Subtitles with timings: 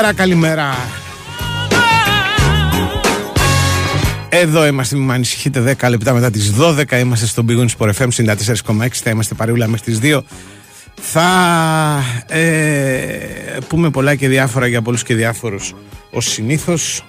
[0.00, 0.74] Καλημέρα, καλημέρα.
[4.28, 8.88] Εδώ είμαστε, μην ανησυχείτε 10 λεπτά μετά τις 12 Είμαστε στον Big Sport FM 94,6
[8.90, 10.20] Θα είμαστε παρεούλα μέχρι τις 2
[11.00, 12.48] Θα ε,
[13.68, 15.74] πούμε πολλά και διάφορα για πολλούς και διάφορους.
[16.10, 17.04] Ως συνήθως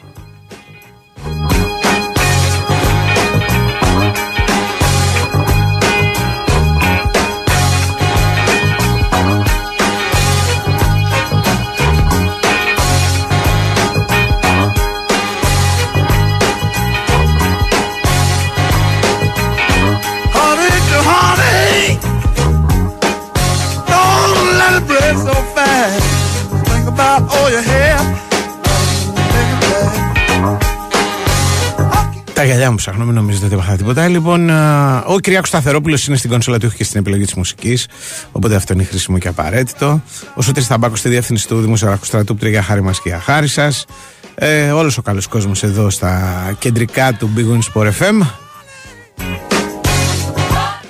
[32.92, 34.08] ψάχνω, μην νομίζετε ότι είχα τίποτα.
[34.08, 34.50] Λοιπόν,
[35.06, 37.88] ο Κυριάκος Σταθερόπουλος είναι στην κονσόλα του και στην επιλογή της μουσικής.
[38.32, 40.02] Οπότε αυτό είναι χρήσιμο και απαραίτητο.
[40.36, 43.48] Ο Σωτήρης Ταμπάκο στη διεύθυνση του Δημοσιογραφικού Στρατού που για χάρη μας και για χάρη
[43.48, 43.86] σας.
[44.36, 47.92] Ε, Όλος ο καλός κόσμος εδώ στα κεντρικά του Big Wings Sport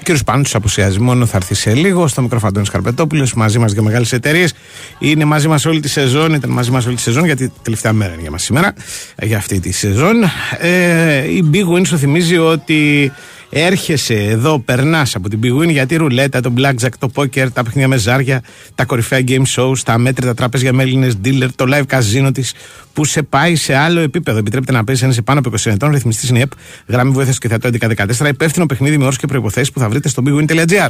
[0.01, 2.07] FM κύριος Πάνου απουσιάζει μόνο, θα έρθει σε λίγο.
[2.07, 4.53] Στο μικρόφωνο Καρπετόπουλος μαζί μας για μεγάλες εταιρείες.
[4.99, 8.13] Είναι μαζί μας όλη τη σεζόν, ήταν μαζί μας όλη τη σεζόν, γιατί τελευταία μέρα
[8.13, 8.73] είναι για μας σήμερα,
[9.21, 10.15] για αυτή τη σεζόν.
[10.59, 13.11] Ε, η Big Win σου θυμίζει ότι
[13.51, 17.63] έρχεσαι εδώ, περνάς από την Big Win γιατί η ρουλέτα, το blackjack, το poker, τα
[17.63, 18.43] παιχνίδια με ζάρια,
[18.75, 22.53] τα κορυφαία game shows, τα μέτρητα τράπεζα με Έλληνες dealer, το live casino της
[22.93, 24.37] που σε πάει σε άλλο επίπεδο.
[24.37, 26.51] Επιτρέπεται να παίζει ένα σε πάνω από 20 ετών, ρυθμιστής είναι ΕΠ,
[26.87, 30.23] γραμμή βοήθειας και θεατό 1114, υπεύθυνο παιχνίδι με όρους και προποθέσει που θα βρείτε στο
[30.25, 30.89] bigwin.gr.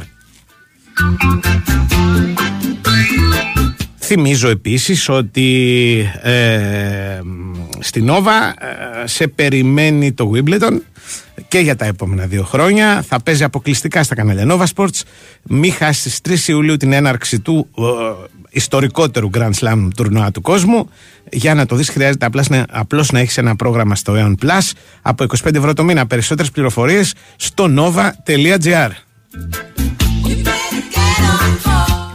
[4.04, 7.20] Θυμίζω επίσης ότι ε,
[7.78, 10.80] στην Νόβα ε, σε περιμένει το Wimbledon
[11.48, 13.04] και για τα επόμενα δύο χρόνια.
[13.08, 15.00] Θα παίζει αποκλειστικά στα κανάλια Nova Sports.
[15.42, 17.82] Μη χάσεις στις 3 Ιουλίου την έναρξη του ε,
[18.50, 20.88] ιστορικότερου Grand Slam τουρνουά του κόσμου.
[21.30, 24.70] Για να το δεις χρειάζεται απλώς να, απλώς να έχεις ένα πρόγραμμα στο Eon Plus
[25.02, 26.06] από 25 ευρώ το μήνα.
[26.06, 28.90] Περισσότερες πληροφορίες στο nova.gr.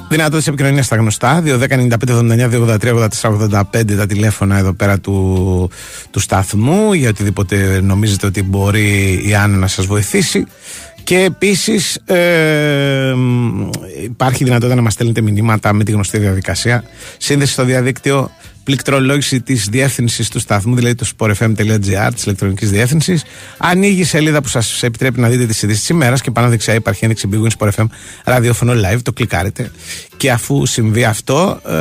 [0.10, 1.44] Δυνατότητες επικοινωνίας στα γνωστά.
[1.46, 5.70] 2.195.79.283.84.85 τα τηλέφωνα εδώ πέρα του,
[6.12, 10.46] του σταθμού για οτιδήποτε νομίζετε ότι μπορεί η Άννα να σας βοηθήσει.
[11.04, 13.14] Και επίσης ε,
[14.04, 16.84] υπάρχει δυνατότητα να μας στέλνετε μηνύματα με τη γνωστή διαδικασία.
[17.18, 18.32] Σύνδεση στο διαδίκτυο
[18.68, 23.24] πληκτρολόγηση της διεύθυνσης του σταθμού, δηλαδή του sportfm.gr, της ηλεκτρονικής διεύθυνσης.
[23.58, 27.04] Ανοίγει σελίδα που σας επιτρέπει να δείτε τις ειδήσεις της ημέρας και πάνω δεξιά υπάρχει
[27.04, 27.86] ένδειξη Big Wings Sport FM
[28.24, 29.00] ραδιόφωνο live.
[29.04, 29.72] Το κλικάρετε.
[30.18, 31.74] Και αφού συμβεί αυτό, ε,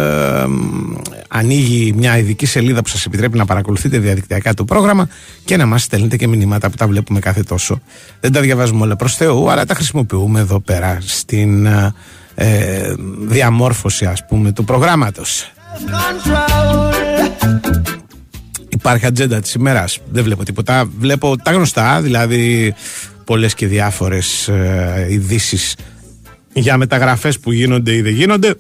[1.29, 5.09] ανοίγει μια ειδική σελίδα που σας επιτρέπει να παρακολουθείτε διαδικτυακά το πρόγραμμα
[5.45, 7.81] και να μας στέλνετε και μηνύματα που τα βλέπουμε κάθε τόσο.
[8.21, 11.67] Δεν τα διαβάζουμε όλα προς Θεού, αλλά τα χρησιμοποιούμε εδώ πέρα στην
[12.35, 15.51] ε, διαμόρφωση, ας πούμε, του προγράμματος.
[18.69, 19.99] Υπάρχει ατζέντα της ημέρας.
[20.11, 20.91] Δεν βλέπω τίποτα.
[20.99, 22.75] Βλέπω τα γνωστά Δηλαδή
[23.25, 25.77] πολλές και διάφορες ε, ειδήσεις
[26.53, 28.55] Για μεταγραφές που γίνονται ή δεν γίνονται.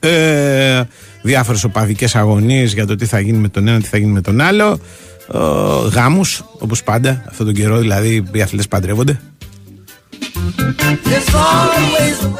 [0.00, 0.82] Ε,
[1.22, 4.20] Διάφορες οπαδικές αγωνίες Για το τι θα γίνει με τον ένα Τι θα γίνει με
[4.20, 4.80] τον άλλο.
[5.32, 5.38] Ε,
[5.88, 9.20] Γάμους όπως πάντα Αυτόν τον καιρό δηλαδή οι αθλητές παντρεύονται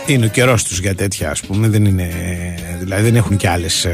[0.07, 1.69] Είναι ο καιρός τους για τέτοια, ας πούμε.
[1.69, 2.09] Δεν είναι,
[2.79, 3.87] δηλαδή δεν έχουν κι άλλες.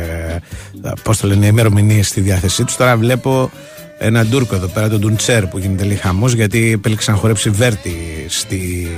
[1.02, 2.76] Πώς το λένε, ημερομηνίες στη διάθεσή τους.
[2.76, 3.50] Τώρα βλέπω
[3.98, 7.96] ένα Τούρκο εδώ πέρα, τον Τουντσέρ που γίνεται λίγο χαμός γιατί επέλεξε να χορέψει Βέρτη
[8.28, 8.88] στη,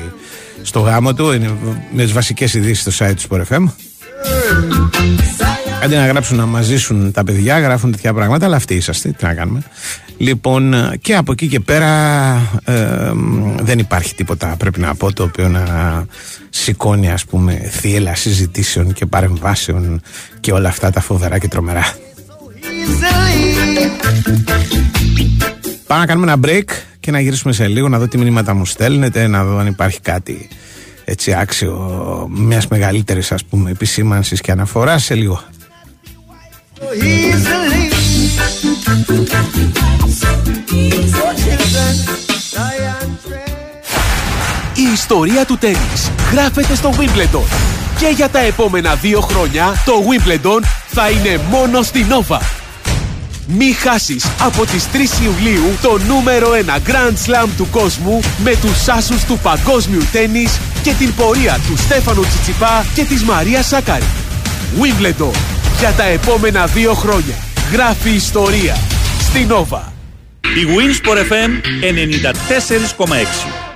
[0.63, 1.33] στο γάμο του.
[1.33, 1.57] Είναι
[1.93, 3.65] μες τι βασικές ειδήσεις στο site του Sport FM.
[5.83, 9.09] Αντί να γράψουν να μας ζήσουν τα παιδιά, γράφουν τέτοια πράγματα, αλλά αυτοί είσαστε.
[9.09, 9.63] Τι να κάνουμε.
[10.17, 12.33] Λοιπόν, και από εκεί και πέρα
[12.65, 13.13] ε,
[13.61, 15.65] δεν υπάρχει τίποτα, πρέπει να πω, το οποίο να
[16.51, 20.01] σηκώνει, ας πούμε, θύελα συζητήσεων και παρεμβάσεων
[20.41, 21.93] και όλα αυτά τα φοβερά και τρομερά.
[25.87, 26.71] Πάμε να κάνουμε ένα break
[27.01, 30.01] και να γυρίσουμε σε λίγο να δω τι μηνύματα μου στέλνετε, να δω αν υπάρχει
[30.01, 30.49] κάτι
[31.11, 35.43] έτσι άξιο μιας μεγαλύτερης ας πούμε επισήμανσης και αναφοράς σε λίγο.
[44.75, 47.47] Η ιστορία του τέννις γράφεται στο Wimbledon
[47.99, 52.58] και για τα επόμενα δύο χρόνια το Wimbledon θα είναι μόνο στη Nova.
[53.51, 58.89] Μη χάσεις από τις 3 Ιουλίου το νούμερο 1 Grand Slam του κόσμου με τους
[58.89, 64.05] άσους του παγκόσμιου τέννις και την πορεία του Στέφανου Τσιτσιπά και της Μαρία Σάκαρη.
[64.81, 65.35] Wimbledon
[65.79, 67.35] για τα επόμενα δύο χρόνια.
[67.73, 68.77] Γράφει ιστορία
[69.21, 69.81] στη Nova.
[70.41, 71.51] Η Winsport FM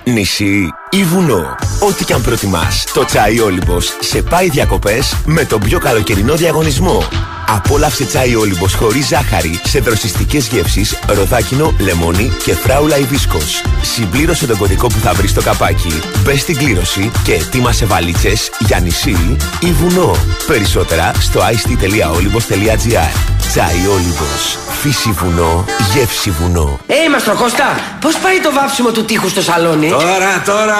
[0.03, 1.55] 94,6 Νησί ή βουνό.
[1.79, 7.03] Ό,τι και αν προτιμάς, το τσάι Όλυμπος σε πάει διακοπές με τον πιο καλοκαιρινό διαγωνισμό.
[7.47, 13.63] Απόλαυσε τσάι Όλυμπος χωρίς ζάχαρη σε δροσιστικές γεύσεις, ροδάκινο, λεμόνι και φράουλα υβίσκος.
[13.81, 18.79] Συμπλήρωσε τον κωδικό που θα βρεις στο καπάκι, μπες στην κλήρωση και ετοίμασε βαλίτσες για
[18.79, 20.15] νησί ή βουνό.
[20.47, 24.57] Περισσότερα στο ice.olibos.gr Τσάι Όλυμπος.
[24.81, 26.79] Φύση βουνό, γεύση βουνό.
[26.87, 30.77] Ε, hey, Μαστροκώστα, πώς πάει το βάψιμο του τείχους στο σαλόνι; Τώρα, τώρα,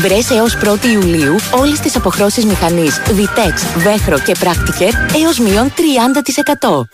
[0.00, 4.92] Βρες έως 1η Ιουλίου όλες τις αποχρώσεις μηχανής Vitex, Vechro και Practiker
[5.24, 5.72] έως μείον
[6.60, 6.88] 30%.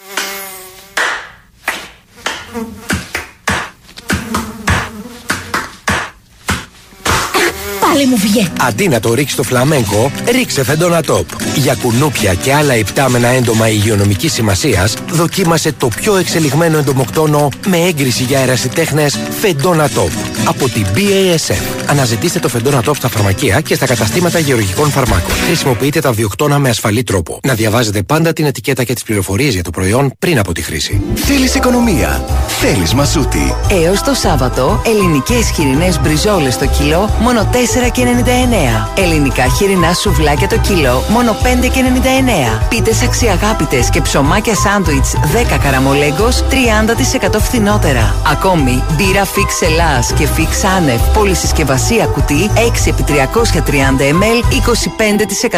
[7.98, 8.48] Πάλι μου βγαίνει.
[8.60, 11.28] Αντί να το ρίξεις στο φλαμέγκο, ρίξε φεντόνα τόπ.
[11.56, 18.22] Για κουνούπια και άλλα υπτάμενα έντομα υγειονομικής σημασίας, δοκίμασε το πιο εξελιγμένο εντομοκτόνο με έγκριση
[18.22, 19.06] για αερασιτέχνε
[19.40, 20.10] φεντόνα τόπ.
[20.44, 21.86] Από την BASF.
[21.86, 25.34] Αναζητήστε το φεντόνα τόπ στα φαρμακεία και στα καταστήματα γεωργικών φαρμάκων.
[25.46, 27.40] Χρησιμοποιείτε τα βιοκτώνα με ασφαλή τρόπο.
[27.42, 31.00] Να διαβάζετε πάντα την ετικέτα και τις πληροφορίες για το προϊόν πριν από τη χρήση.
[31.14, 32.24] Θέλεις οικονομία;
[32.60, 33.54] Θέλεις μασούτη.
[33.70, 37.48] Έως το Σάββατο, ελληνικές χοιρινές μπριζόλες το κιλό μόνο
[37.94, 39.00] 4,99.
[39.02, 42.66] Ελληνικά χοιρινά σουβλάκια το κιλό μόνο 5,99.
[42.68, 45.14] Πίτες αξιαγάπητες και ψωμάκια σάντουιτς
[45.52, 48.14] 10 καραμολέγκος 30% φθηνότερα.
[48.32, 54.38] Ακόμη, μπύρα Fix Ελλάς και Fix Άνευ πολυσυσκευασία κουτί 6x330 ml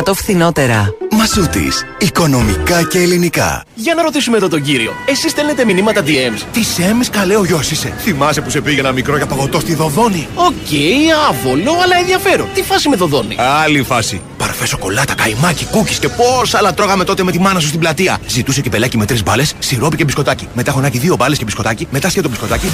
[0.08, 0.94] 25% φθηνότερα.
[1.10, 1.84] Μασούτης.
[1.99, 3.64] Οικονομικά και ελληνικά.
[3.75, 4.92] Για να ρωτήσουμε εδώ τον κύριο.
[5.06, 6.42] Εσείς στέλνετε μηνύματα DMs.
[6.52, 7.92] Τι M's καλέ ο γιος είσαι.
[7.99, 12.49] Θυμάσαι που σε πήγαινα μικρό για παγωτό στη Δοδόνη; Οκ, okay, άβολο, αλλά ενδιαφέρον.
[12.55, 13.37] Τι φάση με Δοδόνη.
[13.39, 14.21] Άλλη φάση.
[14.37, 18.19] Παρφέ σοκολάτα, καϊμάκι, cookie και πόσα άλλα τρώγαμε τότε με τη μάνα σου στην πλατεία.
[18.27, 20.49] Ζητούσε και κυπελλάκι με τρεις μπάλες, σιρόπι και μπισκοτάκι.
[20.55, 22.71] Μετά χωνάκι δύο μπάλες και μπισκοτάκι, μετά σκέτο μπισκοτάκι.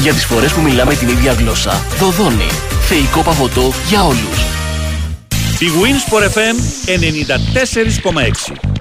[0.00, 1.82] Για τις φορές που μιλάμε την ίδια γλώσσα.
[1.98, 2.48] Δοδόνη.
[2.88, 4.44] Θεϊκό παγωτό για όλους.
[5.58, 8.73] Η Wins for FM 94,6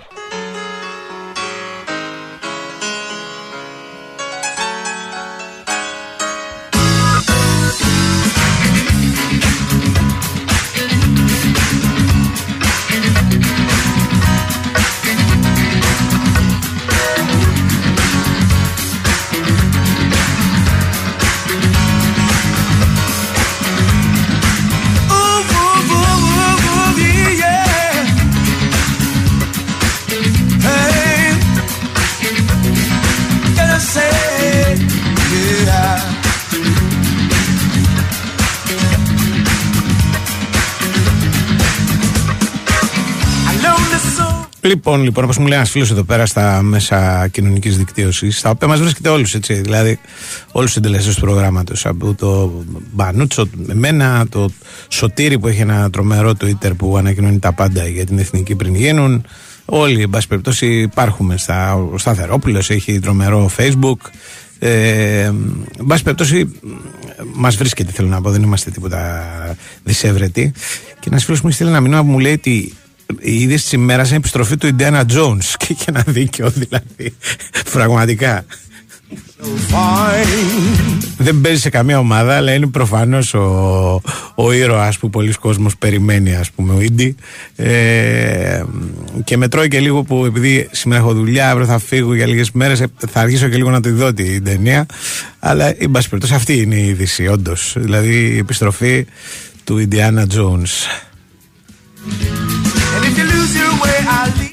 [44.73, 48.67] Λοιπόν, λοιπόν, όπως μου λέει ένας φίλος εδώ πέρα στα μέσα κοινωνικής δικτύωσης, τα οποία
[48.67, 49.53] μας βρίσκεται όλους, έτσι.
[49.53, 49.99] Δηλαδή,
[50.51, 51.85] όλους τους συντελεστές του προγράμματος.
[51.85, 52.51] Από το
[52.91, 54.49] Μπανούτσο, εμένα, το
[54.87, 59.25] Σωτήρι που έχει ένα τρομερό Twitter που ανακοινώνει τα πάντα για την εθνική πριν γίνουν.
[59.65, 61.37] Όλοι, εν πάση περιπτώσει, υπάρχουμε.
[61.37, 64.09] Στα, ο Σταθερόπουλος έχει τρομερό Facebook.
[64.59, 66.51] Ε, εν πάση περιπτώσει,
[67.33, 69.23] μας βρίσκεται, θέλω να πω, δεν είμαστε τίποτα
[69.83, 70.53] δυσέβρετοι.
[70.99, 72.73] Και ένας φίλος μου στείλει ένα μήνυμα που μου λέει ότι
[73.19, 75.53] η είδηση τη ημέρας είναι η επιστροφή του Ιντιάνα Jones.
[75.57, 77.15] Και είχε ένα δίκιο, δηλαδή.
[77.71, 78.45] Πραγματικά.
[81.17, 84.01] Δεν παίζει σε καμία ομάδα, αλλά είναι προφανώς ο,
[84.35, 87.15] ο ήρωας που πολλοί κόσμος περιμένει, ας πούμε, ο Ιντι.
[87.55, 88.63] Ε,
[89.23, 92.51] και με τρώει και λίγο που επειδή σήμερα έχω δουλειά, αύριο θα φύγω για λίγες
[92.51, 94.85] μέρες, ε, θα αρχίσω και λίγο να τη δω την ταινία.
[95.39, 97.73] Αλλά, εν πάση περιπτώσει, αυτή είναι η είδηση, όντως.
[97.77, 99.05] Δηλαδή η επιστροφή
[99.63, 100.87] του Ιντιάνα Jones.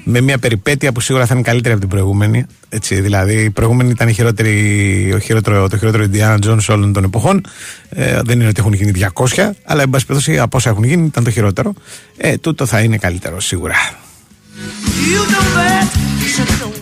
[0.05, 2.47] Με μια περιπέτεια που σίγουρα θα είναι καλύτερη από την προηγούμενη.
[2.69, 7.05] Έτσι, δηλαδή, η προηγούμενη ήταν η χειρότερη, ο χειρότερο, το χειρότερο Indiana Jones όλων των
[7.05, 7.41] εποχών.
[7.89, 11.07] Ε, δεν είναι ότι έχουν γίνει 200, αλλά εν πάση περιπτώσει από όσα έχουν γίνει
[11.07, 11.75] ήταν το χειρότερο.
[12.17, 13.75] Ε, τούτο θα είναι καλύτερο σίγουρα.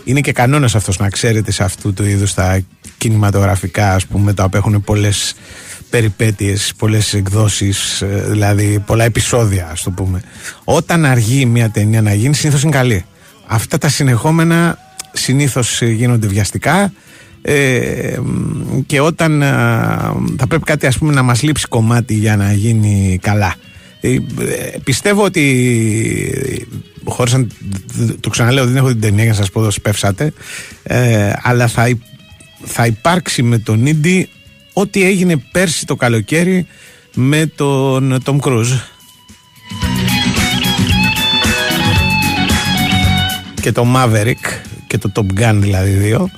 [0.05, 2.61] Είναι και κανόνας αυτός να ξέρετε σε αυτού του είδους τα
[2.99, 5.35] κινηματογραφικά ας πούμε τα οποία έχουν πολλές
[5.91, 10.23] περιπέτειες, πολλές εκδόσεις, ε, δηλαδή πολλά επεισόδια ας το πούμε.
[10.65, 13.05] Όταν αργεί μια ταινία να γίνει συνήθως είναι καλή.
[13.47, 14.79] Αυτά τα συνεχόμενα
[15.13, 16.93] συνήθως γίνονται βιαστικά
[17.43, 18.19] ε,
[18.87, 19.47] και όταν ε,
[20.39, 23.55] θα πρέπει κάτι ας πούμε να μας λείψει κομμάτι για να γίνει καλά.
[24.01, 24.17] Ε,
[24.85, 26.69] πιστεύω ότι
[27.05, 27.47] χωρίς να
[28.21, 30.33] το ξαναλέω δεν έχω την ταινία για να σας πω εδώ σπεύσατε
[31.43, 31.99] αλλά θα,
[32.65, 34.29] θα υπάρξει με τον Ίντι
[34.81, 36.67] ό,τι έγινε πέρσι το καλοκαίρι
[37.15, 38.73] με τον Τόμ Κρούζ.
[43.61, 46.31] Και το Maverick και το Top Gun δηλαδή δύο.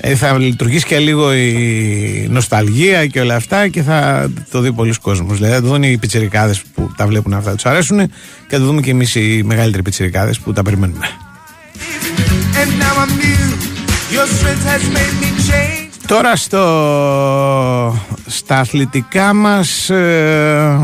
[0.00, 4.94] Ε, θα λειτουργήσει και λίγο η νοσταλγία και όλα αυτά και θα το δει πολλοί
[5.02, 5.36] κόσμος.
[5.36, 7.98] Δηλαδή θα το δουν οι πιτσιρικάδες που τα βλέπουν αυτά τους αρέσουν
[8.48, 11.06] και θα το δούμε και εμείς οι μεγαλύτεροι πιτσιρικάδες που τα περιμένουμε.
[16.06, 20.78] Τώρα στο, στα αθλητικά μας ε,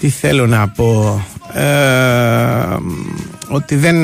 [0.00, 2.76] τι θέλω να πω ε,
[3.48, 3.96] ότι δεν,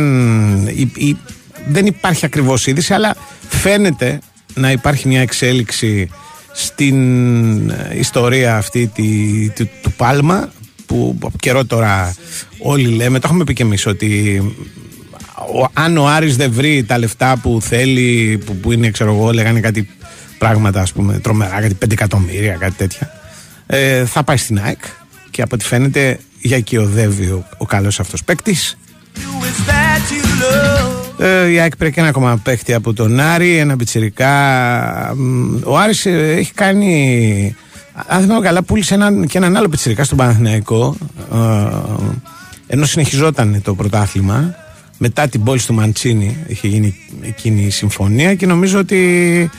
[1.67, 3.17] δεν υπάρχει ακριβώς είδηση αλλά
[3.49, 4.19] φαίνεται
[4.55, 6.09] να υπάρχει μια εξέλιξη
[6.53, 10.51] στην ιστορία αυτή τη, του, του Πάλμα
[10.87, 12.15] που από καιρό τώρα
[12.59, 14.43] όλοι λέμε, το έχουμε πει και εμείς ότι
[15.73, 19.61] αν ο Άρης δεν βρει τα λεφτά που θέλει, που, που είναι, ξέρω εγώ, λέγανε
[19.61, 19.89] κάτι
[20.39, 23.11] πράγματα, ας πούμε, τρομερά, κάτι 5 εκατομμύρια, κάτι τέτοια,
[23.67, 24.81] ε, θα πάει στην ΑΕΚ
[25.31, 28.79] και από ό,τι φαίνεται για εκεί οδεύει ο, ο καλός αυτός παίκτης.
[31.19, 34.31] Ε, η ΑΕΚ πρέπει ένα ακόμα παίκτη από τον Άρη, ένα πιτσιρικά.
[35.65, 37.57] Ο Άρης ε, έχει κάνει.
[38.07, 40.97] Αν θυμάμαι καλά, πούλησε έναν, και έναν άλλο πιτσιρικά στον Παναθηναϊκό.
[41.33, 41.37] Ε,
[42.67, 44.55] ενώ συνεχιζόταν το πρωτάθλημα
[44.99, 49.51] μετά την πόλη του Μαντσίνη είχε γίνει εκείνη η συμφωνία και νομίζω ότι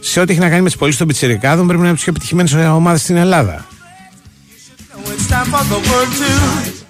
[0.00, 2.04] σε ό,τι έχει να κάνει με τις πωλήσεις των Πιτσερικάδων πρέπει να είναι από τις
[2.04, 3.66] πιο επιτυχημένες ομάδες στην Ελλάδα.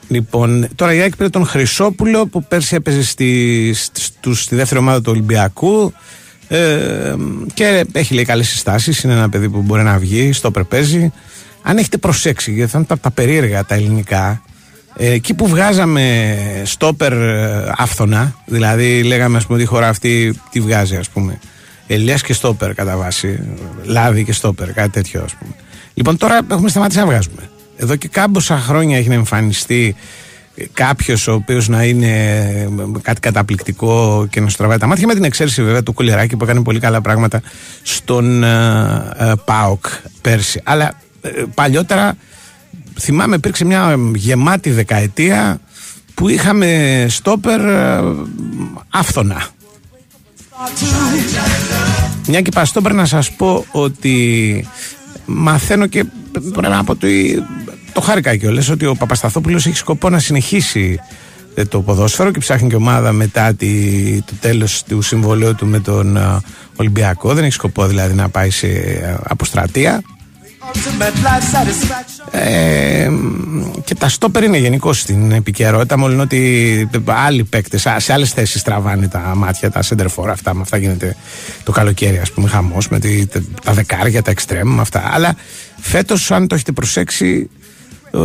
[0.09, 3.75] Λοιπόν, τώρα η ΑΕΚ πήρε τον Χρυσόπουλο που πέρσι έπαιζε στη,
[4.33, 5.93] στη δεύτερη ομάδα του Ολυμπιακού
[6.49, 7.15] ε,
[7.55, 11.13] και έχει λέει καλές συστάσεις, είναι ένα παιδί που μπορεί να βγει, στο περπέζει.
[11.63, 14.41] Αν έχετε προσέξει, γιατί θα είναι τα, τα περίεργα τα ελληνικά, ε,
[14.97, 20.97] εκεί που βγάζαμε στόπερ ε, άφθονα, δηλαδή λέγαμε ας πούμε τη χώρα αυτή τι βγάζει
[20.97, 21.39] ας πούμε.
[21.87, 23.41] Ελιάς και στόπερ κατά βάση,
[23.85, 25.55] λάδι και στόπερ, κάτι τέτοιο ας πούμε.
[25.95, 27.51] Λοιπόν τώρα έχουμε σταματήσει να βγάζουμε.
[27.77, 29.97] Εδώ και κάμποσα χρόνια έχει να εμφανιστεί
[30.73, 35.15] κάποιος ο οποίος να είναι ε, κάτι καταπληκτικό και να σου τραβάει τα μάτια με
[35.15, 37.43] την εξαίρεση βέβαια του Κουλεράκη που έκανε πολύ καλά πράγματα
[37.83, 39.87] στον uh, ΠΑΟΚ
[40.21, 40.61] πέρσι.
[40.65, 40.95] Αλλά
[41.55, 42.17] παλιότερα
[43.01, 45.61] θυμάμαι υπήρξε μια γεμάτη δεκαετία
[46.15, 48.01] που είχαμε στόπερ ε,
[48.91, 49.47] άφθονα.
[52.29, 54.67] Μια και παστόπερ να σας πω ότι
[55.27, 57.07] μαθαίνω και πρέπει να πω το,
[57.93, 60.99] το χάρηκα κιόλας ότι ο Παπασταθόπουλος έχει σκοπό να συνεχίσει
[61.55, 65.81] ε, το ποδόσφαιρο και ψάχνει και ομάδα μετά τη, το τέλος του συμβολέου του με
[65.81, 66.41] τον ε,
[66.77, 68.69] Ολυμπιακό δεν έχει σκοπό δηλαδή να πάει σε
[69.23, 70.03] αποστρατεία
[72.31, 73.11] ε,
[73.85, 75.99] και τα στόπερ είναι γενικώ στην επικαιρότητα.
[75.99, 80.55] Μόλι ότι άλλοι παίκτες σε άλλες θέσεις τραβάνε τα μάτια, τα center αυτά.
[80.55, 81.17] Με αυτά γίνεται
[81.65, 83.27] το καλοκαίρι, ας πούμε, χαμός με τη,
[83.65, 85.11] τα δεκάρια, τα εξτρέμ, αυτά.
[85.13, 85.37] Αλλά
[85.81, 87.49] φέτος, αν το έχετε προσέξει,
[88.15, 88.19] Ε,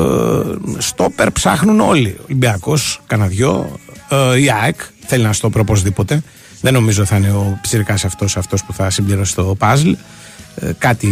[0.78, 2.18] στόπερ ψάχνουν όλοι.
[2.24, 3.80] Ολυμπιακός, κανένα δυο.
[4.10, 6.24] Ε, η ΑΕΚ θέλει να στόπερ οπωσδήποτε.
[6.62, 9.92] Δεν νομίζω θα είναι ο Πιτσυρικά αυτός αυτός που θα συμπληρώσει το παζλ.
[10.56, 11.10] Ε, κάτι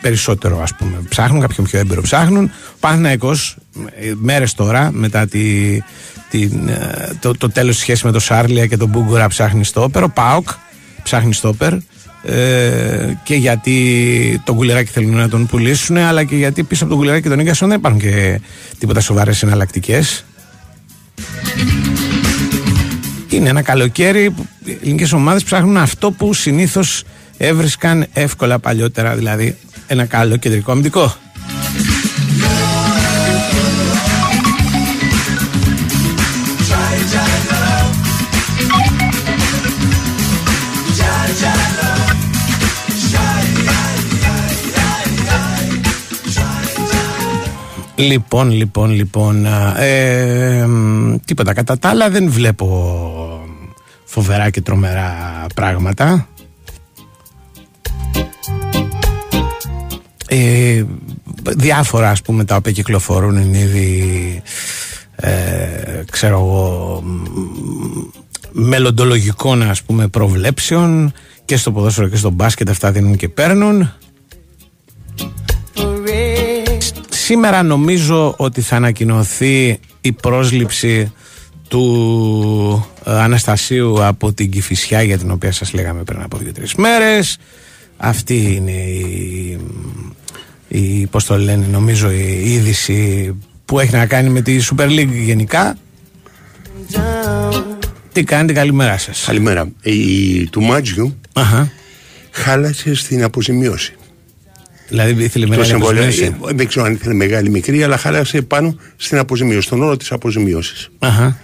[0.00, 2.44] περισσότερο ας πούμε ψάχνουν, κάποιον πιο έμπειρο ψάχνουν.
[2.44, 3.56] Ο Παναθηναϊκός
[4.00, 5.78] ε, μέρες τώρα μετά τη,
[6.30, 10.02] την, ε, το, το τέλος της σχέσης με τον Σάρλια και τον Μπούγκορα ψάχνει στόπερ.
[10.02, 10.48] Ο Πάοκ
[11.02, 11.72] ψάχνει στόπερ.
[12.22, 17.00] Ε, και γιατί τον κουλεράκι θέλουν να τον πουλήσουν, αλλά και γιατί πίσω από τον
[17.00, 18.40] κουλεράκι και τον Ίγκασον δεν υπάρχουν και
[18.78, 20.24] τίποτα σοβαρές εναλλακτικές.
[23.28, 27.04] Είναι ένα καλοκαίρι που οι ελληνικές ομάδες ψάχνουν αυτό που συνήθως
[27.38, 31.14] έβρισκαν εύκολα παλιότερα, δηλαδή ένα καλό κεντρικό αμυντικό.
[47.98, 49.46] Λοιπόν, λοιπόν, λοιπόν.
[49.76, 50.66] Ε,
[51.24, 51.52] τίποτα.
[51.52, 52.66] Κατά τα άλλα δεν βλέπω
[54.04, 56.28] φοβερά και τρομερά πράγματα.
[60.30, 60.84] Ε,
[61.56, 64.42] διάφορα ας πούμε τα οποία κυκλοφορούν είναι ήδη
[65.16, 67.02] ε, ξέρω εγώ
[68.52, 71.12] μελλοντολογικών ας πούμε προβλέψεων
[71.44, 73.92] και στο ποδόσφαιρο και στο μπάσκετ αυτά δίνουν και παίρνουν.
[77.08, 81.12] Σήμερα νομίζω ότι θα ανακοινωθεί η πρόσληψη
[81.68, 87.38] του ε, Αναστασίου από την Κηφισιά για την οποία σας λέγαμε πριν από δύο-τρεις μέρες.
[87.96, 89.60] Αυτή είναι η,
[90.68, 95.12] η πώς το λένε νομίζω η είδηση που έχει να κάνει με τη Super League
[95.24, 95.76] γενικά
[98.12, 101.20] τι κάνετε καλημέρα σας Καλημέρα η, του Μάτζιου
[102.30, 103.92] χάλασε στην αποζημίωση
[104.88, 106.24] Δηλαδή ήθελε μεγάλη αποζημίωση.
[106.24, 110.12] Ε, δεν ξέρω αν ήθελε μεγάλη μικρή, αλλά χάλασε πάνω στην αποζημίωση, στον όρο της
[110.12, 110.90] αποζημίωσης.
[110.98, 111.38] Αχα.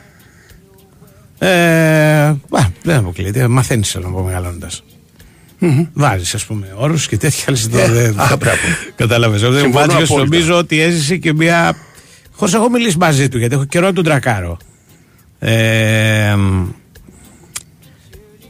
[1.39, 2.35] Ε,
[2.83, 3.49] δεν αποκλείεται.
[3.49, 4.71] Μαθαίνεις να πω μεγαλώντα.
[5.65, 5.89] Mm-hmm.
[5.93, 8.39] Βάζεις, ας πούμε, όρους και τέτοια λεφτά.
[8.97, 9.47] Κατάλαβε.
[9.47, 11.77] Ο Μάτζιο νομίζω ότι έζησε και μια.
[12.33, 14.57] Χωρίς έχω μιλήσει μαζί του, γιατί έχω καιρό τον τρακάρω.
[15.39, 16.37] Ε,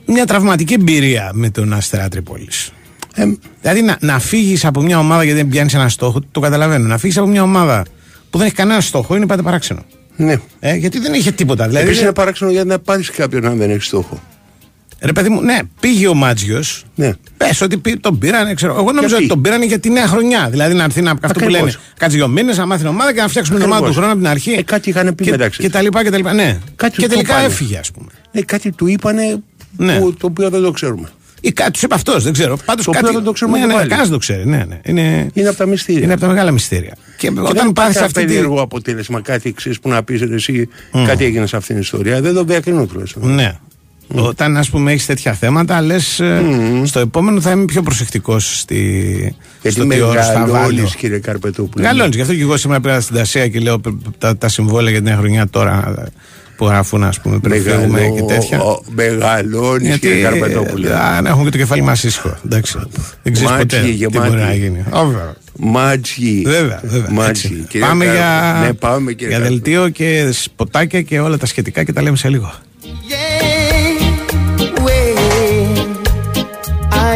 [0.06, 2.72] μια τραυματική εμπειρία με τον Αστέρα Τρίπολης.
[3.14, 3.24] Ε,
[3.60, 6.86] δηλαδή να, να φύγεις από μια ομάδα γιατί δεν πιάνεις ένα στόχο, το καταλαβαίνω.
[6.86, 7.84] Να φύγεις από μια ομάδα
[8.30, 9.84] που δεν έχει κανένα στόχο είναι πάντα παράξενο.
[10.16, 10.40] Ναι.
[10.60, 11.66] Ε, γιατί δεν είχε τίποτα.
[11.66, 14.22] Δηλαδή, Επίσης είναι παράξενο γιατί να πάρεις κάποιον αν δεν έχει στόχο.
[15.04, 16.84] Ρε παιδί μου, ναι, πήγε ο Μάτζιος.
[16.94, 17.12] Ναι.
[17.36, 18.74] Πες ότι τον πήραν, ξέρω.
[18.74, 20.48] Εγώ νόμιζα ότι τον πήραν για τη νέα χρονιά.
[20.50, 21.72] Δηλαδή να έρθει να αυτό που λένε.
[21.98, 24.16] Κάτσε δύο μήνες, να μάθει την ομάδα και να φτιάξουμε την ομάδα του χρόνου από
[24.16, 24.52] την αρχή.
[24.52, 25.62] Ε, κάτι είχαν πει και, μεταξύ.
[25.62, 26.32] Και τα λοιπά και τα λοιπά.
[26.32, 26.58] Ναι.
[26.76, 28.08] Κάτι και τελικά έφυγε, ας πούμε.
[28.32, 29.42] Ναι, κάτι του είπανε
[29.76, 29.98] ναι.
[29.98, 31.08] που, το οποίο δεν το ξέρουμε.
[31.40, 32.56] Ή κάτι τους είπε αυτός, δεν ξέρω.
[32.64, 33.12] Πάντως κάτι.
[33.12, 33.88] δεν το ξέρουμε ναι, ναι, πάλι.
[33.88, 34.46] κανένας δεν το ξέρει.
[34.46, 34.80] Ναι, ναι.
[34.84, 36.02] Είναι, είναι από τα μυστήρια.
[36.02, 36.96] Είναι από τα μεγάλα μυστήρια.
[37.16, 38.26] Και, και όταν πάθει αυτή τη.
[38.26, 41.04] περίεργο αποτέλεσμα, κάτι ξέρεις που να πεις εσύ, mm.
[41.06, 42.20] κάτι έγινε σε αυτήν την ιστορία.
[42.20, 43.34] Δεν το διακρίνω τουλάχιστον.
[43.34, 43.58] Ναι.
[44.08, 44.24] Mm.
[44.24, 46.82] Όταν ας πούμε έχεις τέτοια θέματα, λες mm.
[46.84, 48.76] στο επόμενο θα είμαι πιο προσεκτικός στη.
[49.62, 51.84] Γιατί στο μεγαλώνει, κύριε Καρπετόπουλο.
[51.84, 52.14] Μεγαλώνει.
[52.14, 53.80] Γι' αυτό και εγώ σήμερα πήρα στην Τασία και λέω
[54.18, 55.94] τα, τα συμβόλαια για την νέα χρονιά τώρα
[56.56, 58.60] που γράφουν, ας πούμε, πριν φύγουμε και τέτοια.
[58.94, 60.88] Μεγαλώνεις, κύριε Καρπετόπουλο.
[61.16, 62.36] Αν έχουμε και το κεφάλι μας ήσυχο.
[62.44, 62.78] Εντάξει.
[63.22, 64.84] Δεν ξέρεις ποτέ τι μπορεί να γίνει.
[65.58, 66.42] Μάτζι.
[66.44, 67.10] Βέβαια, βέβαια.
[67.10, 67.66] Μάτζι.
[67.80, 72.16] Πάμε για, ναι, πάμε, για δελτίο και σποτάκια και όλα τα σχετικά και τα λέμε
[72.16, 72.52] σε λίγο.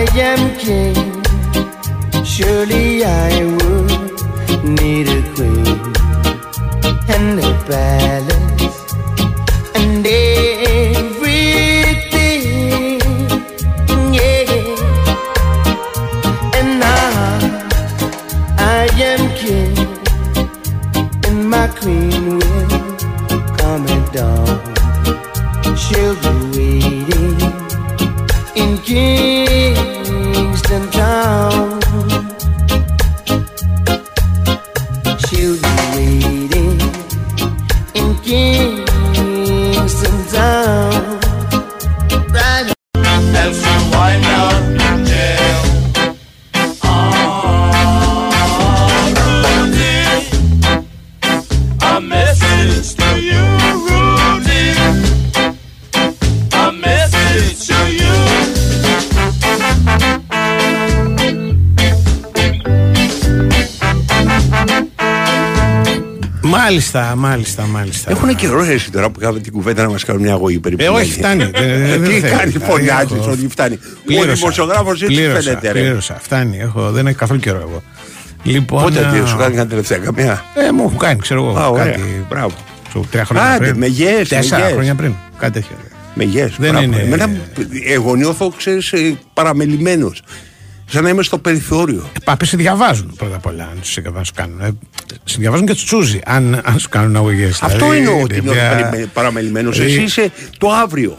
[0.00, 0.94] I am king.
[2.24, 3.90] Surely I would
[4.78, 5.78] need a queen
[7.14, 8.78] and a palace
[9.74, 11.40] and everything.
[14.18, 14.52] Yeah.
[16.58, 17.38] And now
[18.78, 19.76] I am king,
[21.26, 22.07] and my queen
[66.92, 68.10] Μάλιστα, μάλιστα, μάλιστα.
[68.10, 70.82] Έχουν καιρό εσύ τώρα που κάνουμε την κουβέντα να μας κάνουν μια αγωγή περίπου.
[70.84, 71.50] Ε, όχι, φτάνει.
[71.50, 73.78] Τι κάνει, φωνιάζει ότι φτάνει.
[74.20, 75.70] Ο δημοσιογράφος έτσι φαίνεται.
[75.70, 76.58] Πλήρωσα, φτάνει.
[76.58, 77.82] Έχω, δεν έχει καθόλου καιρό εγώ.
[78.42, 81.58] Λοιπόν, Πότε α, τι, σου κάνει κανένα τελευταία καμιά; Ε, μου έχουν κάνει, ξέρω εγώ.
[81.58, 81.84] Α, ωραία.
[81.84, 82.00] κάτι.
[82.28, 82.54] Μπράβο.
[82.88, 83.76] Ξέρω, Τρία χρόνια Άντε, πριν.
[83.78, 84.72] με γες, Τέσσερα με γες.
[84.74, 85.12] χρόνια πριν.
[85.38, 85.76] Κάτι τέτοιο.
[86.14, 86.84] Με γες, Δεν μπράβο.
[86.84, 87.30] είναι- Εμένα,
[87.86, 90.22] εγώ νιώθω, ξέρεις, ε, παραμελημένος.
[90.90, 92.10] Σαν να είμαι στο περιθώριο.
[92.12, 93.62] Ε, Πάπε σε διαβάζουν πρώτα απ' όλα.
[93.64, 94.60] Αν σε, αν σου κάνουν.
[94.60, 94.70] Ε,
[95.24, 96.20] σε διαβάζουν και τους τσούζι.
[96.24, 97.62] Αν, αν σου κάνουν αγωγές.
[97.62, 99.78] Αυτό εννοώ ότι νιώθω παραμελ- παραμελημένος.
[99.80, 101.16] Εσύ είσαι το αύριο.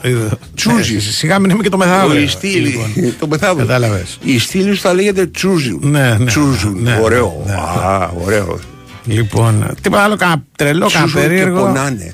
[0.55, 0.95] Τσούζι.
[0.95, 2.21] Ε, Σιγά μην είμαι και το μεθαύριο.
[2.21, 2.93] Η στήλη, Λοιπόν.
[3.19, 3.65] το μεθαύριο.
[3.65, 4.17] Κατάλαβες.
[4.23, 5.79] Η στήλη σου θα λέγεται τσούζιου.
[5.83, 6.25] Ναι, ναι.
[6.25, 6.75] Τσούζιου.
[6.81, 7.43] Ναι, ωραίο.
[7.45, 7.59] ναι, ναι.
[7.59, 8.59] Α, ωραίο.
[9.05, 11.59] Λοιπόν, τίποτα άλλο, κανένα τρελό, κανένα Τσούζιου και περίεργο.
[11.61, 12.13] πονάνε.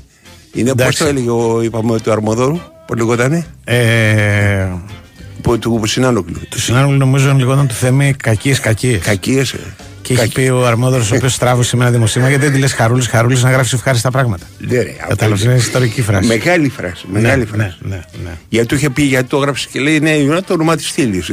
[0.54, 1.00] Είναι πώς Εντάξει.
[1.04, 4.68] το έλεγε ο, είπαμε, του Αρμοδόρου, πώ λεγότανε; Ε,
[5.46, 6.40] Που- Του Συνάνογλου.
[6.50, 9.02] του συνάδελφου νομίζω λιγόταν του Θέμη κακίες κακίες.
[9.02, 9.56] Κακίες.
[10.02, 12.74] Και έχει πει ο αρμόδορο, ο οποίος στράβωσε με ένα δημοσίευμα, γιατί δεν τη λες
[12.74, 14.46] χαρούλη, χαρούλη να γράψεις ευχάριστα πράγματα.
[14.58, 16.28] Ναι, ρε, Κατάλαβες, είναι ιστορική φράση.
[16.28, 17.06] Μεγάλη φράση.
[17.12, 17.78] Μεγάλη ναι, φράση.
[17.82, 18.30] ναι, ναι, ναι.
[18.50, 21.24] Γιατί του είχε πει, γιατί το έγραψε και λέει, ναι, είναι το όνομα της στήλη.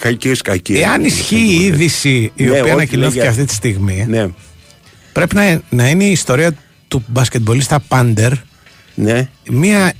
[0.00, 0.80] Κακίες, κακίες.
[0.80, 3.30] Εάν ισχύει η είδηση η Ναι, οποία ό,τι ανακοινώθηκε λέγε.
[3.30, 4.26] αυτή τη στιγμή, Ναι,
[5.12, 6.50] πρέπει να, να είναι η ιστορία
[6.88, 8.32] του μπασκετμπολίστα Πάντερ
[8.94, 9.28] ναι.
[9.50, 9.92] μία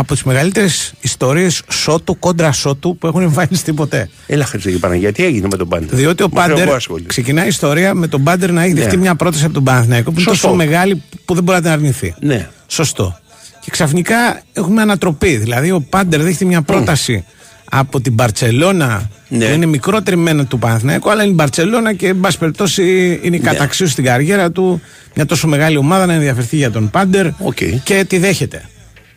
[0.00, 4.10] από τις μεγαλύτερες ιστορίες σώτου κόντρα σώτου που έχουν εμφανιστεί ποτέ.
[4.26, 7.08] Έλα, Χριστέ και Παναγία, τι έγινε με τον Πάντερ; Διότι ο Μας Πάντερ εγώ ασχολείται.
[7.08, 8.80] ξεκινάει η ιστορία με τον Πάντερ να έχει Ναι.
[8.80, 10.46] δεχτεί μια πρόταση από τον Παναθηναϊκό που είναι Σωστό.
[10.46, 12.14] τόσο μεγάλη που δεν μπορεί να την αρνηθεί.
[12.20, 12.48] Ναι.
[12.66, 13.18] Σωστό.
[13.60, 15.36] Και ξαφνικά έχουμε ανατροπή.
[15.36, 17.24] Δηλαδή ο Πάντερ δέχεται μια πρόταση
[17.72, 19.46] από την Μπαρσελόνα Ναι.
[19.46, 22.82] που είναι μικρότερη μένα του Παναθηναϊκού, αλλά είναι η Μπαρσελόνα και εν πάση περιπτώσει
[23.22, 23.50] είναι η Ναι.
[23.50, 24.80] καταξίωση στην καριέρα του.
[25.14, 27.56] Μια τόσο μεγάλη ομάδα να ενδιαφερθεί για τον Πάντερ Οκ.
[27.84, 28.64] και τη δέχεται.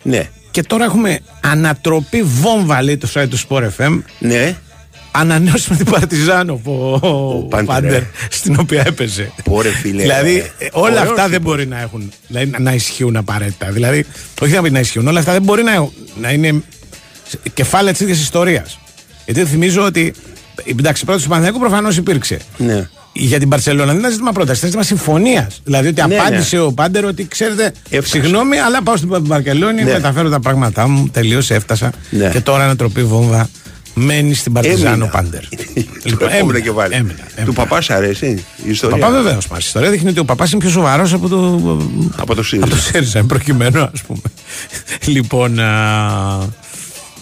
[0.03, 0.29] Ναι.
[0.53, 4.01] Και τώρα έχουμε ανατροπή βόμβα, λέει το site του Sport FM.
[4.19, 4.55] Ναι.
[5.11, 6.71] Ανανέωσε με την Παρτιζάνο ο,
[7.07, 8.07] ο Πάντερ, Πάντερ, ε.
[8.29, 9.31] στην οποία έπαιζε.
[9.43, 10.01] Πω ρε, φίλε.
[10.01, 11.43] Δηλαδή, ε, όλα Ωραίος αυτά δεν τύπος.
[11.43, 13.71] μπορεί να έχουν δηλαδή, να- να ισχύουν απαραίτητα.
[13.71, 14.05] Δηλαδή,
[14.41, 15.89] όχι να πει να ισχύουν, όλα αυτά δεν μπορεί να,
[16.21, 16.63] να είναι
[17.27, 18.79] σε- κεφάλαια της ίδιας ιστορίας.
[19.25, 20.13] Γιατί θυμίζω ότι.
[20.65, 22.39] Εντάξει, η πρόταση του Παναθηναϊκού προφανώς υπήρξε.
[22.57, 22.89] Ναι.
[23.15, 25.61] Για την Παρσελόνα δεν ήταν ζήτημα πρόταση, ήταν ζήτημα συμφωνίας.
[25.63, 28.07] Δηλαδή ότι Ναι, απάντησε ο Πάντερ ότι ξέρετε, Έφτασε.
[28.21, 29.91] συγγνώμη, αλλά πάω στην Μπαρκελόνη, Ναι.
[29.91, 31.91] μεταφέρω τα πράγματά μου, τελείωσε, έφτασα.
[32.09, 32.29] Ναι.
[32.29, 33.49] Και τώρα ανατροπή βόμβα
[33.93, 35.07] μένει στην Παρτιζάνο Έμεινα.
[35.09, 35.41] Πάντερ.
[36.19, 36.93] Το επόμενο και πάλι.
[36.93, 37.45] έμεινα, έμεινα.
[37.45, 38.97] Του παπάς σ' αρέσει η Ο ιστορία.
[38.97, 39.55] παπάς βεβαίως μα.
[39.57, 41.37] Η ιστορία δείχνει ότι ο παπάς είναι πιο σοβαρός από το.
[42.15, 42.65] Από το ΣΥΡΙΖΑ.
[42.67, 44.21] Από το ΣΥΡΙΖΑ, προκειμένου, ας πούμε.
[45.05, 45.59] λοιπόν.
[45.59, 46.47] α,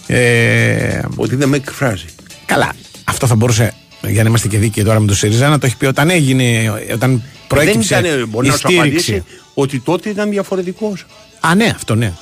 [0.08, 2.06] ε, Ότι δεν με εκφράζει.
[2.45, 2.71] καλά.
[3.04, 3.73] Αυτό θα μπορούσε,
[4.08, 6.74] για να είμαστε και δίκαιοι τώρα με το ΣΥΡΙΖΑ, να το έχει πει όταν έγινε,
[6.94, 9.12] όταν προέκυψε δεν ήταν, μπορεί η να σου στήριξη.
[9.12, 11.06] απαντήσει ότι τότε ήταν διαφορετικός.
[11.40, 12.14] Α, ναι, αυτό ναι.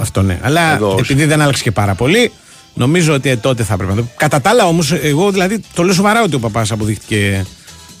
[0.00, 0.38] αυτό ναι.
[0.42, 1.00] Αλλά Εδώ όχι.
[1.00, 2.32] επειδή δεν άλλαξε και πάρα πολύ,
[2.74, 4.06] νομίζω ότι ε, τότε θα έπρεπε να το.
[4.16, 7.44] Κατά τα άλλα όμως, εγώ δηλαδή το λέω σοβαρά ότι ο παπάς αποδείχτηκε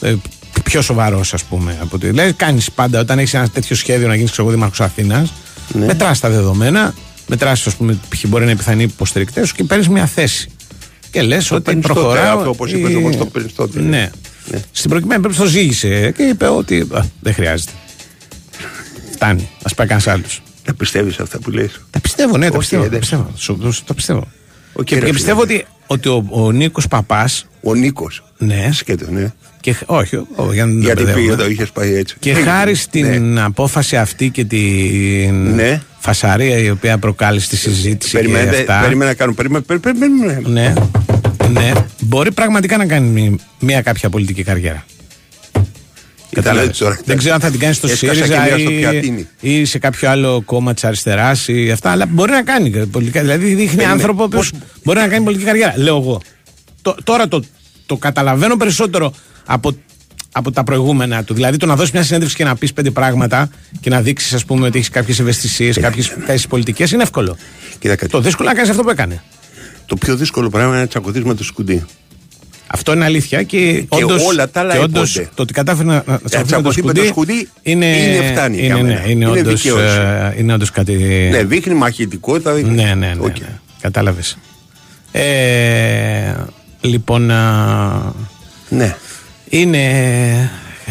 [0.00, 0.14] ε,
[0.62, 1.78] πιο σοβαρός, ας πούμε.
[1.80, 5.32] Από ότι, δηλαδή, κάνεις πάντα όταν έχεις ένα τέτοιο σχέδιο να γίνεις Δήμαρχος Αθήνας,
[5.72, 5.84] Ναι.
[5.86, 6.94] μετράς τα δεδομένα,
[7.26, 10.48] μετράς, ας πούμε, ποιοι μπορεί να είναι οι πιθανοί υποστηρικτές σου και παίρνεις μια θέση.
[11.10, 12.38] Και λες ότι παίρνεις τότε, προχωράω.
[12.38, 13.80] αυτό όπως είπες, ή- όπως το παίρνεις τότε.
[13.80, 14.10] Ναι.
[14.50, 14.62] Ναι.
[14.72, 17.72] Στην προκειμένη περίπτωση το ζήγησε και είπε ότι «Α, δεν χρειάζεται.
[19.12, 19.48] Φτάνει.
[19.62, 20.42] Α πάει κανένας άλλος.
[20.64, 22.84] Τα πιστεύεις αυτά που λες; Τα πιστεύω, ναι, τα Όχι, πιστεύω.
[22.84, 23.30] ε, Τα πιστεύω.
[23.36, 24.28] Σου- σου- Τα πιστεύω.
[24.72, 25.12] Οκ, και, ρε, και φίλε.
[25.16, 27.46] πιστεύω ότι, ότι ο, ο Νίκος Παπάς.
[27.62, 28.24] Ο Νίκος.
[28.38, 28.68] Ναι.
[28.72, 29.32] Σκέτο, ναι.
[29.60, 31.34] Και, χ- όχι, ό, για να μην τα Γιατί μπερδεύουμε.
[31.34, 32.16] πήγε το είχες πάει έτσι.
[32.18, 33.40] Και Ε, χάρη στην ναι.
[33.42, 35.82] απόφαση αυτή και την Ναι.
[35.98, 38.80] φασαρία η οποία προκάλεσε τη συζήτηση και Περιμένετε, αυτά.
[38.82, 39.32] περίμενα να κάνω.
[39.32, 40.40] Περίμενε, περίμενε.
[40.46, 40.72] Ναι,
[41.52, 44.84] ναι, μπορεί πραγματικά να κάνει μη- μια κάποια πολιτική καριέρα.
[46.42, 46.78] Κατάλαβες.
[46.78, 46.98] τώρα.
[47.04, 49.28] Δεν ξέρω αν θα την κάνεις στο Έσκασα και ΣΥΡΙΖΑ μία στο ή, πιατίνι.
[49.40, 53.20] ή σε κάποιο άλλο κόμμα της αριστεράς ή αυτά, αλλά μπορεί να κάνει πολιτικά.
[53.20, 53.90] Δηλαδή δείχνει Περίμενε.
[53.92, 54.50] άνθρωπο που Πώς-
[54.84, 55.74] μπορεί να κάνει πολιτική καριέρα.
[55.76, 56.20] Λέω εγώ.
[56.82, 57.42] Το- τώρα το,
[57.86, 59.12] το καταλαβαίνω περισσότερο
[59.46, 59.76] από,
[60.32, 61.34] από τα προηγούμενα του.
[61.34, 63.48] Δηλαδή το να δώσεις μια συνέντευξη και να πεις πέντε πράγματα
[63.80, 67.36] και να δείξεις, ας πούμε, ότι έχεις κάποιες ευαισθησίες, κάποιες θέσεις πολιτικές είναι εύκολο.
[67.78, 68.10] Κοίτα κάτι.
[68.10, 69.22] Το δύσκολο είναι να κάνεις αυτό που έκανε.
[69.86, 71.84] Το πιο δύσκολο πράγμα είναι να τσακωθείς με το Σκουντή.
[72.66, 75.30] Αυτό είναι αλήθεια και, όντως, όλα τα άλλα και όντως έπονται.
[75.34, 78.30] το ότι κατάφερε να, να τσακωθεί με το τσακωθεί με το Σκουντή Σκουντή είναι, είναι
[78.32, 78.88] φτάνει για είναι, μένα.
[79.00, 79.84] ναι, είναι, Είναι όντως, δικαίωση.
[79.84, 80.92] ε, είναι όντως κάτι...
[81.30, 82.52] Ναι, δείχνει μαχητικότητα.
[82.52, 82.74] δείχνει.
[82.74, 83.38] ναι, ναι, ναι, Οκ.
[83.38, 83.58] ναι.
[83.80, 84.38] Κατάλαβες.
[85.12, 86.34] Ε,
[86.80, 88.12] λοιπόν, α,
[88.68, 88.96] Ναι.
[89.48, 89.78] είναι,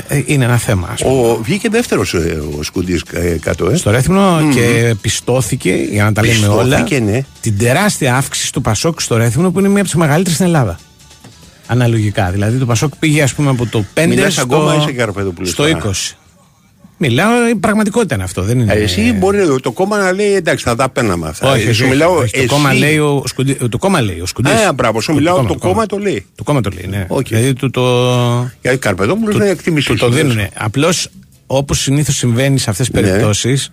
[0.08, 0.90] ε, είναι ένα θέμα.
[0.94, 1.28] ας πούμε.
[1.28, 2.14] Ο, βγήκε δεύτερος
[2.60, 3.04] ο Σκουντής
[3.42, 3.76] κάτω, ε.
[3.76, 7.22] Στο Ρέθυμνο και πιστώθηκε, για να τα λέμε όλα, Πιστώθηκε, ναι.
[7.42, 10.80] την τεράστια αύξηση του Πασόκ στο Ρέθυμνο που είναι μία από τις μεγαλύτερες στην Ελλάδα.
[11.68, 12.30] Αναλογικά.
[12.32, 15.48] Δηλαδή το Πασόκ πήγε ας πούμε από το 5 Μιλάς στο, ακόμα ή σε Καρπέδοπουλο
[15.48, 16.16] στο τώρα; 20.
[16.98, 18.42] Μιλάω, η πραγματικότητα είναι αυτό.
[18.42, 18.74] Δεν είναι...
[18.74, 21.52] Ε, Εσύ μπορεί το κόμμα να λέει εντάξει, θα τα παίρναμε αυτά.
[21.52, 22.48] Όχι, Ε, όχι, σου μιλάω όχι, το, εσύ.
[22.48, 24.52] κόμμα λέει ο, Σκουντι- το κόμμα λέει ο Σκουντής.
[24.54, 26.26] Α, μπράβο, σου μιλάω, το κόμμα το λέει.
[26.36, 27.06] Το κόμμα το λέει, ναι.
[27.08, 27.28] Οκ.
[27.28, 27.82] Δηλαδή του το,
[28.62, 29.90] Γιατί Καρπεδόπουλο είναι εκτίμησης.
[29.90, 30.38] του το δίνουν.
[30.58, 31.08] Απλώς
[31.48, 33.08] όπως συνήθως συμβαίνει σε αυτές τις Ναι.
[33.08, 33.72] περιπτώσεις,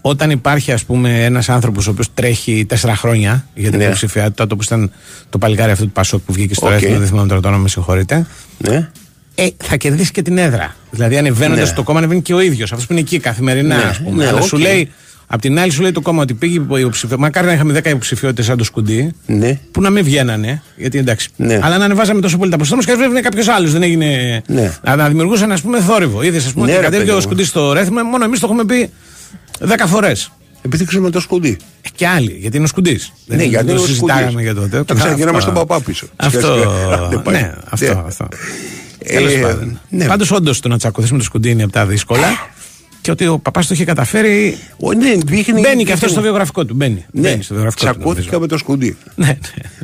[0.00, 3.84] όταν υπάρχει ας πούμε ένας άνθρωπος ο οποίος τρέχει τέσσερα χρόνια για την Ναι.
[3.84, 4.90] υποψηφιότητα, το που ήταν
[5.30, 6.72] το παλικάρι αυτό του Πασόκ που βγήκε στο Οκ.
[6.72, 6.80] okay.
[6.98, 8.26] δεν θυμάμαι τώρα το όνομα, με συγχωρείτε.
[8.58, 8.88] Ναι.
[9.34, 10.74] ε, θα κερδίσει και την έδρα.
[10.90, 11.74] Δηλαδή, ανεβαίνοντας Ναι.
[11.74, 12.70] το κόμμα, ανεβαίνει και ο ίδιος.
[12.72, 14.22] Αυτός που είναι εκεί καθημερινά, Ναι, ας πούμε.
[14.22, 14.46] ναι, Αλλά οκ.
[14.46, 14.90] σου λέει,
[15.26, 17.18] απ' την άλλη, σου λέει το κόμμα ότι πήγε υποψηφιο.
[17.18, 19.58] Μακάρι να είχαμε 10 υποψηφιότητες σαν το σκουντί, Ναι.
[19.72, 20.62] που να μην βγαίνανε.
[20.76, 21.28] Γιατί εντάξει.
[21.36, 21.58] Ναι.
[21.62, 23.72] Αλλά να ανεβάζαμε τόσο πολύ τα ποσοστά μα και έβρεπε κάποιος άλλος.
[23.72, 24.42] Δεν έγινε.
[24.46, 24.72] Ναι.
[24.84, 26.22] Να, να δημιουργούσαν, ας πούμε, θόρυβο.
[26.22, 27.20] Είδες, ας πούμε, Ναι, ότι ρε, κατέβηκε παιδί ο μου.
[27.28, 28.90] σκουντί στο ρέθιμο, μόνο εμείς το έχουμε πει
[29.68, 30.32] 10 φορές.
[30.62, 31.56] Επειδή ξέρουμε το σκουντί.
[31.94, 33.12] Και άλλοι, γιατί είναι ο σκουντής.
[33.26, 34.44] Ναι, γιατί το είναι ο συζητάγαμε σκουντής.
[34.44, 34.84] για τότε.
[34.84, 36.06] Τα ξαναγυρνάμε Αυτό- στον παπά πίσω.
[36.16, 36.40] Αυτό.
[36.40, 37.08] Σιγά σιγά.
[37.08, 37.34] Δεν πάει.
[37.34, 37.94] Ναι, αυτό.
[37.94, 38.02] Ναι.
[38.06, 38.28] αυτό.
[38.98, 39.80] Ε, Τέλος πάντων.
[39.88, 40.04] ναι.
[40.06, 42.26] Πάντως, όντως, το να τσακωθείς με το σκουντί είναι από τα δύσκολα.
[43.00, 44.58] Και ότι ο παπάς το είχε καταφέρει.
[44.76, 46.74] Ο, ναι, δείχνει- Μπαίνει και αυτό δείχνει- στο βιογραφικό του.
[46.74, 47.04] Μπαίνει.
[47.10, 47.92] Ναι, Μπαίνει στο βιογραφικό του.
[47.92, 48.40] τσακώθηκα νομίζω.
[48.40, 48.96] με το σκουντί.
[49.14, 49.34] Ναι, ναι.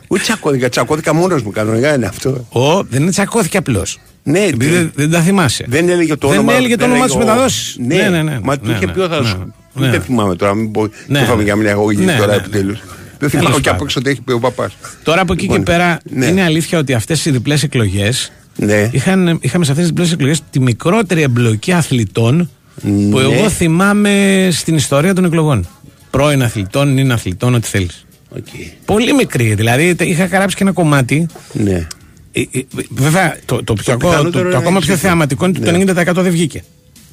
[0.09, 2.47] Ούτε τσακώθηκα, τσακώθηκα μόνος μου κανονικά είναι αυτό.
[2.49, 3.99] Ο, δεν είναι τσακώθηκε απλώς.
[4.23, 5.65] Ναι, Επειδή δεν, δεν τα θυμάσαι.
[5.69, 6.55] Δεν έλεγε το Δεν όνομα.
[6.57, 7.77] έλεγε το δεν όνομα της έλεγε ο- μεταδόσης.
[7.79, 8.39] Ναι, Ναι, ναι, ναι.
[8.43, 9.91] Μα του Ναι, είχε ναι, πει ο θα ναι, σου.
[9.91, 9.91] ναι.
[9.91, 10.83] Δεν θυμάμαι τώρα, μην πω.
[10.83, 11.43] Ναι, Δεν φάμε ναι.
[11.43, 12.35] για μια αγωγή Ναι, τώρα ναι.
[12.37, 12.73] επιτέλου.
[13.19, 13.75] Δεν Τέλος θυμάμαι και πάντων.
[13.75, 14.77] από έξω τι έχει πει ο παπάς.
[15.03, 16.27] Τώρα από εκεί Λοιπόν, και πέρα ναι.
[16.27, 18.33] είναι αλήθεια ότι αυτές οι διπλές εκλογές.
[18.57, 18.89] Ναι.
[18.93, 22.51] Είχαν, είχαμε σε αυτές τις διπλές εκλογές τη μικρότερη εμπλοκή αθλητών
[22.83, 23.21] που Ναι.
[23.21, 25.69] εγώ θυμάμαι στην ιστορία των εκλογών.
[26.11, 28.05] Πρώην αθλητών, είναι αθλητών, ό,τι θέλεις.
[28.37, 28.47] Οκ.
[28.85, 29.55] Πολύ μικρή.
[29.55, 31.27] Δηλαδή τε- είχα γράψει και ένα κομμάτι.
[31.53, 31.87] Ναι.
[32.33, 32.61] Ε, ε,
[32.91, 35.71] Βέβαια, το, το, πιο, το, πιθανότερο το, είναι ακόμα να πιο έχεις θεαματικό είναι ότι
[35.85, 35.85] Ναι.
[35.95, 36.63] το 90% δεν βγήκε.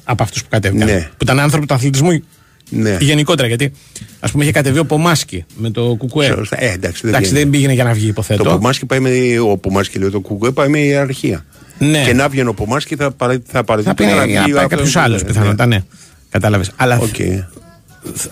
[0.04, 0.86] Από αυτούς που κατέβηκαν.
[0.88, 1.00] Ναι.
[1.10, 2.22] Που ήταν άνθρωποι του αθλητισμού
[2.70, 2.96] Ναι.
[3.00, 3.48] γενικότερα.
[3.48, 3.72] Γιατί,
[4.20, 6.26] ας πούμε, είχε κατεβεί ο Πομάσκι με το ΚΚΕ.
[6.26, 6.62] Σωστά.
[6.64, 7.42] Ε, εντάξει, δεν εντάξει, βγαίνει.
[7.42, 8.42] δεν πήγαινε για να βγει, υποθέτω.
[8.42, 9.10] Το Πομάσκι πάει με.
[9.50, 11.44] Ο Πομάσκι λέει το ΚΚΕ πάει με ιεραρχία.
[11.78, 12.02] Ναι.
[12.06, 13.94] Και να βγαίνει ο Πομάσκι θα παρα- θα παραιτηθεί.
[13.96, 15.28] Θα πει να να βγει πάει αυτός κάποιος που- άλλος ναι.
[15.28, 15.82] πιθανότατα, ναι.
[16.30, 16.70] Κατάλαβες.
[16.76, 17.14] Αλλά Οκ.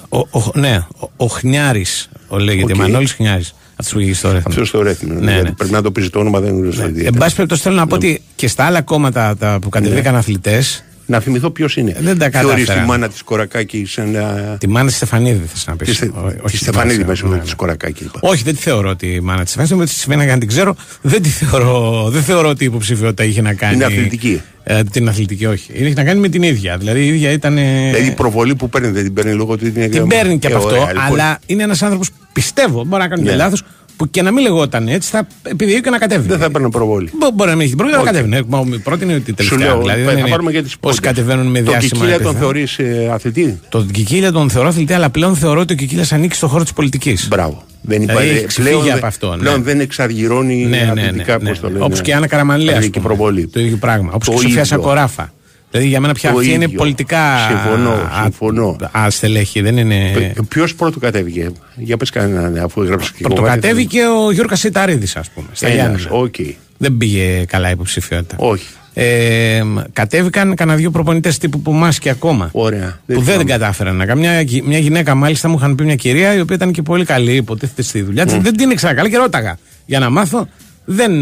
[0.09, 2.79] ο, ο, ναι, ο, ο Χνιάρης, ο λέγεται, Οκ.
[2.79, 3.55] Μανώλης Χνιάρης.
[3.77, 4.45] Αυτό που είχε στο ρέθιμο.
[4.49, 5.13] Αυτός στο ρέθιμο.
[5.13, 5.53] Ναι, δηλαδή, ναι.
[5.53, 7.19] Πρέπει να το πει το όνομα, δεν γνωρίζω Εν ιδιαίτερα.
[7.19, 11.21] πάση περιπτώσει, θέλω να πω ότι και στα άλλα κόμματα τα που κατεβήκαν αθλητές, Να
[11.21, 11.97] θυμηθώ ποιος είναι.
[12.01, 12.81] Δεν τα Θεωρείς κατάφερα.
[12.81, 14.17] τη μάνα της Κορακάκη σαν.
[14.17, 15.89] α, τη μάνα της Στεφανίδη, θες να πεις.
[15.89, 16.11] Της Στε-
[16.51, 18.05] της Στεφανίδη μέσα της Κορακάκη.
[18.05, 18.19] είπα.
[18.23, 19.79] Όχι, δεν τη θεωρώ ότι η μάνα της Στεφανίδη.
[19.79, 20.77] Δεν τη συμβαίνει να την ξέρω.
[21.03, 23.75] Δεν τη θεωρώ, δεν θεωρώ ότι η υποψηφιότητα είχε να κάνει.
[23.75, 24.41] Είναι αθλητική.
[24.65, 25.71] Ε, την αθλητική, όχι.
[25.73, 26.77] Είχε να κάνει με την ίδια.
[26.77, 27.57] Δηλαδή η ίδια ήταν.
[27.59, 30.47] ε, Δηλαδή η προβολή που παίρνει δεν την παίρνει λόγω ότι είναι την παίρνει και
[30.47, 30.81] Ε, από αυτό.
[30.81, 31.05] ωραία, λοιπόν.
[31.21, 33.37] Αλλά είναι ένας άνθρωπος, πιστεύω, μπορεί να κάνω και Ναι.
[33.37, 33.63] λάθος,
[33.97, 36.29] που και να μην λεγόταν έτσι, θα επιδιώκει και να κατέβει.
[36.29, 37.11] Δεν θα έπαιρνε προβολή.
[37.19, 38.13] Μπο- Μπορεί να μην έχει την πρώτη, αλλά Όχι.
[38.13, 38.29] κατέβει.
[38.29, 39.59] Ναι, μα Η πρώτη είναι ότι Σου τελευταία.
[39.69, 41.01] λέω, δηλαδή, θα δεν είναι πάρουμε για τις Όσοι πόντες.
[41.01, 41.91] κατεβαίνουν με Το διάσημα.
[41.91, 42.39] Κικίλια τον επίθετα.
[42.39, 42.67] θεωρεί
[43.13, 46.63] αθλητή; Τον Κικίλια τον θεωρώ αθλητή, αλλά πλέον θεωρώ ότι ο Κικίλιας ανήκει στον χώρο
[46.63, 47.29] της πολιτικής.
[47.29, 47.63] Μπράβο.
[47.85, 48.37] Δεν Δηλαδή, υπάρχει.
[48.39, 49.37] έχει ξεφύγει πλέον, από αυτό, ναι.
[49.37, 51.01] πλέον δεν εξαργυρώνει Ναι, ναι, ναι.
[51.03, 51.85] αθλητικά, ναι, πώς το λένε.
[51.85, 52.77] Όπως και η Άννα Καραμανλέα.
[52.77, 53.47] Αθλητική προβολή.
[53.49, 54.11] Το ίδιο πράγμα.
[54.15, 54.77] Όπως Το και η Σοφία ίδιο.
[54.77, 55.33] Σακοράφα.
[55.73, 56.79] Δηλαδή για μένα πια Το αυτή είναι ίδιο.
[56.79, 57.37] πολιτικά.
[57.49, 58.77] Συμφωνώ, α- συμφωνώ.
[58.99, 60.33] Α, στελέχη, δεν είναι.
[60.49, 65.31] Ποιος πρώτο κατέβηκε, για πες κανένα, ναι, αφού έγραψε και Πρωτοκατέβηκε ο Γιώργος Σιταρίδης, ας
[65.31, 65.47] πούμε.
[65.53, 66.23] Στα Ένας, Γιάννη.
[66.25, 66.35] οκ.
[66.79, 68.37] Δεν πήγε καλά η υποψηφιότητα.
[68.39, 68.67] Όχι.
[68.95, 72.49] Ε, κατέβηκαν κανένα δύο προπονητές τύπου που Μάσκι ακόμα.
[72.53, 73.01] Ωραία.
[73.07, 74.23] που δεν την κατάφεραν να κάνουν.
[74.25, 77.05] Μια, γυ- μια γυναίκα, μάλιστα, μου είχαν πει μια κυρία η οποία ήταν και πολύ
[77.05, 78.37] καλή, υποτίθεται στη δουλειά της.
[78.37, 80.49] Δεν την ήξερα καλά και ρώταγα για να μάθω.
[80.85, 81.13] Δεν,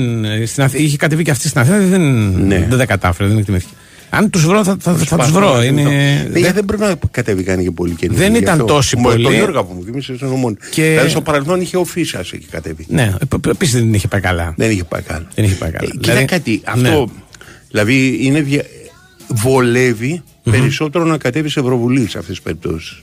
[0.46, 2.00] στην Αθ- είχε κατεβεί και αυτή στην Αθήνα, δεν,
[2.46, 2.66] Ναι.
[2.68, 3.72] δεν τα κατάφερε, δεν εκτιμήθηκε.
[4.10, 5.62] Αν τους βρω, θα, θα, θα τους βρω.
[5.62, 8.24] Είναι, Ναι, δεν- δεν πρέπει να κατέβηκαν και πολύ καινούργιοι.
[8.24, 8.66] Δεν γι' ήταν αυτό.
[8.74, 9.24] τόσοι Μου- πολλοί.
[9.24, 10.58] Το Γιώργο που μου θυμίσαι στον ομόν.
[10.70, 12.86] Και- Δηλαδή στο παρελθόν είχε ο Φίσα εκεί κατέβει.
[12.88, 13.14] ναι,
[13.48, 14.54] επίσης δεν την είχε πάει καλά.
[14.56, 15.26] Δεν είχε πάει καλά.
[15.34, 15.84] Δεν είχε πάει καλά.
[15.88, 16.88] Ε, κοίτα Δηλαδή, κάτι, ναι.
[16.88, 17.08] αυτό
[17.70, 18.62] δηλαδή είναι δια...
[19.28, 23.02] βολεύει περισσότερο να κατέβεις σε Ευρωβουλής σε αυτές τις περιπτώσεις.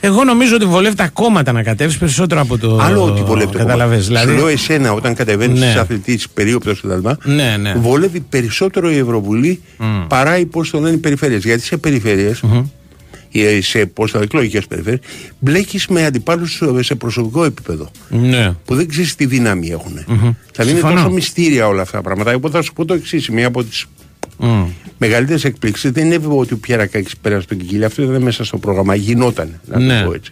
[0.00, 2.78] Εγώ νομίζω ότι βολεύει τα κόμματα να κατέβεις περισσότερο από το.
[2.80, 3.64] Άλλο ότι βολεύει το κόμμα.
[3.70, 4.30] Καταλαβες, δηλαδή.
[4.30, 5.66] Σου λέω εσένα όταν κατεβαίνεις Ναι.
[5.66, 5.78] ναι.
[5.80, 7.08] αθλητής περίοπτος κτλ.
[7.24, 7.74] Ναι, ναι.
[7.74, 9.60] Βολεύει περισσότερο η Ευρωβουλή
[10.08, 11.44] παρά οι πώς το λένε οι περιφέρειες.
[11.44, 12.42] Γιατί σε περιφερειες
[13.32, 15.00] ή σε πώς το εκλογικέ περιφέρειες,
[15.38, 17.90] μπλέκεις με αντιπάλους σε προσωπικό επίπεδο.
[18.08, 18.52] Ναι.
[18.64, 19.92] Που δεν ξέρεις τι δύναμη έχουν.
[19.92, 20.94] Δηλαδή είναι Συμφωνώ.
[20.94, 22.30] τόσο μυστήρια όλα αυτά τα πράγματα.
[22.30, 23.86] Εγώ θα σου πω το εξής: Μία από τις
[24.40, 24.64] Μμ.
[24.98, 27.86] μεγαλύτερες εκπλήξεις δεν είναι ότι ο Πιερακάκη πέρασε τον Κικίλια.
[27.86, 28.94] Αυτό ήταν μέσα στο πρόγραμμα.
[28.94, 30.00] Γινόταν, να Ναι.
[30.00, 30.30] το πω έτσι.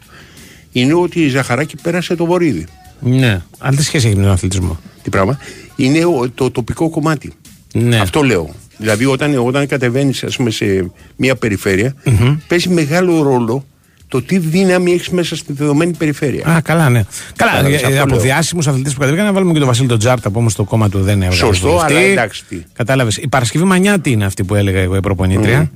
[0.72, 2.66] Είναι ότι η Ζαχαράκη πέρασε το Βορύδι.
[3.00, 3.42] Ναι.
[3.58, 5.38] Αλλά τι σχέση έχει με τον αθλητισμό; Τι πράγμα;
[5.76, 7.32] Είναι ο- το τοπικό κομμάτι.
[7.74, 7.96] Ναι.
[8.00, 8.54] Αυτό λέω.
[8.76, 11.94] Δηλαδή όταν, όταν κατεβαίνεις σε μια περιφερεια
[12.48, 13.66] παίζει μεγάλο ρόλο
[14.08, 16.46] το τι δύναμη έχεις μέσα στη δεδομένη περιφέρεια.
[16.46, 17.04] Α, καλά, ναι.
[17.36, 18.20] Καλά, Κατάλαβες, ε, αυτό από λέω.
[18.20, 20.88] διάσημους αθλητές που κατέβηκαν να βάλουμε και τον Βασίλη τον Τζάρτα που όμω το κόμμα
[20.88, 21.34] του δεν έβγαλε.
[21.34, 21.92] Σωστό, βουλευτή.
[21.92, 22.62] αλλά εντάξει τι.
[22.72, 23.16] Κατάλαβες.
[23.16, 25.70] Η Παρασκευή Μανιάτη είναι αυτή που έλεγα εγώ η προπονήτρια.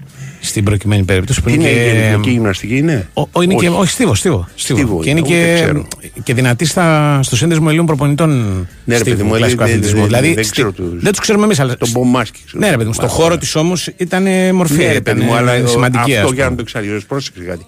[0.44, 1.40] Στην προκειμένη περίπτωση.
[1.42, 4.48] Που Τι είναι η και- ελληνική γυμναστική είναι; Ο, ο, είναι και, όχι, στίβο, στίβο.
[4.54, 4.78] στίβο.
[4.78, 5.86] Στίβο και είναι είναι, ούτε και, ξέρω.
[6.22, 8.30] και δυνατή στα, στο σύνδεσμο Ελλήνων προπονητών.
[8.84, 9.98] Ναι, ρε στίβου, παιδί μου, κλασικού δεν- δεν- αθλητισμού.
[9.98, 11.76] δεν- δηλαδή, δεν στη- ξέρω τους- δεν τους ξέρουμε εμείς, αλλά.
[11.76, 12.40] Τον Μπομάσκι.
[12.46, 12.64] ξέρω.
[12.64, 13.38] Ναι, ρε παιδί μου, στο Μα, χώρο ωραία.
[13.38, 14.74] της όμως ήταν μορφή.
[14.76, 16.14] Ναι, ρε παιδί μου, ήταν, αλλά ε, ο- σημαντική.
[16.16, 16.56] αυτό ας για να πούμε.
[16.56, 17.64] το εξαργυρώσει, πρόσεξε κάτι.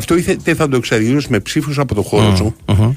[0.00, 0.14] Ναι.
[0.16, 2.92] Αυτό είτε θα το εξαργυρώσει με ψήφους από το χώρο σου, Μμμ.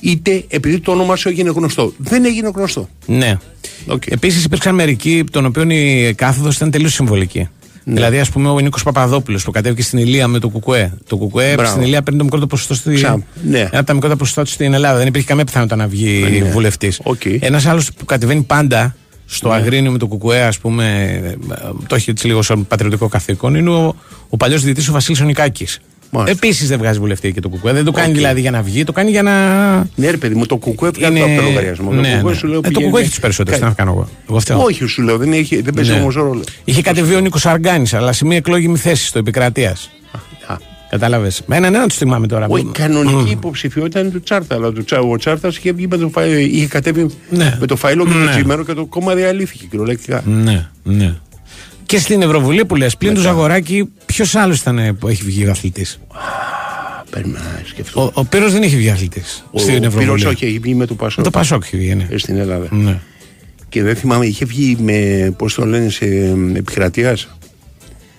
[0.00, 1.92] είτε επειδή το όνομα σου έγινε γνωστό.
[1.98, 2.88] Δεν έγινε γνωστό.
[3.06, 3.38] Ναι.
[3.86, 4.06] Οκ.
[4.06, 7.48] Επίσης υπήρξαν μερικοί, των οποίων η κάθοδος ήταν τελείως συμβολική.
[7.86, 7.94] Ναι.
[7.94, 10.92] Δηλαδή, ας πούμε, ο Νίκος Παπαδόπουλος που κατέβηκε στην Ηλία με το Κουκουέ.
[11.06, 11.70] Το Κουκουέ Μπράβο.
[11.70, 12.94] στην Ηλία παίρνει το μικρότερο ποσοστό στη...
[12.94, 13.58] Ξα- ναι.
[13.58, 14.98] Ένα από τα μικρότερα ποσοστά του στην Ελλάδα.
[14.98, 16.50] Δεν υπήρχε καμία πιθανότητα να βγει Ναι.
[16.50, 17.00] βουλευτής.
[17.02, 17.20] Οκ.
[17.24, 20.84] Ένας άλλος που κατεβαίνει πάντα στο Αγρίνιο με το ΚΚΕ, ας πούμε,
[21.24, 21.34] ε,
[21.86, 23.94] το έχει έτσι λίγο σαν πατριωτικό καθήκον, είναι ο,
[24.28, 25.78] ο παλιός διαιτητής ο Βασίλης Ονικάκης.
[26.22, 27.72] Επίσης δεν βγάζει βουλευτή και το ΚΚΕ.
[27.72, 28.14] Δεν το κάνει Οκ.
[28.14, 29.32] δηλαδή για να βγει, το κάνει για να.
[29.94, 31.92] Ναι, ρε παιδί μου, το κουκουέ βγάζει Είναι- από το λογαριασμό.
[31.92, 32.38] Ναι, το κουκουέ ναι.
[32.38, 33.58] σου λέω Ε, το πηγαίνει- κουκουέ έχει τους περισσότερους.
[33.58, 34.08] Τι Κα- να κάνω εγώ.
[34.28, 34.62] εγώ φταίω.
[34.62, 35.98] Όχι, σου λέω, δεν, έχει, δεν παίζει Ναι.
[36.00, 36.42] όμως ρόλο.
[36.64, 39.90] Είχε κατεβεί ο Νίκος Αργάνης, αλλά σε μια εκλόγιμη θέση στο επικρατείας.
[40.90, 41.42] Κατάλαβες.
[41.46, 42.46] Με έναν έναν τους θυμάμαι τώρα.
[42.48, 43.26] Όχι, που- κανονική Μμ.
[43.30, 44.54] υποψηφιότητα είναι του Τσάρτα.
[44.54, 47.56] Αλλά του Τσα- ο Τσάρτας είχε βγει με το φα- είχε κατέβει Ναι.
[47.60, 48.24] με το φαΐλο και Ναι.
[48.24, 50.22] το τσιμένο και το κόμμα διαλύθηκε κυριολεκτικά.
[50.26, 51.14] Ναι, ναι.
[51.86, 55.48] Και στην Ευρωβουλή που λες, πλην του Ζαγοράκη, ποιος άλλος ήταν ε, που έχει βγει
[55.48, 55.98] αθλητής;
[57.10, 58.02] Πρέπει να σκεφτώ.
[58.02, 60.04] Ο, ο Πύρος δεν έχει βγει αθλητής Ο στην Ευρωβουλή.
[60.04, 61.18] Πύρος όχι, έχει βγει με το Πασόκ.
[61.18, 62.06] Με το Πασόκ έχει βγει, ναι.
[62.10, 62.66] Ε, Στην Ελλάδα.
[62.70, 62.98] Ναι.
[63.68, 66.04] Και δεν θυμάμαι, είχε βγει με, πώς το λένε, σε
[66.54, 67.28] επικρατείας;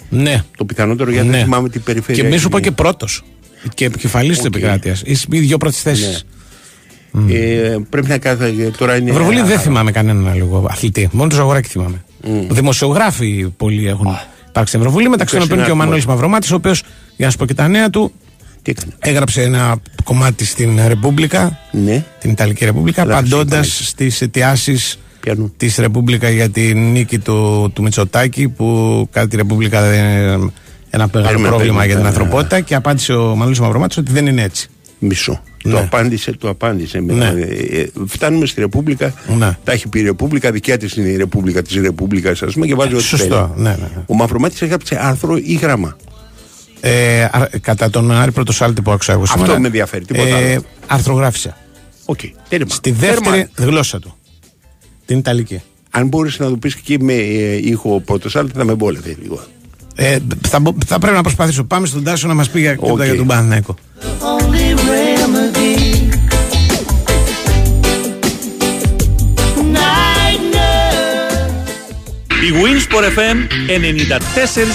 [0.10, 0.44] Ναι.
[0.58, 1.36] Το πιθανότερο γιατί Ναι.
[1.36, 2.24] δεν θυμάμαι την περιφέρεια.
[2.24, 3.24] Και μη σου πω έχει και πρώτος.
[3.74, 4.56] Και επικεφαλής της Οκ.
[4.56, 5.02] επικράτειας.
[5.06, 6.26] Ή οι δύο πρώτες θέσεις.
[7.12, 7.36] βγει.
[7.36, 8.72] Ε, πρέπει να κάθε.
[8.78, 9.10] Τώρα είναι.
[9.10, 9.62] Ευρωβουλή δεν άχαρο.
[9.62, 11.10] θυμάμαι κανέναν άλλο αθλητή.
[11.12, 12.05] Μόνο του Ζαγοράκη θυμάμαι.
[12.50, 14.08] Δημοσιογράφοι πολλοί έχουν
[14.50, 15.86] υπάρξει στην Ευρωβουλή, μεταξύ των Πες οποίων ένα και ο αριθμό.
[15.86, 16.84] Μανώλης Μαυρομάτης, ο οποίος,
[17.16, 18.12] για να σου πω και τα νέα του,
[18.62, 22.04] Τι έκανε; έγραψε ένα κομμάτι στην Ρεπούμπλικα, Ναι.
[22.20, 23.88] την Ιταλική Ρεπούμπλικα, Γράψε απαντώντας πάλι.
[23.88, 25.54] στις αιτιάσεις Πιανού.
[25.58, 30.52] της Ρεπούμπλικα για την νίκη του, του Μητσοτάκη, που κατά τη Ρεπούμπλικα δεν είναι
[30.90, 32.08] ένα μεγάλο Περίμενε, πρόβλημα περίμενε, για την ναι.
[32.10, 34.70] ανθρωπότητα και απάντησε ο Μανώλης Μαυρομάτης ότι δεν είναι έτσι.
[35.00, 35.42] Μισό.
[35.64, 35.80] Το Ναι.
[35.80, 37.00] απάντησε, το απάντησε.
[37.00, 37.14] Ναι.
[37.14, 37.26] μετά.
[37.38, 39.14] Ε, ε, φτάνουμε στη Ρεπούμπλικα.
[39.38, 39.58] Ναι.
[39.64, 42.76] Τα έχει πει η Ρεπούμπλικα, δικιά της είναι η Ρεπούμπλικα της Ρεπούμπλικας, ας πούμε, και
[42.76, 43.52] βάζει ό,τι Σωστό.
[43.56, 43.64] θέλει.
[43.64, 44.04] Ναι, ναι, ναι.
[44.06, 45.96] Ο Μαυρομάτης έγραψε άρθρο ή γράμμα.
[46.82, 50.64] Ε, α- κατά τον Άρη Πρωτοσάλτη που άκουσα εγώ Αυτό σήμερα, με ενδιαφέρει, τίποτα άλλο.
[50.88, 51.56] Αρθρογράφησε.
[52.06, 52.20] Οκ.
[52.50, 52.74] Τέρμα.
[52.74, 53.72] Στη δεύτερη Τέρμα.
[53.72, 54.16] γλώσσα του.
[55.06, 55.62] Την Ιταλική.
[55.90, 59.40] Αν μπορείς να το πεις και με ε, ήχο Πρωτοψάλτη, θα με βόλευε λίγο.
[59.96, 61.64] Ε, θα, μπο- θα πρέπει να προσπαθήσω.
[61.64, 63.04] Πάμε στον Τάσο να μας πει για, Οκ.
[63.04, 63.76] για τον Παναθηναϊκό.
[72.30, 73.38] Η Winsport FM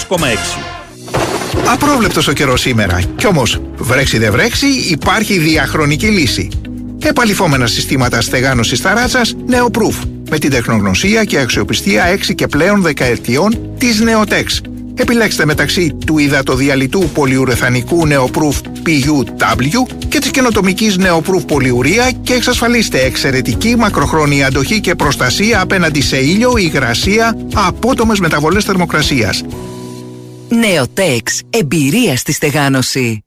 [0.09, 0.59] 94,6.
[1.73, 3.01] Απρόβλεπτος ο καιρός σήμερα.
[3.17, 6.49] Κι όμως, βρέξει δεν βρέξει, υπάρχει διαχρονική λύση.
[7.05, 9.95] Επαλυφόμενα συστήματα στεγάνωσης ταράτσας Neoproof.
[10.31, 14.45] Με την τεχνογνωσία και αξιοπιστία 6 και πλέον δεκαετιών της Neotex.
[14.95, 23.77] Επιλέξτε μεταξύ του υδατοδιαλυτού πολυουρεθανικού Neoproof PUW και της καινοτομικής Neoproof πολυουρία και εξασφαλίστε εξαιρετική
[23.77, 29.45] μακροχρόνια αντοχή και προστασία απέναντι σε ήλιο, υγρασία, απότομες μεταβολές θερμοκρασίας.
[30.49, 31.43] Νεοτέξ.
[31.51, 33.25] Εμπειρία στη στεγάνωση.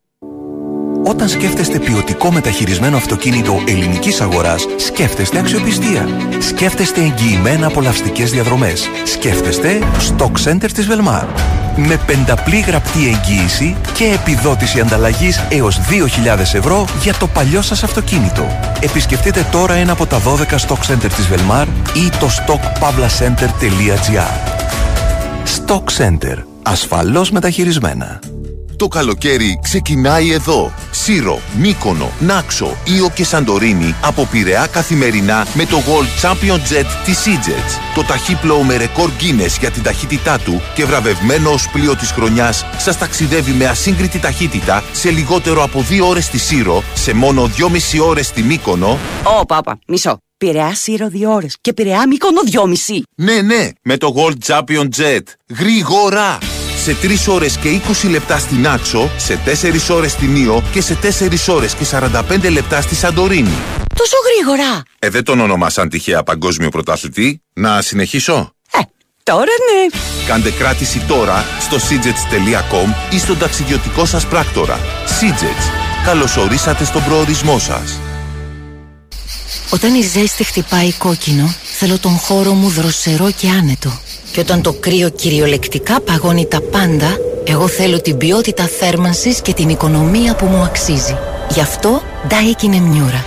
[1.05, 6.07] Όταν σκέφτεστε ποιοτικό μεταχειρισμένο αυτοκίνητο ελληνικής αγοράς, σκέφτεστε αξιοπιστία.
[6.39, 8.89] Σκέφτεστε εγγυημένα απολαυστικές διαδρομές.
[9.05, 11.25] Σκέφτεστε Stock Center της Velmar.
[11.75, 18.47] Με πενταπλή γραπτή εγγύηση και επιδότηση ανταλλαγής έως 2.000 ευρώ για το παλιό σας αυτοκίνητο.
[18.79, 24.51] Επισκεφτείτε τώρα ένα από τα 12 Stock Center της Velmar ή το stockpavlacenter.gr
[25.57, 26.37] Stock Center.
[26.63, 28.19] Ασφαλώς μεταχειρισμένα.
[28.75, 30.71] Το καλοκαίρι ξεκινάει εδώ.
[31.03, 37.23] Σύρο, Μύκονο, Νάξο, Ήο και Σαντορίνη από Πειραιά καθημερινά με το World Champion Jet της
[37.25, 37.79] EasyJet.
[37.95, 42.65] Το ταχύπλοο με ρεκόρ Guinness για την ταχύτητά του και βραβευμένο ως πλοίο της χρονιάς
[42.77, 47.99] σας ταξιδεύει με ασύγκριτη ταχύτητα σε λιγότερο από 2 ώρες στη Σύρο, σε μόνο 2,5
[47.99, 48.99] ώρες στη Μύκονο.
[49.39, 50.17] Ω, πάπα, μισό.
[50.37, 53.03] Πειραιά Σύρο δύο ώρες και Πειραιά Μύκονο δυόμιση.
[53.15, 55.23] Ναι, ναι, με το World Champion Jet.
[55.59, 56.37] Γρήγορα!
[56.83, 60.97] Σε 3 ώρες και 20 λεπτά στην Άξο, σε 4 ώρες στην Ήο και σε
[61.01, 63.57] 4 ώρες και 45 λεπτά στη Σαντορίνη.
[63.95, 64.83] Τόσο γρήγορα.
[64.99, 67.41] Ε, δεν τον ονομάσαν τυχαία παγκόσμιο πρωταθλητή.
[67.53, 68.53] Να συνεχίσω;
[69.23, 69.99] Τώρα ναι.
[70.27, 74.79] Κάντε κράτηση τώρα στο cjets.com ή στον ταξιδιωτικό σας πράκτορα.
[75.07, 75.71] Cjets.
[76.05, 77.99] Καλωσορίσατε στον προορισμό σας.
[79.69, 84.01] Όταν η ζέστη χτυπάει κόκκινο, θέλω τον χώρο μου δροσερό και άνετο.
[84.33, 89.69] Και όταν το κρύο κυριολεκτικά παγώνει τα πάντα, εγώ θέλω την ποιότητα θέρμανσης και την
[89.69, 91.17] οικονομία που μου αξίζει.
[91.49, 93.23] Γι' αυτό Daikin Emmiura.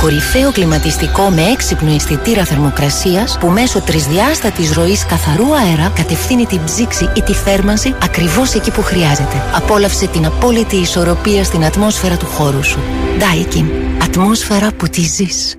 [0.00, 7.08] Κορυφαίο κλιματιστικό με έξυπνο αισθητήρα θερμοκρασίας που μέσω τρισδιάστατης ροής καθαρού αέρα κατευθύνει την ψήξη
[7.16, 9.42] ή τη θέρμανση ακριβώς εκεί που χρειάζεται.
[9.54, 12.78] Απόλαυσε την απόλυτη ισορροπία στην ατμόσφαιρα του χώρου σου.
[13.18, 13.64] Daikin.
[14.02, 15.54] Ατμόσφαιρα που τη ζεις.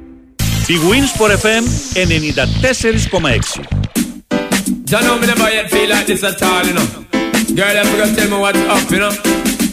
[0.67, 1.63] Η Winsport FM
[1.93, 4.04] 94,6.
[4.95, 6.87] John, know me never yet feel like this at all, you know.
[7.53, 9.11] Girl, you forgot tell me what's up, you know.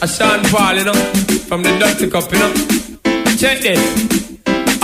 [0.01, 0.93] A Sean Paul, you know.
[1.47, 2.53] From the dirty cup, you know.
[3.37, 4.22] Check this.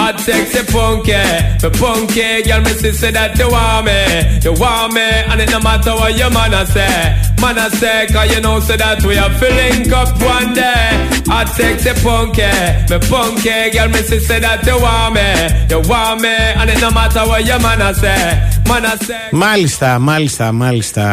[0.10, 1.22] Hot sexy punky,
[1.62, 3.99] the punky girl me see say that you want me,
[4.45, 6.97] you want me, and it no matter what your man a say,
[7.41, 10.89] man a say, cause you know say that we are filling up one day.
[11.34, 12.49] Hot sexy punky,
[12.89, 15.30] me punky girl me see say that you want me,
[15.72, 18.22] you want me, and it no matter what your man a say,
[18.70, 19.30] man a say.
[19.32, 21.03] Μάλιστα, μάλιστα, μάλιστα.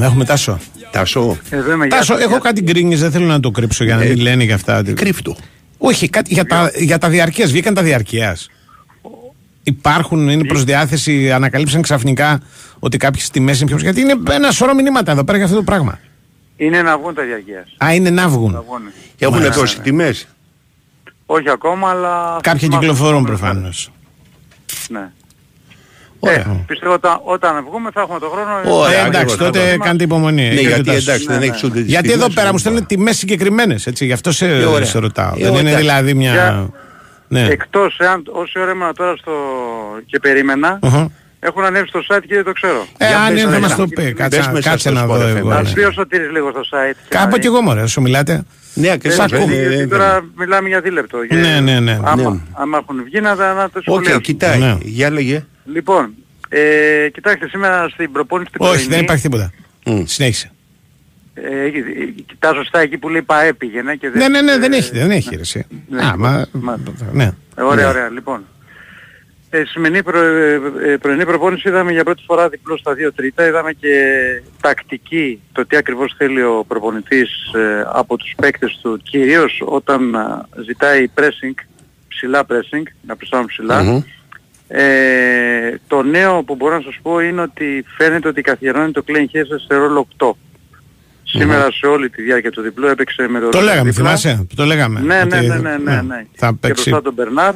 [0.00, 0.58] Έχουμε τάσο.
[0.90, 1.36] Τάσο.
[1.50, 3.96] Εδώ είμαι, Τάσο, γεια σας, έχω γεια κάτι γκρίνιε, δεν θέλω να το κρύψω για
[3.96, 4.82] να μην λένε για αυτά.
[4.94, 5.36] Κρύφτο.
[5.82, 7.50] Όχι, κάτι, για, τα, για τα διαρκείας.
[7.50, 8.48] Βγήκαν τα διαρκείας.
[9.62, 12.42] Υπάρχουν, είναι προ διάθεση, ανακαλύψαν ξαφνικά
[12.78, 15.64] ότι κάποιες τιμές είναι πιο Γιατί είναι ένα σωρό μηνύματα εδώ πέρα για αυτό το
[15.64, 15.98] πράγμα.
[16.56, 17.74] Είναι να βγουν τα διαρκείας.
[17.84, 18.52] Α, είναι να βγουν.
[18.52, 18.80] Να βγουν.
[19.18, 19.82] Έχουν Ναι, δώσει ναι.
[19.82, 20.28] τιμές;
[21.26, 22.38] Όχι ακόμα, αλλά...
[22.42, 23.90] Κάποια θυμάμαι κυκλοφορούν τις επόμενες προφανώς.
[24.88, 25.04] μέρες.
[25.04, 25.10] Ναι.
[26.20, 28.76] Ε, πιστεύω όταν, όταν βγούμε θα έχουμε το χρόνο.
[28.78, 29.86] Ωραία, Ε, εντάξει, ακριβώς, τότε ακριβώς.
[29.86, 30.42] κάντε υπομονή.
[30.42, 30.98] Ναι, Έχετε γιατί τάσο.
[31.10, 31.68] εντάξει, δεν Ναι, έχεις ναι.
[31.68, 34.04] ούτε τις Γιατί εδώ τιμές, πέρα ούτε μου στέλνουν τιμές συγκεκριμένες, έτσι.
[34.04, 34.86] Γι' αυτό σε, Ε, ωραία.
[34.86, 35.32] σε ρωτάω.
[35.38, 35.76] Ε, δεν είναι εντάξει.
[35.76, 36.32] δηλαδή μια.
[36.32, 36.70] Για-
[37.28, 37.46] Ναι.
[37.46, 39.32] Εκτός εάν όση ώρα ήμουν τώρα στο...
[40.06, 41.10] και περίμενα, Αχα.
[41.40, 42.86] έχουν ανέβει στο site και δεν το ξέρω.
[42.98, 43.76] Ε, Για αν πες είναι θα μέσα.
[43.76, 44.02] μα το πει.
[44.02, 45.36] Μπες Κάτσε, μέσα κάτσε στο να Sport δω FM.
[45.36, 45.50] εγώ.
[45.50, 45.72] Ας ναι.
[45.74, 46.94] πεις ο Σωτήρης λίγο στο site.
[47.08, 48.42] και Κάπου να κι εγώ μωρέ, σου μιλάτε.
[48.74, 49.16] Ναι, ακριβώς.
[49.16, 49.46] Σ' ακούω.
[49.46, 51.18] δεν- Γιατί δεν- τώρα μιλάμε για δίλεπτο.
[51.28, 51.98] και Ναι, ναι, ναι.
[52.04, 52.38] Άμα, Ναι.
[52.52, 54.20] άμα έχουν βγει να, τα- να το Οκ, σχολιάσουν.
[54.20, 54.58] κοιτάει.
[54.58, 54.76] Ναι.
[54.80, 55.44] Για λέγε.
[55.72, 56.14] Λοιπόν,
[56.48, 59.52] ε, κοιτάξτε σήμερα στην προπόνηση την Όχι, πρωινή, δεν υπάρχει τίποτα.
[59.86, 60.02] Μμ.
[60.04, 60.50] Συνέχισε.
[61.34, 61.70] Ε, ε,
[62.26, 65.10] κοιτάζω σωστά εκεί που λέει ΠΑΕ πήγαινε και Ναι, ναι, ναι, ε, δεν έχει, δεν
[65.10, 65.66] έχει ρε, εσύ.
[65.88, 66.46] ναι, Α, μα.
[66.52, 66.78] μα-
[67.12, 67.32] Ναι.
[67.56, 67.90] Ε, Ωραία, Ναι.
[67.90, 68.08] ωραία.
[68.10, 68.44] Λοιπόν,
[69.50, 73.46] ε, σημερινή προ, ε, ε, πρωινή προπόνηση είδαμε για πρώτη φορά διπλό στα 2 τρίτα.
[73.46, 73.88] Είδαμε και
[74.60, 80.48] τακτική, το τι ακριβώς θέλει ο προπονητής ε, από τους παίκτες του, κυρίως όταν α,
[80.66, 81.54] ζητάει pressing,
[82.08, 83.82] ψηλά pressing, να πρεσάρουν ψηλά.
[83.82, 84.00] Μμμ.
[84.72, 89.36] Ε, το νέο που μπορώ να σας πω είναι ότι φαίνεται ότι καθιερώνει το Klein
[89.36, 90.30] Hesse σε ρόλο 8.
[91.22, 94.16] Σήμερα σε όλη τη διάρκεια του διπλού έπαιξε με το Το λέγαμε, δίπλα.
[94.16, 95.00] θυμάσαι; Το λέγαμε.
[95.00, 96.26] Ναι, ναι, ότι- ναι, ναι, ναι, ναι.
[96.34, 96.82] Θα Και παίξει.
[96.90, 97.54] μπροστά τον Μπερνάρ.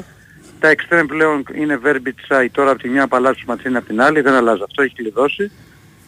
[0.61, 4.35] Τα εξτρέμ πλέον είναι Βέρμπιτσάι τώρα από τη μια Παλάσιος Ματσίνη από την άλλη, δεν
[4.35, 5.51] αλλάζει αυτό, έχει κλειδώσει.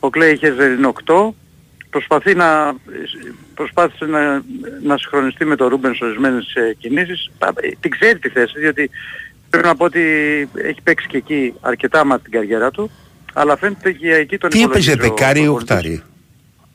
[0.01, 1.35] Ο Κλέιν Χέσλερ είναι 8.
[1.91, 2.75] Προσπαθεί να,
[3.55, 4.43] προσπάθησε να,
[4.83, 7.31] να συγχρονιστεί με τον Ρούμπεν σε ορισμένες ε, κινήσεις.
[7.39, 8.91] Α, ε, Την ξέρει τη θέση, διότι
[9.57, 10.01] πρέπει να πω ότι
[10.55, 12.91] έχει παίξει και εκεί αρκετά στην καριέρα του.
[13.33, 15.73] Αλλά φαίνεται και εκεί τον Τι έπαιζε, υπολογίζει ο δεκάρι ή προπονητής.
[15.73, 16.03] οχτάρι;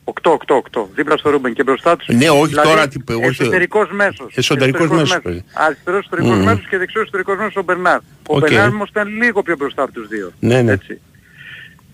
[0.04, 2.08] 8-8-8, δίπλα στο Ρούμπεν και μπροστά τους.
[2.16, 4.32] Ναι, όχι δηλαδή, τώρα, τι- όχι- Εσωτερικός μέσος.
[4.36, 5.44] Εσωτερικός μέσος, παιδί.
[5.54, 6.44] Αριστερός εσωτερικός Μμμ.
[6.44, 7.96] μέσος και δεξιός εσωτερικός μέσος ο Μπερνάρ.
[7.98, 8.38] Ο Οκ.
[8.40, 10.32] Μπερνάρ όμως ήταν λίγο πιο μπροστά από τους δύο.
[10.40, 10.72] Ναι, ναι.
[10.72, 11.00] Έτσι.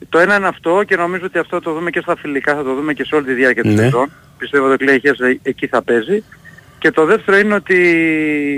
[0.08, 2.74] Το ένα είναι αυτό και νομίζω ότι αυτό το δούμε και στα φιλικά, θα το
[2.74, 3.82] δούμε και σε όλη τη διάρκεια της Ναι.
[3.82, 4.10] σεζόν.
[4.38, 6.22] Πιστεύω ότι ο Clay Hess εκεί θα παίζει.
[6.78, 7.78] Και το δεύτερο είναι ότι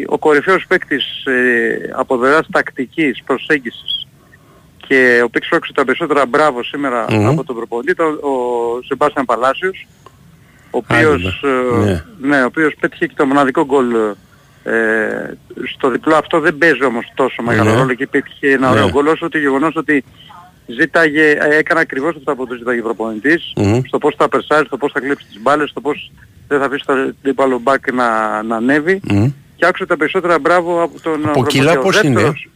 [0.09, 4.07] ο κορυφαίος παίκτης ε, από δεράς τακτικής προσέγγισης
[4.87, 7.29] και ο οποίος έξω τα περισσότερα μπράβο σήμερα Μμμ.
[7.29, 8.31] από τον προπονητή, ήταν ο
[8.87, 9.87] Σεμπάστιαν Παλάσιος,
[10.71, 12.05] ο οποίος, Άντε, ε, ναι.
[12.37, 13.95] ναι, ο οποίος πέτυχε και το μοναδικό γκολ
[14.65, 14.73] ε,
[15.75, 17.77] στο διπλό αυτό δεν παίζει όμως τόσο μεγάλο Ναι.
[17.77, 18.91] ρόλο και πέτυχε ένα ωραίο Ναι.
[18.91, 20.05] γκολ όσο το γεγονός ότι
[20.79, 23.81] ζήταγε, ε, έκανε ακριβώς αυτά που του ζήταγε ο προπονητής Μμμ.
[23.87, 26.13] στο πώς θα περσάρει, στο πώς θα κλείψει τις μπάλες, στο πώς
[26.49, 29.27] δεν θα αφήσει το αντίπαλο μπακ να, να ανέβει Μμ.
[29.57, 31.79] και άκουσε τα περισσότερα μπράβο από τον Από κιλά προπονητή.
[31.79, 32.49] Ο πώς είναι; δεύτερος-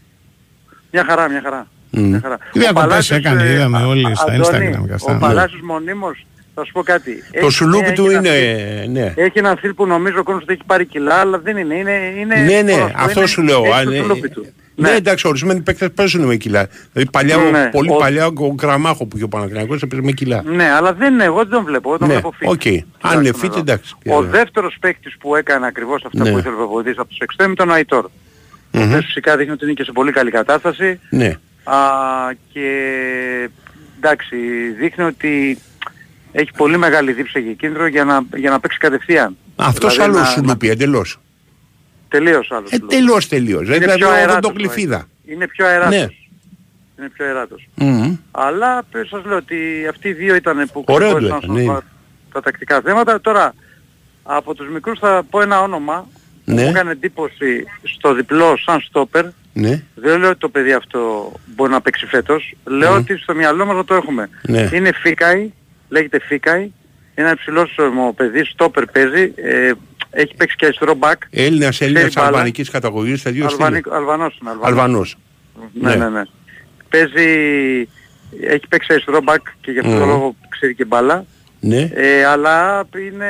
[0.93, 1.67] Μια χαρά, μια χαρά.
[1.91, 2.09] Μμ.
[2.09, 2.37] Μια χαρά.
[2.53, 4.47] Τι διακοπές Παλάσιος, έκανε, ε, είδαμε α- όλοι στα Αντώνη,
[4.81, 5.11] Instagram και αυτά.
[5.11, 5.21] Ο Ναι.
[5.21, 7.13] Παλάσιος μονίμως, θα σου πω κάτι.
[7.33, 9.13] Το Έχει- σουλούπι έχει του ένα είναι, στυλ- ναι.
[9.17, 11.75] Έχει ένα στυλ που νομίζω ο κόσμος ότι έχει πάρει κιλά, αλλά δεν είναι.
[11.75, 13.63] είναι, είναι Ναι, ναι, πώς, αυτό είναι- σου λέω.
[13.65, 14.47] έχει αν το είναι- σουλούπι του.
[14.77, 16.69] Ναι, εντάξει, ορισμένοι παίκτες παίζουν με κιλά.
[16.93, 20.13] Δηλαδή παλιά, ο- Ναι, πολύ ο- παλιά ο Γραμμάχο που είχε ο Παναθηναϊκός έπαιζε με
[20.13, 20.43] κιλά.
[20.47, 22.47] Ναι, αλλά δεν είναι, εγώ δεν τον βλέπω, εγώ τον Ναι, βλέπω fit.
[22.49, 22.67] OK.
[22.67, 23.61] Αν είναι Τουλάχιστον fit, εδώ.
[23.61, 23.95] εντάξει.
[24.09, 26.31] Ο δεύτερος παίκτης που έκανε ακριβώς αυτά Ναι.
[26.31, 28.05] που ήθελε ο προπονητής από τους εξτρέμ ήταν ο Αϊτόρ.
[28.05, 28.11] Ο
[28.79, 28.83] Μμμ.
[28.89, 31.01] οποίος φυσικά δείχνει ότι είναι και σε πολύ καλή κατάσταση.
[31.11, 31.37] Ναι.
[31.65, 31.77] Α,
[32.53, 32.69] και
[33.97, 34.37] εντάξει,
[34.79, 35.59] δείχνει ότι
[36.33, 39.37] έχει πολύ μεγάλη δίψα και κίνητρο για να, για να παίξει κατευθείαν.
[39.57, 41.21] Αυτός Δηλαδή άλλος να- σουλούπι, εντελώς.
[42.19, 42.71] Τελείως άλλος.
[42.71, 43.63] Ε, τελώς, τελείως.
[43.67, 44.97] Είναι Δηλαδή πιο εγώ δεν αεράτος το ο κλειφίδα.
[44.97, 45.33] Αϊτόρ.
[45.35, 45.99] Είναι πιο αεράτος.
[45.99, 46.07] Ναι.
[46.99, 47.69] Είναι πιο αεράτος.
[47.75, 48.17] Μμμ.
[48.31, 51.65] Αλλά ε, σας λέω ότι αυτοί οι δύο ήταν που Ωραίο ξεχώρισαν του όσον ήταν,
[51.65, 51.71] ναι.
[51.71, 51.83] αφορά
[52.33, 53.21] τα τακτικά θέματα.
[53.21, 53.55] Τώρα,
[54.23, 56.09] από τους μικρούς θα πω ένα όνομα
[56.45, 56.63] που Ναι.
[56.63, 59.25] μου έκανε εντύπωση στο διπλό σαν στόπερ.
[59.53, 59.83] Ναι.
[59.95, 62.55] Δεν λέω ότι το παιδί αυτό μπορεί να παίξει φέτος.
[62.65, 62.97] Λέω Μμ.
[62.97, 64.29] ότι στο μυαλό μας να το έχουμε.
[64.43, 64.69] Ναι.
[64.73, 65.53] Είναι Φίκαη,
[65.89, 66.61] λέγεται Φίκαη.
[67.17, 69.33] Είναι ένα υψηλός ε, παιδί, στόπερ παίζει.
[69.37, 69.73] Ε,
[70.15, 71.23] έχει παίξει και αριστερό μπακ.
[71.31, 72.27] Έλληνας, Έλληνας μπάλα.
[72.29, 73.65] αλβανικής καταγωγής, στα δύο στυλ.
[73.65, 74.51] Αλβανικ- Αλβανός είναι.
[74.51, 74.69] Αλβανός.
[74.71, 75.17] Αλβανός.
[75.73, 75.97] Ναι, Ναι.
[75.97, 76.23] ναι, ναι.
[76.89, 77.29] Παίζει,
[78.41, 80.07] έχει παίξει αριστερό μπακ και γι' αυτό το Μμμ.
[80.09, 81.25] λόγο ξέρει και μπάλα.
[81.61, 81.91] Ναι.
[81.95, 83.29] Ε, αλλά είναι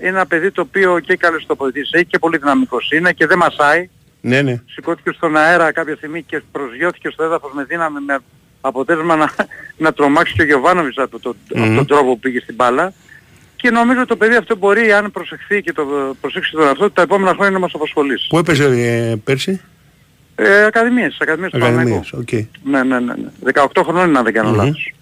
[0.00, 3.88] ένα παιδί το οποίο και καλές τοποθετήσεις έχει και πολύ δυναμικός είναι και δεν μασάει.
[4.20, 4.60] Ναι, ναι.
[4.66, 8.18] Σηκώθηκε στον αέρα κάποια στιγμή και προσγειώθηκε στο έδαφος με δύναμη με
[8.60, 9.30] αποτέλεσμα να,
[9.76, 11.76] να τρομάξει και ο Γιωβάνοβιτς από, το, από Μμμ.
[11.76, 12.92] τον τρόπο που πήγε στην μπάλα.
[13.60, 15.86] Και νομίζω το παιδί αυτό μπορεί, αν προσεχθεί και το
[16.20, 18.26] προσέξει τον αυτό, τα επόμενα χρόνια να μας απασχολήσει.
[18.28, 19.60] Πού έπαιζε ε, πέρσι;
[20.34, 22.00] Ε, ακαδημίες, ακαδημίες του Παναθηναϊκού.
[22.06, 22.68] Ακαδημίες, οκ.
[22.70, 23.52] Ναι, ναι, ναι, ναι.
[23.74, 24.56] 18 χρόνων είναι αν δεν κάνω Μμμ.
[24.56, 24.94] λάθος.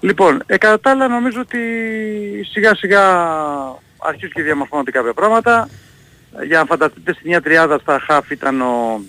[0.00, 1.58] Λοιπόν, ε, κατά τα άλλα νομίζω ότι
[2.50, 3.02] σιγά σιγά
[3.98, 5.68] αρχίζουν και διαμορφώνονται κάποια πράγματα.
[6.40, 9.00] Ε, Για να φανταστείτε στην μια τριάδα στα χαφ ήταν ο,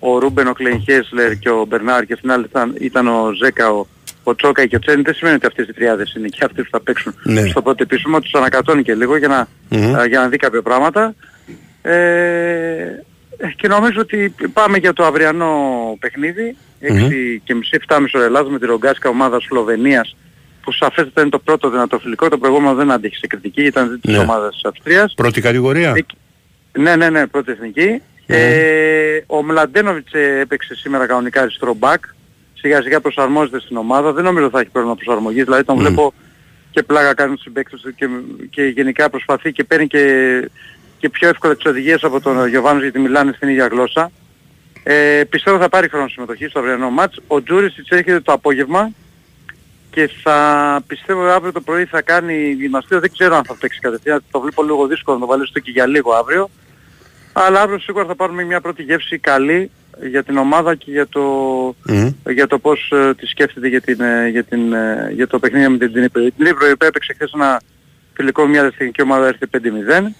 [0.00, 3.70] ο Ρούμπεν, ο Κλέιν Χέσλερ και ο Μπερνάρ και στην άλλη ήταν, ήταν ο Ζέκα,
[3.70, 3.86] ο,
[4.22, 5.02] ο Τσόκα και ο Τσένι.
[5.02, 7.46] Δεν σημαίνει ότι αυτές οι τριάδες είναι και αυτοί που θα παίξουν Ναι.
[7.46, 8.20] στο πρώτο επίσημο.
[8.20, 9.94] Τους ανακατώνει και λίγο για να, Μμμ.
[9.96, 11.14] ε, για να δει κάποια πράγματα.
[11.82, 13.02] Ε,
[13.56, 15.52] και νομίζω ότι πάμε για το αυριανό
[16.00, 17.08] παιχνίδι, 6 Μμμ.
[17.44, 20.16] και μισή 7,5 ώρα Ελλάδας με τη Ρογκάσκα ομάδα Σλοβενίας
[20.62, 24.12] που σαφέστατα είναι το πρώτο δυνατό φιλικό, το προηγούμενο δεν άντεχε σε κριτική, ήταν της
[24.12, 24.18] Ναι.
[24.18, 25.14] ομάδας της Αυστρίας.
[25.16, 26.04] Πρώτη κατηγορία.
[26.78, 28.02] Ναι, ναι, ναι, πρώτη εθνική.
[28.26, 32.04] Ε, ο Μλαντένοβιτς ε, έπαιξε σήμερα κανονικά αριστερό μπακ.
[32.60, 34.12] Σιγά σιγά προσαρμόζεται στην ομάδα.
[34.12, 35.44] Δεν νομίζω θα έχει πρόβλημα προσαρμογής.
[35.44, 36.12] Δηλαδή τον βλέπω
[36.70, 38.08] και πλάκα κάνει στους συμπαίκτες του και,
[38.50, 40.04] και γενικά προσπαθεί και παίρνει και,
[40.98, 44.10] και πιο εύκολα τις οδηγίες από τον Γιωβάνος γιατί μιλάνε στην ίδια γλώσσα.
[44.82, 47.20] Ε, πιστεύω θα πάρει χρόνο συμμετοχή στο αυριανό μάτς.
[47.26, 48.90] Ο Τζούρισιτς έρχεται το απόγευμα
[49.90, 53.00] και θα πιστεύω αύριο το πρωί θα κάνει γυμναστήριο.
[53.00, 54.24] Δεν ξέρω αν θα παίξει κατευθείαν.
[54.30, 56.50] Το βλέπω λίγο δύσκολο να το βάλει στο και για λίγο αύριο.
[57.32, 59.70] Αλλά αύριο σίγουρα θα πάρουμε μια πρώτη γεύση καλή
[60.08, 61.22] για την ομάδα και για το,
[62.30, 65.68] για το πώς ε, τη σκέφτεται για, την, ε, για, την, ε, για το παιχνίδι
[65.68, 66.22] με την Τνίπρο.
[66.22, 67.60] Η Τνίπρο η οποία έπαιξε χθες ένα
[68.14, 70.12] φιλικό με μια δευτερική ομάδα έρθει 5-0.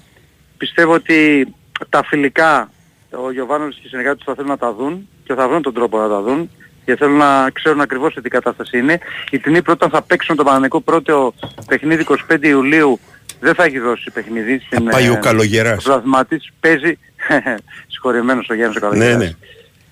[0.57, 1.47] Πιστεύω ότι
[1.89, 2.71] τα φιλικά
[3.11, 5.75] ο Γιωβάνος και οι συνεργάτες του θα θέλουν να τα δουν και θα βρουν τον
[5.75, 6.51] τρόπο να τα δουν
[6.85, 8.99] και θέλουν να ξέρουν ακριβώς σε τι κατάσταση είναι.
[9.31, 11.35] Η Τνίπρο όταν θα παίξουν το Παναγενικό πρώτο
[11.67, 12.99] παιχνίδι 25 Ιουλίου
[13.41, 14.61] δεν θα έχει δώσει παιχνίδι.
[14.67, 15.83] Στην, πάει ο ε, Καλογεράς.
[15.83, 16.51] στο βαθμά της.
[16.61, 16.99] Παίζει,
[17.93, 19.19] συγχωρεμένος ο Γιάννης ο Ναι, Καλογεράς.
[19.23, 19.31] ναι.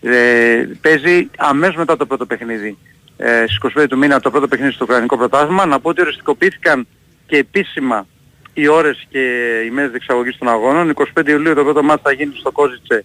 [0.01, 2.79] Ε, παίζει αμέσως μετά το πρώτο παιχνίδι.
[3.17, 5.67] Ε, στις 25 του μήνα το πρώτο παιχνίδι στο Ουκρανικό Πρωτάθλημα.
[5.67, 6.87] Να πω ότι οριστικοποιήθηκαν
[7.27, 8.07] και επίσημα
[8.53, 9.21] οι ώρες και
[9.67, 10.95] οι μέρες διεξαγωγής των αγώνων.
[11.17, 13.05] 25 Ιουλίου το πρώτο ματς θα γίνει στο Κόζιτσε.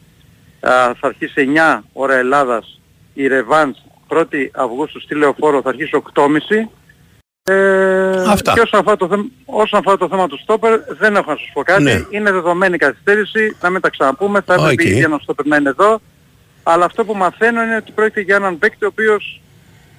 [0.60, 2.80] Α, θα αρχίσει 9 ώρα Ελλάδας
[3.14, 6.70] η ρεβάνς 1η Αυγούστου στη Λεωφόρο θα αρχίσει 8.30.
[7.44, 8.54] Ε, Αυτά.
[8.54, 11.50] Και όσον αφορά, το θέμα, όσον αφορά το θέμα του στόπερ δεν έχω να σας
[11.54, 11.84] πω κάτι.
[11.84, 12.06] Ναι.
[12.10, 14.42] Είναι δεδομένη καθυστέρηση, να μην τα ξαναπούμε.
[14.42, 14.84] Θα έπρεπε Οκ.
[14.84, 16.02] ήδη ένα στόπερ να είναι εδώ.
[16.64, 19.42] Αλλά αυτό που μαθαίνω είναι ότι πρόκειται για έναν παίκτη ο οποίος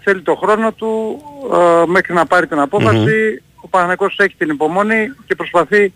[0.03, 1.21] θέλει το χρόνο του
[1.53, 3.43] ε, μέχρι να πάρει την απόφαση.
[3.57, 5.93] Ο Παναγικός έχει την υπομονή και προσπαθεί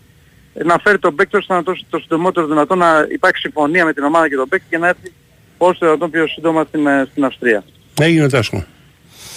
[0.65, 4.03] να φέρει τον παίκτη ώστε να το, το συντομότερο δυνατό να υπάρξει συμφωνία με την
[4.03, 5.13] ομάδα και τον παίκτη και να έρθει
[5.57, 7.63] όσο το δυνατόν πιο σύντομα στην, ε, στην Αυστρία.
[7.99, 8.65] Έγινε ο Τάσκο.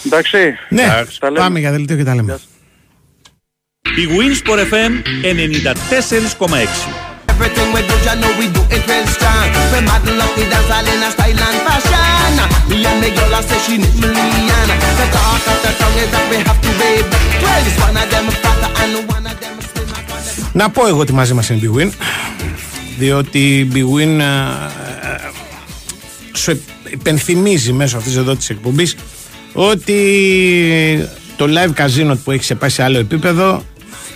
[0.07, 0.55] Εντάξει.
[0.68, 0.87] Ναι,
[1.18, 1.39] Τα λέμε.
[1.45, 2.39] πάμε για δελτίο και τα λέμε.
[3.83, 9.47] Η Winsport FM 94,6 Everything we do, you know we do it real strong.
[9.72, 12.37] We model up the dance all in a style and fashion.
[12.68, 14.68] Me and the girl, I say she need million.
[14.99, 17.07] The talk of the tongue is that we have to wave.
[17.43, 20.01] Well, this one of them fatter and one of them slimmer.
[20.53, 21.91] Να πω εγώ ότι μαζί μας είναι η Big Win
[22.99, 25.30] διότι η Big Win ε, ε,
[26.33, 28.97] σου υπενθυμίζει μέσω αυτής εδώ της εκπομπής
[29.53, 29.99] ότι
[31.37, 33.62] το live casino που έχει σε πάει σε άλλο επίπεδο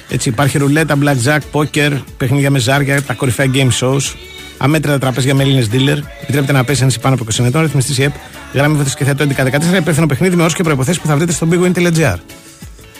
[0.09, 4.15] έτσι υπάρχει ρουλέτα, blackjack, poker, παιχνίδια με ζάρια, τα κορυφαία game shows
[4.59, 8.03] αμέτρητα τραπέζια με Έλληνες dealer επιτρέπεται να πέσει αν πάνω από 20 ετών ρυθμιστής η
[8.03, 8.15] ΕΠ
[8.53, 11.49] γραμμή βοηθής και θέτω 1114 υπεύθυνο παιχνίδι με όρους και προϋποθέσεις που θα βρείτε στο
[11.51, 12.17] bigwin.gr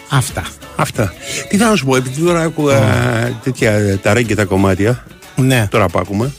[0.09, 0.45] Αυτά.
[0.75, 1.13] Αυτά.
[1.49, 2.79] Τι θα σου πω, επειδή τώρα άκουγα
[3.43, 5.05] τέτοια ε, τα ρέγγε τα κομμάτια.
[5.35, 5.67] Ναι.
[5.71, 6.33] Τώρα που ακούμε.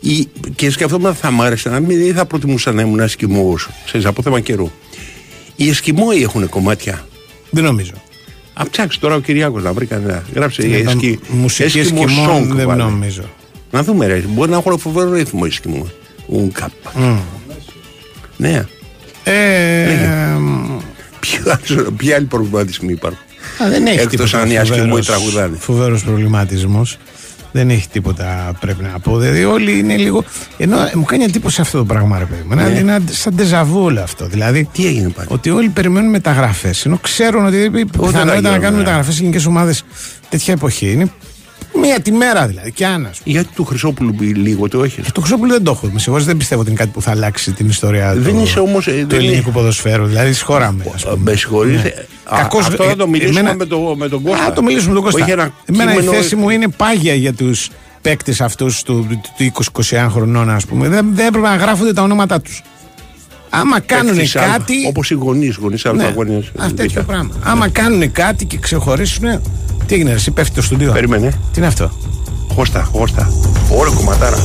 [0.00, 3.54] Η, και σκεφτόμουν θα μ' άρεσε να μην δεν θα προτιμούσα να ήμουν ασκημό.
[3.84, 4.70] Ξέρεις, από θέμα καιρού.
[5.56, 7.06] Οι Εσκιμόοι έχουν κομμάτια;
[7.50, 7.92] Δεν νομίζω.
[8.60, 10.22] Α ψάξει τώρα ο Κυριάκος να βρει κανένα.
[10.34, 11.18] Γράψε Ναι, η τα εσκι...
[11.28, 12.82] μουσική Eskimo Εσκιμών song δεν βάλε.
[12.82, 13.22] νομίζω.
[13.70, 14.22] Να δούμε ρε.
[14.28, 15.90] Μπορεί να έχουν φοβερό ρύθμο οι Εσκιμόοι.
[16.26, 16.70] Ουγκαπ.
[16.94, 17.16] Μμ.
[18.36, 18.64] Ναι.
[19.24, 19.96] Ε,
[21.20, 23.18] Ποιο άλλο- Ποιοι άλλοι προβληματισμοί υπάρχουν;
[23.62, 25.56] Α, δεν έχει Εκτός τίποτα αν οι Ασκιμόοι φοβερός- τραγουδάνε.
[25.58, 26.98] Φοβερός προβληματισμός.
[27.52, 29.18] Δεν έχει τίποτα πρέπει να πω.
[29.18, 30.24] Δηλαδή όλοι είναι λίγο.
[30.56, 32.54] Ενώ ε, μου κάνει εντύπωση αυτό το πράγμα, ρε παιδί μου.
[32.54, 32.62] Ναι.
[32.62, 34.26] Είναι ένα σαν ντεζαβού όλο αυτό.
[34.26, 34.68] Δηλαδή.
[34.72, 36.86] Τι έγινε πάλι; Ότι όλοι περιμένουν μεταγραφές.
[36.86, 38.76] Ενώ ξέρουν ότι η πιθανότητα να γίνουν, κάνουν ναι.
[38.76, 39.84] μεταγραφές σε ελληνικέ ομάδες
[40.28, 41.10] τέτοια εποχή είναι
[41.74, 42.72] μία τη μέρα δηλαδή.
[42.72, 43.10] Και άνα.
[43.24, 45.88] Γιατί του Χρυσόπουλου λίγο το έχεις; Το Χρυσόπουλο δεν το έχω.
[45.92, 48.60] Με συγχωρείτε, δεν πιστεύω ότι είναι κάτι που θα αλλάξει την ιστορία Δεν του, είσαι
[48.60, 50.06] όμως, ε, του δεν ελληνικού είναι- ποδοσφαίρου.
[50.06, 50.84] Δηλαδή, σχόραμε.
[50.94, 51.16] ας πούμε.
[51.18, 51.82] Με συγχωρείτε.
[51.82, 51.88] Ναι.
[52.36, 54.44] Α, Κακώς, αυτό ε, θα το μιλήσουμε εμένα- με, το, με τον Κώστα.
[54.44, 55.22] Α, το μιλήσουμε με τον Κώστα.
[55.22, 57.68] Όχι ένα Εμένα η κείμενο- θέση μου είναι πάγια για τους
[58.02, 59.06] παίκτες αυτούς του,
[59.36, 60.88] του 20-21 χρονών, ας πούμε.
[60.88, 62.62] Δεν, δεν έπρεπε να γράφονται τα ονόματά τους.
[63.50, 64.74] Άμα κάνουν Παίκτης Α, κάτι.
[64.86, 66.50] Όπως οι γονείς, γονείς Ναι, αλφαγωνίες.
[66.58, 67.30] αυτό τέτοιο πράγμα.
[67.42, 69.40] Άμα κάνουν κάτι και ξεχωρίσουν.
[69.90, 70.92] Τι έγινε, εσύ πέφτει το στούντιο.
[70.92, 71.28] Περίμενε.
[71.28, 71.90] Τι είναι αυτό;
[72.54, 73.32] Χώστα, χώστα.
[73.70, 74.36] Ωραία κομματάρα.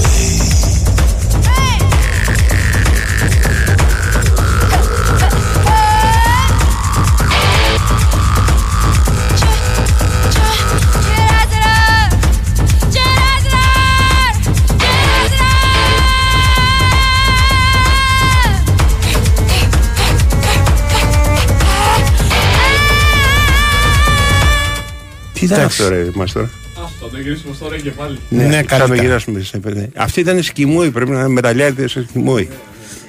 [25.47, 25.81] Τι ήταν Εντάξει.
[25.83, 26.49] αυτό, ρε, μας τώρα.
[26.83, 28.17] Αυτό, το γυρίσουμε τώρα και πάλι.
[28.29, 29.01] Ναι, Ναι, θα το καλύτερα.
[29.01, 29.89] γυράσουμε σε παιδί.
[29.95, 32.49] Αυτή ήταν σκημόη, πρέπει να είναι μεταλλιάριδε σε σκημόη.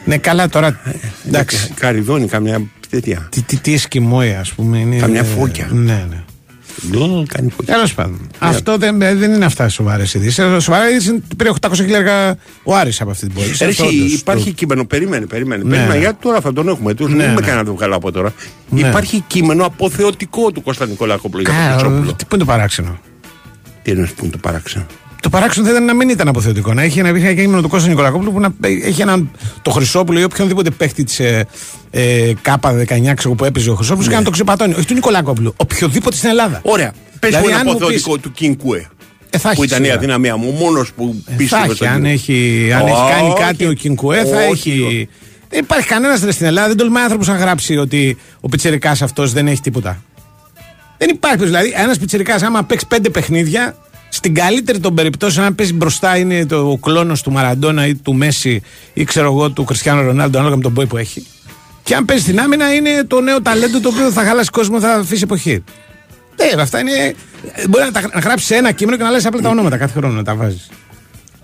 [0.04, 0.80] Ναι, καλά τώρα.
[1.26, 1.70] Εντάξει.
[1.74, 3.28] Καριδόνι, καμιά τέτοια.
[3.30, 4.78] Τι, τι, τι εσκιμόη, ας πούμε.
[4.78, 5.68] Είναι, Καμιά φώκια.
[5.72, 6.22] Ναι, ναι.
[7.28, 7.74] Κάνει φώκια.
[7.74, 8.20] Τέλος πάντων.
[8.38, 10.34] Αυτό δεν, δεν είναι αυτά σοβαρές ειδήσεις.
[10.64, 13.46] Σοβαρά ειδήσει είναι ότι πήρε 800 χιλιάρικα ο Άρης από αυτή την πόλη.
[13.46, 15.62] Ρε, εσύ, Αυτό όντως, υπάρχει το- κείμενο, περίμενε, περίμενε.
[15.62, 15.98] Ναι, περίμενε ναι.
[16.00, 16.94] γιατί τώρα θα τον έχουμε.
[16.94, 17.46] Τους Ναι, δεν με ναι.
[17.46, 18.32] κάνει να το βγάλω από τώρα.
[18.68, 18.80] Ναι.
[18.88, 22.12] Υπάρχει κείμενο αποθεωτικό του Κώστα Νικολάκοπλου για Κα- τον Χρυσόπουλο.
[22.14, 22.98] Τι πού είναι το παράξενο;
[23.82, 24.86] Τι εννοείς που είναι το παράξενο;
[25.20, 26.74] Το παράξενο θα ήταν να μην ήταν αποθεωτικό.
[26.74, 29.30] Να έχει ένα ένα κείμενο του Κώστα Νικολακόπουλου που να έχει έναν
[29.62, 31.46] το Χρυσόπουλο ή οποιονδήποτε παίχτη της ε,
[31.90, 34.74] ε, ΚΑΠΑ 19 ξέρω, που έπαιζε ο Χρυσόπουλος και να το ξεπατώνει.
[34.74, 35.54] Όχι του Νικολακόπουλου.
[35.56, 36.48] Οποιοδήποτε στην Ελλάδα.
[36.64, 36.72] Ναι.
[36.72, 36.92] Ωραία.
[37.20, 38.86] Πες Δηλαδή, μου ένα αν μου αποθεωτικό του Κινκούε.
[39.30, 39.94] Ε, θα που έχεις ήταν η σίγουρα.
[39.94, 40.50] αδυναμία μου.
[40.50, 42.10] Μόνος που Ε, πίστευε θα έχει, στον αν κύριο.
[42.12, 43.40] έχει, αν έχει κάνει Όχι.
[43.42, 44.70] κάτι ο Κινκουέ, θα Όχι.
[44.70, 45.08] έχει.
[45.48, 49.46] Δεν υπάρχει κανένας στην Ελλάδα, δεν τολμάει άνθρωπος να γράψει ότι ο πιτσερικά αυτός δεν
[49.46, 50.02] έχει τίποτα.
[50.98, 51.44] Δεν υπάρχει.
[51.44, 53.76] Δηλαδή, ένας πιτσερικά, άμα παίξει πέντε παιχνίδια,
[54.08, 58.14] στην καλύτερη των περιπτώσεων, αν παίζει μπροστά είναι το, ο κλόνος του Μαραντόνα ή του
[58.14, 61.26] Μέση ή ξέρω εγώ του Κριστιανού Ρονάλντο, ανάλογα με τον πόη που έχει.
[61.82, 64.92] Και αν παίζει στην άμυνα, είναι το νέο ταλέντο το οποίο θα χαλάσει κόσμο, θα
[64.94, 65.64] αφήσει εποχή.
[66.36, 67.14] Ε, αυτά είναι.
[67.68, 70.14] Μπορεί να, τα, να γράψεις ένα κείμενο και να λες απλά τα ονόματα κάθε χρόνο
[70.14, 70.68] να τα βάζεις.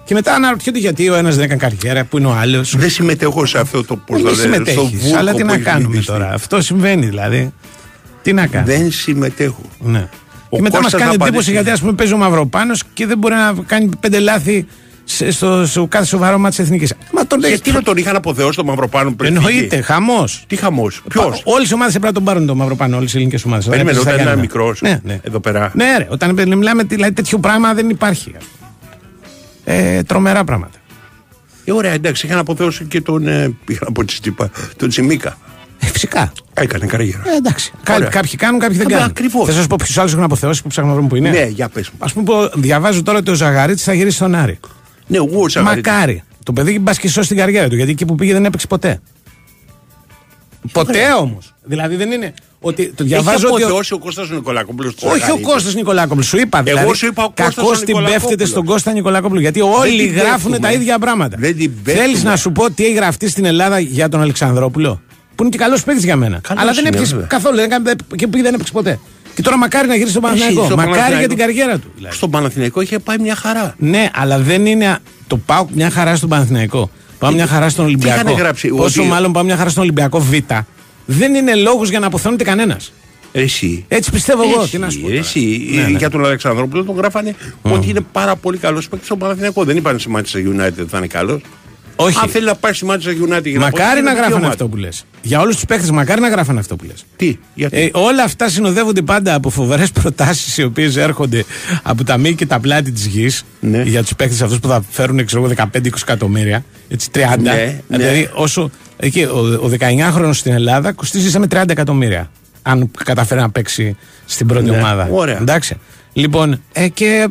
[0.05, 2.77] Και μετά αναρωτιέται γιατί ο ένας δεν έκανε καριέρα, που είναι ο άλλος.
[2.77, 4.55] Δεν συμμετέχω σε αυτό το πώς Δεν το λένε.
[4.55, 5.01] στο συμμετέχεις.
[5.03, 6.13] βούρκο Αλλά τι που να έχει κάνουμε βυθιστεί.
[6.13, 6.31] τώρα.
[6.33, 7.53] Αυτό συμβαίνει δηλαδή.
[8.23, 8.77] Τι να κάνουμε.
[8.77, 9.63] Δεν συμμετέχω.
[9.79, 10.09] Ναι.
[10.53, 11.51] Ο και μετά μας Κώστας κάνει να εντύπωση απαντήσει.
[11.53, 14.67] γιατί ας πούμε παίζει ο Μαυροπάνο και δεν μπορεί να κάνει πέντε λάθη
[15.05, 16.95] σε- στο, στο κάθε σοβαρό μάτι της εθνικής.
[17.13, 17.51] Μα τον λέει.
[17.51, 19.37] Γιατί να τον είχαν αποθεώσει τον Μαυροπάνο πριν.
[19.37, 19.83] Εννοείται, φύγει.
[19.83, 20.45] χαμός.
[20.47, 23.45] Τι χαμός; Ποιος; Όλες οι ομάδες έπρεπε να τον πάρουν τον Μαυροπάνο, όλες οι ελληνικές
[23.45, 23.67] ομάδες.
[23.67, 24.81] Περίμενε όταν ήταν μικρός.
[24.81, 25.19] Ναι, ναι.
[25.23, 25.71] Εδώ πέρα.
[25.75, 28.33] Ναι, ρε, όταν μιλάμε δηλαδή, τέτοιο πράγμα δεν υπάρχει.
[28.39, 29.77] ας πούμε.
[29.79, 30.79] Ε, τρομερά πράγματα.
[31.65, 33.27] Ε, ωραία, εντάξει, είχαν αποθεώσει και τον.
[33.27, 35.37] Ε, είχαν από τη Τσίπα, τον Τσιμίκα.
[35.83, 36.33] Ε, φυσικά.
[36.55, 37.23] Έκανε καριέρα.
[37.27, 37.73] Ε, εντάξει.
[37.83, 38.09] Κά- Ωραία.
[38.09, 39.11] κάποιοι κάνουν, κάποιοι δεν Καλά, κάνουν.
[39.17, 39.47] ακριβώς.
[39.47, 41.31] Θα σας πω ποιους άλλους έχουν αποθεώσει που ψάχνω να βρούμε που είναι.
[41.31, 41.97] Ναι, για πες μου.
[41.99, 44.59] Α πούμε, πω, διαβάζω τώρα ότι ο Ζαγαρίτης θα γυρίσει στον Άρη.
[45.07, 45.93] Ναι, εγώ ο Ζαγαρίτης.
[45.93, 46.23] Μακάρι.
[46.45, 49.01] Το παιδί μπα και σώσει την καριέρα του γιατί εκεί που πήγε δεν έπαιξε ποτέ.
[50.73, 51.55] Ποτέ όμως.
[51.63, 53.63] Δηλαδή δεν είναι ότι το διαβάζω Έχει ότι.
[53.63, 55.43] ο- αποθεώσει ο Κώστας Νικολακόπουλος τους Όχι ο Ζαγαρίτη.
[55.43, 56.23] Κώστας Νικολάκοπουλου.
[56.23, 56.59] Σου είπα.
[56.59, 58.23] Εγώ δηλαδή, σου είπα ο Κώστας ο κακώς την Νικολακόπουλος.
[58.29, 59.41] πέφτεται στον Κώστα Νικολάκοπουλο.
[59.41, 60.59] Γιατί όλοι την γράφουν πέφτουμε.
[60.59, 61.37] τα ίδια πράγματα.
[61.41, 62.07] Δεν την πέφτουμε.
[62.07, 65.01] Θέλει να σου πω τι έχει γραφτεί στην Ελλάδα για τον Αλεξανδρόπουλο;
[65.43, 66.39] Που είναι και καλός παίκτης για μένα.
[66.43, 67.27] Καλός Αλλά δεν είναι, έπαιξε βέβαια.
[67.27, 67.57] καθόλου.
[67.57, 68.99] Δεν έκανε- Και που δεν έπαιξε ποτέ.
[69.35, 70.67] Και τώρα μακάρι να γυρίσει στον Εσύ, Παναθηναϊκό.
[70.67, 71.35] στο Μακάρι για Παναθηναϊκό.
[71.35, 71.91] την καριέρα του.
[71.97, 72.15] δηλαδή.
[72.17, 73.75] Στον Παναθηναϊκό είχε πάει μια χαρά.
[73.79, 74.99] Ναι, αλλά δεν είναι.
[75.27, 76.91] Το πάω μια χαρά στον Παναθηναϊκό.
[77.19, 78.21] Πάω μια χαρά στον Ολυμπιακό.
[78.29, 80.33] είχαν γράψει, Πόσο ότι- μάλλον πάω μια χαρά στον Ολυμπιακό Β.
[81.07, 82.93] Δεν είναι λόγος για να αποθεώνεται κανένας.
[83.33, 83.85] Εσύ.
[83.89, 84.61] Έτσι πιστεύω εγώ.
[84.61, 85.07] Εσύ, Τι να σου πω.
[85.07, 85.19] τώρα.
[85.19, 85.69] εσύ.
[85.75, 85.99] Ναι, ναι.
[85.99, 89.65] Για τον Αλεξανδρόπουλο τον γράφανε ότι είναι πάρα πολύ καλός παίκτης στον Παναθηναϊκό.
[89.65, 91.41] Δεν είπαν στη Manchester United θα είναι καλός.
[91.97, 92.19] Όχι.
[92.23, 94.47] Αν θέλει να πάει στη Manchester United για να Μακάρι αποκτήσει, να είναι γράφανε δικαίωμα
[94.49, 94.71] αυτό του.
[94.71, 95.05] που λες.
[95.23, 97.05] Για όλους τους παίχτε, μακάρι να γράφανε αυτό που λες.
[97.17, 101.45] Τι, γιατί; Ε, όλα αυτά συνοδεύονται πάντα από φοβερές προτάσεις οι οποίες έρχονται
[101.83, 103.83] από τα μήκη και τα πλάτη της γης Ναι.
[103.83, 106.65] για τους παίχτε αυτούς που θα φέρουν ξέρω, εγώ, 15-20 εκατομμύρια.
[106.89, 107.19] Έτσι 30.
[107.41, 107.53] Ναι,
[107.89, 107.97] ναι.
[107.97, 108.71] Δηλαδή, όσο.
[108.97, 112.31] Εκεί, ο, ο 19χρονο στην Ελλάδα κοστίζει σαν με 30 εκατομμύρια.
[112.63, 115.09] Αν καταφέρει να παίξει στην πρώτη Ναι, ομάδα.
[115.11, 115.39] ωραία.
[115.41, 115.77] Εντάξει.
[116.13, 117.29] Λοιπόν, ε, και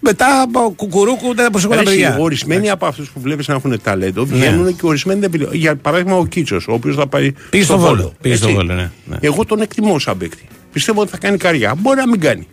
[0.00, 2.16] μετά από κουκουρούκου δεν θα προσέχω τα Ρε, εσύ, παιδιά.
[2.18, 5.54] Ορισμένοι από αυτούς που βλέπεις να έχουν ταλέντο βγαίνουν και ορισμένοι δεν πηγαίνουν.
[5.54, 7.32] Για παράδειγμα, ο Κίτσος, ο οποίος θα πάει.
[7.50, 7.96] Πήγε στο Βόλο.
[7.96, 8.12] Βόλο.
[8.20, 8.56] Πήγε στο Έτσι.
[8.56, 9.16] Βόλο, ναι, ναι.
[9.20, 10.46] Εγώ τον εκτιμώ σαν παίκτη.
[10.72, 11.74] Πιστεύω ότι θα κάνει καριά.
[11.78, 12.46] Μπορεί να μην κάνει.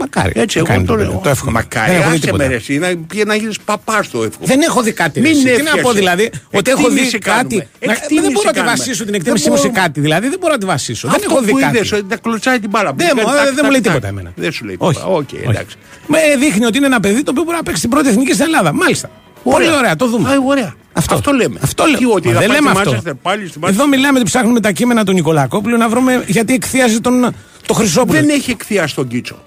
[0.00, 0.32] Μακάρι.
[0.34, 1.52] Έτσι, Το εγώ κάνει τον το παιδί, το εύχομαι.
[1.52, 2.42] Μακάρι, Δεν έχω δει άσε τίποτα.
[2.44, 4.46] με ρε, εσύ, να, πήγε να γίνεις παπάς το εύχομαι.
[4.46, 5.20] Δεν έχω δει κάτι.
[5.20, 5.42] Μην ρε, εσύ.
[5.42, 5.82] Τι να έφτιαξε.
[5.82, 7.32] πω δηλαδή, ότι έχω δει Εκτίμηση κάτι.
[7.56, 9.80] κάνουμε; Να- Εκτίμηση δεν μπορώ να τη κάνουμε; βασίσω την Δεν εκτίμησή μου σε μπορούμε.
[9.82, 10.00] κάτι.
[10.00, 11.08] Δηλαδή δεν μπορώ να τη βασίσω.
[11.08, 11.76] Δεν Αυτό έχω δει που κάτι.
[11.76, 12.92] είδες, ότι τα κλωτσάει την μπάλα.
[12.96, 13.92] Δεν Κάνει μου- τάκ, δεν τάκ, μου λέει τάκ.
[13.92, 14.32] τίποτα εμένα.
[14.36, 14.94] Δεν σου λέει Όχι.
[14.98, 15.14] τίποτα.
[15.14, 15.44] Οκ, Όχι.
[15.48, 15.76] εντάξει.
[16.06, 18.44] Με δείχνει ότι είναι ένα παιδί το οποίο μπορεί να παίξει την πρώτη εθνική στην
[18.44, 18.72] Ελλάδα.
[18.72, 19.10] Μάλιστα.
[19.42, 20.28] Πολύ ωραία, το δούμε.
[20.28, 20.74] Α, ωραία.
[20.92, 21.14] Αυτό.
[21.14, 21.58] Αυτό λέμε.
[21.62, 22.12] Αυτό Τι, λέμε.
[22.14, 23.10] ότι Μα θα δεν πάει λέμε στη αυτό.
[23.10, 23.68] Manchester πάλι στη Manchester.
[23.68, 27.34] Εδώ μιλάμε ότι ψάχνουμε τα κείμενα του Νικολακόπουλου να βρούμε γιατί εκθίαζε τον
[27.66, 28.18] το Χρυσόπουλο.
[28.20, 29.38] Δεν έχει εκθιάσει τον Κίτσο.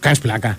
[0.00, 0.58] Κάνεις πλάκα.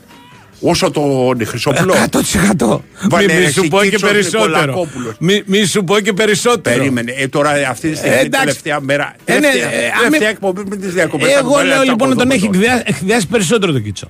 [0.61, 1.93] Όσο τον Χρυσόπουλο.
[1.93, 2.79] 100%.
[3.09, 4.45] Βάλε Μη, μη εσύ σου πω και Κίτσος περισσότερο.
[4.47, 5.13] Νικολακόπουλος.
[5.19, 6.75] Μη, μη σου πω και περισσότερο.
[6.77, 7.11] Περίμενε.
[7.17, 8.45] Ε, τώρα αυτή τη στιγμή Ε, είναι εντάξει.
[8.45, 9.15] τελευταία μέρα.
[9.25, 11.35] Ε, ναι, Τελευταία, ε, αν τελευταία με- εκπομπή με τις διακοπές.
[11.35, 14.09] Εγώ λέω λοιπόν να τον έχει εκδιά- εκδιάσει περισσότερο τον Κίτσο.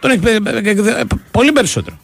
[0.00, 1.96] Τον έχει πε- πε- εκδιά- πολύ περισσότερο.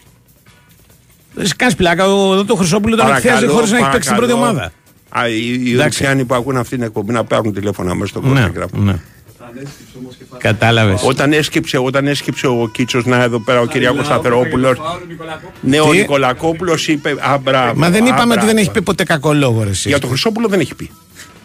[1.40, 4.32] Εσύ κάνεις πλάκα, ο, ο, το Χρυσόπουλο τον εκθιάζει χωρίς να έχει παίξει στην πρώτη
[4.32, 4.72] ομάδα.
[5.08, 5.98] Α, οι οι Εντάξει.
[5.98, 8.94] Ρουφιάνοι που ακούν αυτή την εκπομπή να πάρουν τηλέφωνα μέσα στο Ναι, Κώστα ναι.
[10.38, 11.00] Κατάλαβες.
[11.04, 14.76] Όταν έσκυψε, όταν έσκυψε ο Κίτσος να εδώ πέρα ο Κυριάκος Σταθερόπουλο.
[15.60, 17.14] Ναι, ο Τι; Νικολακόπουλος είπε.
[17.20, 18.46] Α, μπράβο, Μα δεν α, είπαμε ότι μπράβο.
[18.46, 19.88] δεν έχει πει ποτέ κακό λόγο, ρε, εσύ.
[19.88, 20.90] Για τον Χρυσόπουλο δεν έχει πει.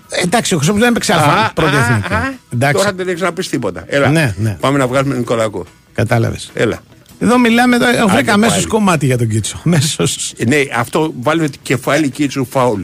[0.10, 2.14] Ε, Εντάξει, ο Χρυσόπουλος δεν έπαιξε Α, αλφα πρώτη α, εθνική.
[2.14, 3.84] α, Εντάξει, Τώρα δεν έχει να πει τίποτα.
[3.88, 4.10] Έλα.
[4.10, 4.58] Ναι, ναι.
[4.60, 5.66] Πάμε να βγάλουμε τον Νικολακό.
[5.94, 6.52] κατάλαβες.
[6.54, 6.80] Έλα.
[7.20, 8.68] Εδώ μιλάμε, εδώ, έχω Άντε βρήκα αμέσως πάλι.
[8.68, 9.62] κομμάτι για τον Κίτσο.
[9.66, 10.34] Αμέσως.
[10.48, 12.82] Ναι, αυτό βάλουμε το κεφάλι Κίτσου φάουλ.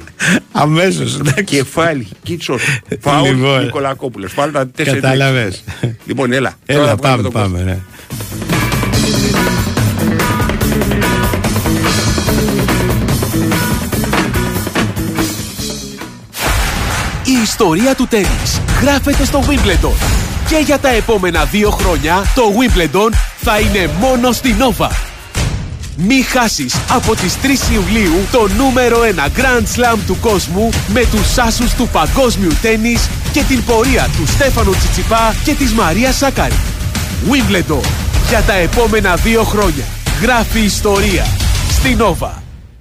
[0.52, 1.20] Αμέσως.
[1.46, 2.58] Κεφάλι Κίτσο
[3.00, 3.64] φάουλ Λοιπόν.
[3.64, 4.34] Νικολακόπουλος.
[4.34, 4.96] Βάλουμε τα τέσσερα.
[5.00, 5.64] Κατάλαβες.
[6.06, 6.54] Λοιπόν, έλα.
[6.66, 7.58] Έλα, Τώρα βγάλουμε πάμε, τον κόσμο.
[7.58, 7.72] πάμε.
[7.72, 7.80] Ναι.
[17.26, 19.96] Η ιστορία του τέννις γράφεται στο Wimbledon.
[20.50, 23.10] Και για τα επόμενα δύο χρόνια το Wimbledon
[23.44, 24.90] θα είναι μόνο στην Nova.
[25.96, 31.38] Μη χάσεις από τις 3 Ιουλίου το νούμερο 1 Grand Slam του κόσμου με τους
[31.38, 36.56] άσους του παγκόσμιου τέννις και την πορεία του Στέφανου Τσιτσιπά και της Μαρίας Σάκαρη.
[37.30, 37.86] Wimbledon.
[38.30, 39.84] Για τα επόμενα δύο χρόνια.
[40.22, 41.26] Γράφει ιστορία.
[41.70, 42.41] Στην Nova.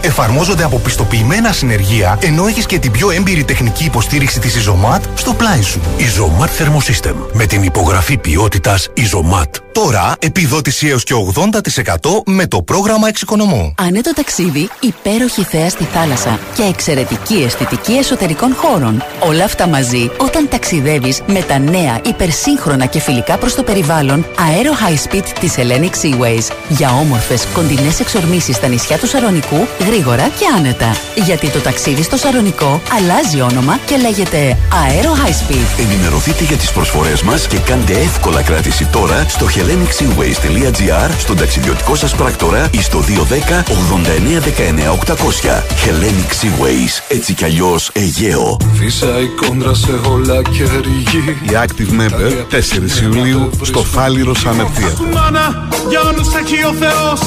[0.00, 5.34] Εφαρμόζονται από πιστοποιημένα συνεργεία, ενώ έχεις και την πιο έμπειρη τεχνική υποστήριξη της Isomat στο
[5.34, 5.80] πλάι σου.
[5.98, 7.14] Isomat Thermosystem.
[7.32, 9.50] Με την υπογραφή ποιότητας Isomat.
[9.72, 13.74] Τώρα επιδότηση έως και 80% με το πρόγραμμα Εξοικονομώ.
[13.78, 19.02] Άνετο ταξίδι, υπέροχη θέα στη θάλασσα και εξαιρετική αισθητική εσωτερικών χώρων.
[19.20, 24.88] Όλα αυτά μαζί όταν ταξιδεύεις με τα νέα υπερσύγχρονα και φιλικά προς το περιβάλλον Aero
[24.88, 26.54] High Speed της Hellenic Seaways.
[26.68, 30.96] Για όμορφες κοντινές εξορμήσεις στα νησιά του Σαρονικού γρήγορα και άνετα.
[31.14, 35.84] Γιατί το ταξίδι στο Σαρονικό αλλάζει όνομα και λέγεται Aero High Speed.
[35.90, 42.14] Ενημερωθείτε για τις προσφορές μας και κάντε εύκολα κράτηση τώρα στο hellenicseaways.gr, στον ταξιδιωτικό σας
[42.14, 45.62] πράκτορα ή στο 210 89 19 800.
[45.84, 48.56] Hellenic Seaways, έτσι κι αλλιώς Αιγαίο.
[48.74, 52.56] Φύσα η κόντρα σε όλα και ρηγή Η Active Member
[52.98, 54.92] 4 Ιουλίου στο Φάληρο Ανευθεία.
[55.12, 57.20] Μάνα, για όλους έχει ο Θεός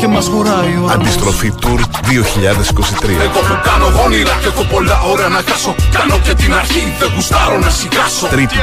[0.00, 3.08] Και μας χωράει ο Αντιστροφή Tour 2023.
[3.08, 7.12] Εγώ που κάνω όνειρα και έχω πολλά ώρα να χάσω Κάνω και την αρχή, δεν
[7.14, 8.54] γουστάρω να σιγάσω Τρίτη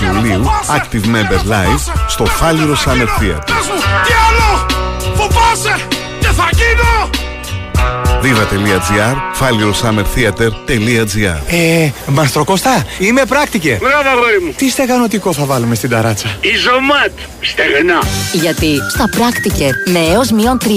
[0.00, 0.44] 4 Ιουλίου
[0.76, 3.38] Active Member Live στο Φάληρο Ανευθεία.
[3.46, 4.50] Πες μου, τι άλλο,
[5.16, 5.86] φοβάσαι
[6.20, 7.23] και θα γίνω
[8.24, 13.78] Viva.gr φάληροσummertheater.gr Ε, Μαστροκώστα, είμαι πράκτικε.
[13.80, 14.52] Μπράβο, αγόρι μου.
[14.56, 17.10] Τι στεγανοτικό θα βάλουμε στην ταράτσα; Ιζωμάτ.
[17.40, 17.98] Στεγνά.
[18.32, 20.68] Γιατί στα Practiker με έως μείον 30%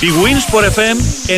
[0.00, 1.32] Η Winsport FM 94,6.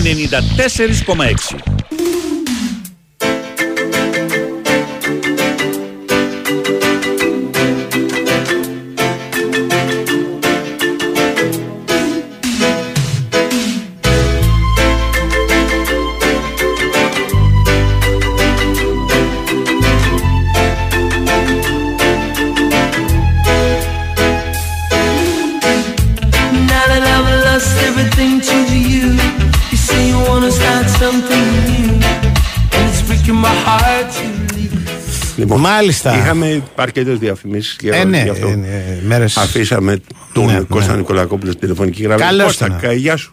[35.69, 36.17] Μάλιστα.
[36.19, 40.01] Είχαμε αρκετές διαφημίσεις και Ε, ναι, γι' αυτό ε, ναι, μέρες- αφήσαμε
[40.33, 40.99] τον Ναι, Κώστα ναι.
[40.99, 42.21] Νικολακόπουλο στη τηλεφωνική γραμμή.
[42.21, 42.79] Καλώς Κώστα, τον.
[42.81, 43.33] κα- γεια σου.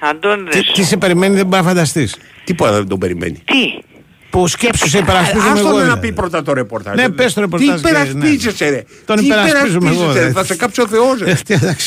[0.00, 2.16] Αντώνη, Τι, τι σε περιμένει, δεν μπορεί να φανταστείς.
[2.44, 3.42] Τίποτα δεν τον περιμένει.
[3.44, 3.82] Τι;
[4.30, 5.76] Που σκέψου σε υπερασπίζομαι Άστον εγώ.
[5.76, 6.00] να δηλαδή.
[6.06, 6.94] πει πρώτα το ρεπορτάζ.
[6.94, 8.70] Ναι, πες το ρεπορτάζ Τι και- υπερασπίζεσαι, ναι.
[8.70, 8.82] ρε.
[9.04, 10.32] Τον Τι υπερασπίζομαι εγώ, υπερασπίζεσαι, ρε.
[10.32, 11.34] Θα σε κάψει ο Θεός, ρε.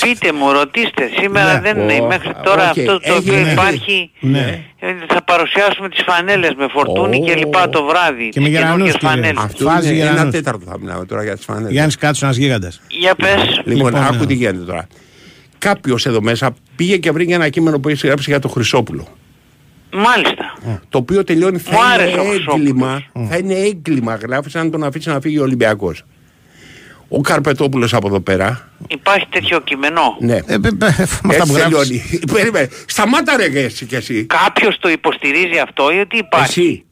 [0.01, 1.03] Πείτε μου, ρωτήστε.
[1.21, 1.59] Σήμερα Ναι.
[1.59, 2.77] δεν Ω, είναι μέχρι τώρα οκ.
[2.77, 3.51] αυτό το οποίο Έγινε.
[3.51, 4.11] υπάρχει.
[4.19, 4.63] Ναι.
[4.79, 7.25] ε, Θα παρουσιάσουμε τις φανέλες με φορτούνι Ω.
[7.25, 8.29] και λοιπά το βράδυ.
[8.29, 9.09] Και με τις γερανούς, καινούργιες κύριε.
[9.15, 9.43] φανέλες.
[9.43, 10.33] Αυτό Φάζει είναι ένα Γερανούς.
[10.33, 11.71] τέταρτο θα μιλάμε τώρα για τις φανέλες.
[11.71, 12.81] Γιάννης Κάτσο, ένας γίγαντας.
[12.87, 13.61] Για πες.
[13.63, 14.25] Λοιπόν, Λοιπόν, άκου ναι.
[14.25, 14.87] τι γίνεται τώρα.
[15.57, 19.07] Κάποιος εδώ μέσα πήγε και βρήκε ένα κείμενο που έχει γράψει για το Χρυσόπουλο.
[19.93, 20.53] Μάλιστα.
[20.89, 22.55] Το οποίο τελειώνει θα Μου άρεσε ο είναι Χρυσόπουλος.
[22.67, 23.03] έγκλημα.
[23.29, 26.03] Θα είναι έγκλημα, γράφεις, αν τον αφήσεις να φύγει ο Ολυμπιακός.
[27.07, 28.71] Ο Καρπετόπουλος από εδώ πέρα.
[28.87, 30.35] Υπάρχει τέτοιο κείμενο; Ναι.
[30.45, 31.61] Ε, με αυτά που Έτσι γράφεις.
[31.63, 32.03] τελειώνει.
[32.33, 32.67] Περίμενε.
[32.85, 34.25] Σταμάτα ρε και εσύ και εσύ.
[34.25, 36.85] Κάποιος το υποστηρίζει αυτό ή ότι υπάρχει; Εσύ.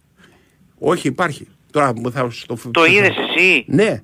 [0.79, 1.47] Όχι, υπάρχει.
[1.71, 4.01] Τώρα μου θα στο Το είδες εσύ; Ναι.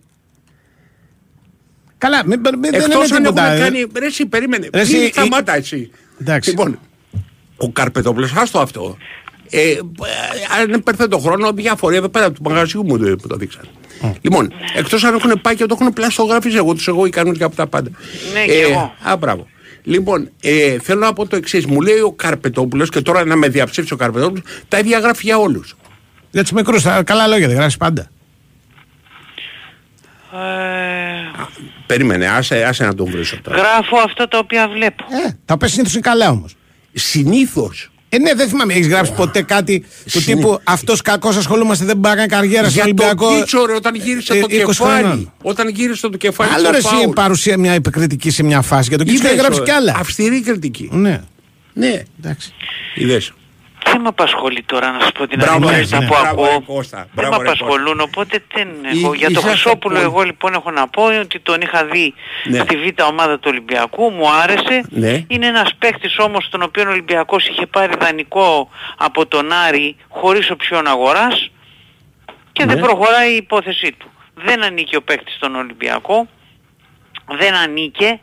[1.97, 3.43] Καλά, μην, μην, δεν Εκτός είναι αν τίποτα.
[3.51, 3.63] έχουν ε.
[3.63, 3.85] κάνει...
[3.99, 4.69] Ρε εσύ, περίμενε.
[4.73, 5.91] Ρε, εσύ, Μην η- σταμάτα εσύ.
[6.21, 6.49] Εντάξει.
[6.49, 6.79] Λοιπόν,
[7.58, 8.97] ο Καρπετόπουλος, άστο αυτό.
[9.49, 9.78] Ε, ε,
[10.74, 13.64] αν περθε το χρόνο, διάφοροι εδώ πέρα του μαγαζιού μου το, μου το δείξαν.
[14.22, 17.55] Λοιπόν, εκτός αν έχουν πάει και το έχουν πλαστογραφήσει, εγώ τους εγώ ικανούς για από
[17.55, 17.89] τα πάντα.
[18.34, 18.93] Ναι, και εγώ.
[19.03, 19.47] Α, μπράβο.
[19.84, 21.66] Λοιπόν, ε, θέλω να πω το εξής.
[21.66, 25.38] Μου λέει ο Καρπετόπουλος και τώρα να με διαψεύσει ο Καρπετόπουλος, τα ίδια γράφει για
[25.38, 25.76] όλους.
[26.32, 28.10] Για τους μικρούς, καλά λόγια δεν γράφεις πάντα.
[30.34, 30.38] Ε,
[31.86, 33.58] Περίμενε, άσε, άσε να τον βρίσω τώρα.
[33.58, 35.03] γράφω αυτά τα οποία βλέπω.
[35.28, 36.55] Ε, τα πες συνήθως είναι καλά όμως.
[36.99, 37.91] Συνήθως.
[38.09, 40.23] Ε, ναι, δεν θυμάμαι, έχεις γράψει ποτέ κάτι του Συνήθως.
[40.35, 43.37] τύπου Αυτός κακός ασχολούμαστε, δεν μπορεί να κάνει καριέρα στο Για τον Ολυμπιακό.
[43.39, 45.01] Κίτσο, ρε, όταν γύρισε ε, το 20 κεφάλι.
[45.03, 45.33] χρονών.
[45.41, 47.13] Όταν γύρισε το κεφάλι Άλλο στο ρε, εσύ φάουλ.
[47.13, 48.87] παρουσία μια επικριτική σε μια φάση.
[48.89, 49.95] Για τον Κίτσο έχει Είδες, γράψει ο- κι άλλα.
[49.99, 50.89] Αυστηρή κριτική.
[50.91, 51.21] Ναι.
[51.73, 52.01] Ναι.
[52.23, 52.53] Εντάξει.
[52.95, 53.33] Είδες.
[53.91, 56.05] Δεν με απασχολεί τώρα να σου πω την Μπράβο, αλήθεια ρε, αυτά ναι.
[56.07, 56.75] που Μπράβο, ρε, ακούω.
[56.75, 56.97] Κώστα.
[56.97, 59.13] Δεν Μπράβο, με ρε, απασχολούν, οπότε δεν Εί- έχω.
[59.13, 62.13] Για το είσαστε Χρυσόπουλο πολύ- εγώ λοιπόν έχω να πω ότι τον είχα δει
[62.43, 62.59] Ναι.
[62.59, 64.83] στη β' ομάδα του Ολυμπιακού, μου άρεσε.
[64.89, 65.23] Ναι.
[65.27, 70.49] Είναι ένας παίκτης όμως τον οποίο ο Ολυμπιακός είχε πάρει δανεικό από τον Άρη χωρίς
[70.51, 71.49] οψιόν αγοράς
[72.51, 72.73] και Ναι.
[72.73, 74.11] δεν προχωράει η υπόθεσή του.
[74.33, 76.27] Δεν ανήκε ο παίκτης στον Ολυμπιακό,
[77.38, 78.19] δεν ανήκε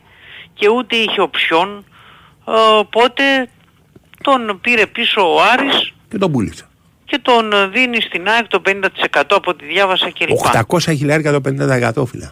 [0.53, 1.85] και ούτε είχε οψιόν,
[2.47, 3.23] ε, οπότε
[4.25, 6.65] τον πήρε πίσω ο Άρης Και τον πούλησε.
[7.05, 8.79] και τον ε, δίνει στην ΑΕΚ το 50%
[9.29, 10.29] από ό,τι διάβασα κλπ.
[10.67, 11.41] 800 χιλιάρια το
[12.03, 12.31] 50% φίλα.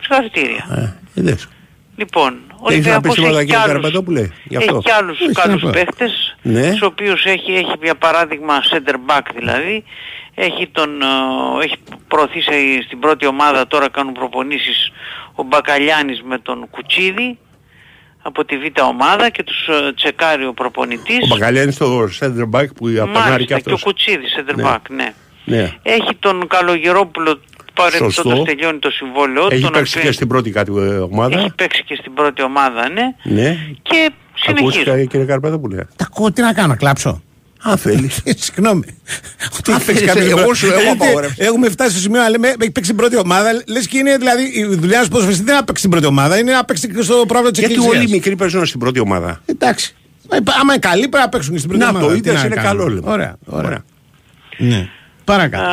[0.00, 0.66] Συγχαρητήρια.
[1.14, 1.48] Ε, είδες.
[1.96, 4.74] Λοιπόν, ο Έχεις να πεις Ολυμπιακός τίποτα έχει κι κύριε άλλους, Καρπετόπουλε, γι' αυτό.
[4.74, 5.78] έχει κι άλλους Έχεις καλούς να πω.
[5.84, 6.62] παίχτες, Ναι.
[6.66, 9.84] στους οποίους έχει, έχει για παράδειγμα center back δηλαδή,
[10.34, 11.74] έχει, τον, ε, έχει
[12.08, 14.90] προωθήσει στην πρώτη ομάδα, τώρα κάνουν προπονήσεις
[15.34, 17.38] ο Μπακαλιάνης με τον Κουτσίδη
[18.28, 21.18] από τη β' ομάδα και τους ε, τσεκάρει ο προπονητής.
[21.22, 23.82] Ο Μπακαλιάνης στο center back που απανάρει και Μάλιστα, και ο αυτός.
[23.82, 24.62] Κουτσίδης center Ναι.
[24.66, 25.08] back, ναι.
[25.44, 25.72] Ναι.
[25.82, 27.40] Έχει τον Καλογερόπουλο
[27.74, 28.42] παρεμπιπτόντως Σωστό.
[28.42, 29.54] τελειώνει το συμβόλαιό του.
[29.54, 31.38] Έχει τον παίξει οποίο- και στην πρώτη κάτι ε, ομάδα.
[31.38, 33.02] Έχει παίξει και στην πρώτη ομάδα, ναι.
[33.22, 33.56] Ναι.
[33.82, 34.66] Και συνεχίζει.
[34.80, 35.76] Ακούστηκα κύριε Καρπετόπουλε.
[35.76, 37.22] Τα ακούω, τι να κάνω, να κλάψω;
[37.62, 38.20] Αν θέλεις.
[38.44, 38.84] Συγγνώμη.
[39.58, 41.36] Ότι Αν έχεις παίξει θέλεις, κάποιος- εγώ σου έχω Δηλαδή, απαγορεύσει.
[41.38, 43.50] Έχουμε φτάσει στο σημείο να λέμε έχει παίξει στην πρώτη ομάδα.
[43.66, 46.38] Λες και είναι δηλαδή η δουλειά σου ποδοσφαιριστή δεν είναι να παίξει στην πρώτη ομάδα,
[46.38, 47.96] είναι να παίξει και στο πρόβλημα της Γιατί εκκλησίας.
[48.00, 49.40] όλοι οι μικροί παίζουν στην πρώτη ομάδα.
[49.46, 49.94] Εντάξει.
[50.30, 52.06] Ε, Άμα είναι καλοί πρέπει να παίξουν και στην πρώτη Να ομάδα.
[52.06, 52.68] το Τι είδες, να είναι κάνουμε.
[52.82, 53.10] καλό, λέμε.
[53.10, 53.84] Ωραία, ωραία.
[54.58, 54.88] Ναι.
[55.24, 55.64] Παρακάτω.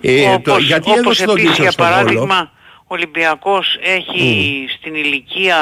[0.00, 1.96] Ε, όπως, το- γιατί όπως έδωσε τον επίσης Κίτσο για στον Βόλο.
[1.96, 2.50] παράδειγμα
[2.82, 3.66] ο Ολυμπιακός
[3.96, 5.56] έχει στην ηλικία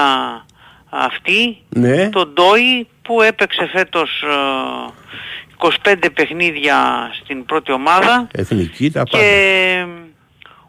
[0.89, 2.09] αυτή Ναι.
[2.09, 6.77] τον Ντόι που έπαιξε φέτος ε, 25 παιχνίδια
[7.23, 9.19] στην πρώτη ομάδα Εθνική τα πάντα.
[9.25, 9.85] και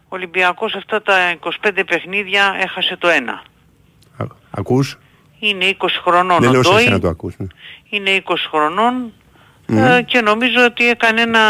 [0.03, 1.15] ο Ολυμπιακός αυτά τα
[1.63, 3.41] 25 παιχνίδια έχασε το ένα.
[4.51, 4.97] Ακούς;
[5.39, 7.33] Είναι 20 χρονών Δεν ο λέω σε Ντόι, εσένα να το ακούς.
[7.37, 7.47] ναι.
[7.89, 9.11] είναι 20 χρονών
[9.67, 9.77] Μμμ.
[9.77, 11.41] ε, και νομίζω ότι έκανε ένα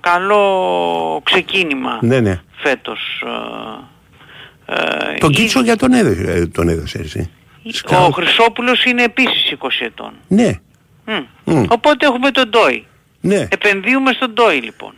[0.00, 2.40] καλό ξεκίνημα Ναι, ναι.
[2.56, 3.22] φέτος.
[4.66, 4.74] ε,
[5.14, 7.30] ε, Τον ή- Κίτσο για τον έδωσε, ε, τον έδωσε εσύ.
[8.06, 10.12] Ο Χρυσόπουλος είναι επίσης 20 ετών.
[10.28, 10.50] Ναι.
[11.06, 11.20] Μμ.
[11.44, 11.64] Μμ.
[11.68, 12.86] Οπότε έχουμε τον Ντόι.
[13.20, 13.46] Ναι.
[13.50, 14.92] Επενδύουμε στον Ντόι λοιπόν.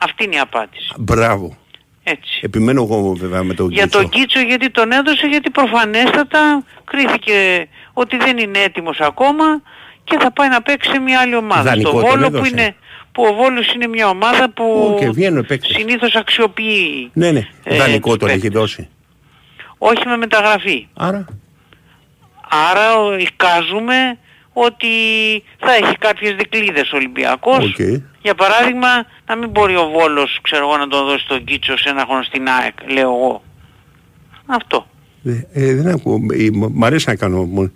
[0.00, 0.92] Αυτή είναι η απάντηση.
[0.98, 1.56] Μπράβο.
[2.02, 2.40] Έτσι.
[2.42, 3.98] Επιμένω εγώ βέβαια με τον Για Κίτσο.
[4.00, 9.44] τον Κίτσο γιατί τον έδωσε γιατί προφανέστατα κρίθηκε ότι δεν είναι έτοιμος ακόμα
[10.04, 11.62] και θα πάει να παίξει σε μια άλλη ομάδα.
[11.62, 12.50] Δανεικό Στο τον Βόλο που, έδωσε.
[12.50, 12.74] είναι,
[13.12, 15.70] που ο Βόλος είναι μια ομάδα που Οκ, βγαίνουν παίκτες.
[15.76, 17.10] συνήθως αξιοποιεί.
[17.12, 17.48] Ναι, ναι.
[17.64, 18.60] ε, Δανεικό τους τον έχει παίκτες.
[18.60, 18.88] δώσει.
[19.78, 20.86] Όχι με μεταγραφή.
[20.94, 21.24] Άρα.
[22.70, 24.18] Άρα ο- εικάζουμε
[24.52, 24.86] ότι
[25.58, 27.64] θα έχει κάποιες δικλείδες ο Ολυμπιακός.
[27.64, 27.80] Οκ.
[28.22, 28.88] Για παράδειγμα,
[29.26, 32.22] να μην μπορεί ο Βόλος, ξέρω εγώ, να τον δώσει τον Κίτσο σε ένα χρόνο
[32.22, 33.42] στην ΑΕΚ, λέω εγώ.
[34.46, 34.86] Αυτό.
[35.24, 36.14] Ε, ε, δεν ακούω.
[36.32, 37.42] Ε, μ- Μ' αρέσει να κάνω.
[37.44, 37.72] μου-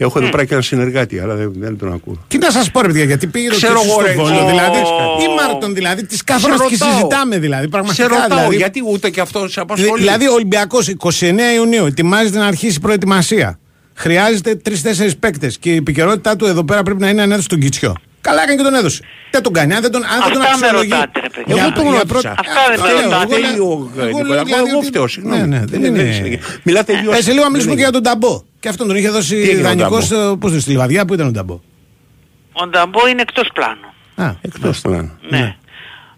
[0.00, 0.24] Έχω Ναι.
[0.24, 2.24] εδώ πέρα και ένα συνεργάτη, αλλά δεν, δεν τον ακούω.
[2.28, 4.44] Τι να σας πω, ρε παιδιά, γιατί πήγε το Ξέρω Κίτσο εγώ, στο ρε, Βόλο.
[4.44, 6.90] ο- Δηλαδή, ο- ή Μάρτον δηλαδή, τις Σε καθόμαστε και ρωτάω.
[6.96, 7.62] συζητάμε δηλαδή.
[7.62, 8.56] Σε Πραγματικά ρωτάω, δηλαδή.
[8.56, 10.00] γιατί ούτε και αυτό σε Δη- απασχολεί.
[10.00, 13.58] Δηλαδή, ο Ολυμπιακός 29 Ιουνίου ετοιμάζεται να αρχίσει η προετοιμασία.
[14.02, 17.58] Χρειάζεται τρει-τέσσερι παίκτες και η επικαιρότητά του εδώ πέρα πρέπει να είναι να έδωσε τον
[17.60, 17.94] Κίτσιο.
[18.20, 19.02] Καλά έκανε και τον έδωσε.
[19.30, 19.74] Δεν τον κάνει.
[19.74, 20.90] Αν δεν τον, αν δεν τον Αυτά με αξιολογεί.
[20.90, 21.52] ρωτάτε, ρε παιδί.
[21.52, 22.06] Για- Εγώ τον για ρώτησα.
[22.06, 23.22] πρώτη- Αυτά δεν με λέω, ρωτάτε.
[23.22, 25.40] εγώ Θέλει λέω- ο εγώ λέω Νικολακό, δηλαδή εγώ ότι- φταίω, συγγνώμη.
[25.40, 26.02] Ναι, ναι, δεν Δεν είναι.
[26.26, 28.42] είναι- Μιλάτε δυο Ε, σε λίγο να μιλήσουμε δεν και για τον Ταμπό.
[28.60, 29.98] Και αυτόν τον είχε δώσει έγινε ο δανεικό.
[30.08, 31.60] Ταμπό; Πώς το στη Λιβαδιά που ήταν ο Ταμπό.
[32.52, 33.88] Ο Νταμπό είναι εκτός πλάνου.
[34.14, 35.12] Α, Εκτός πλάνου.
[35.28, 35.56] Ναι.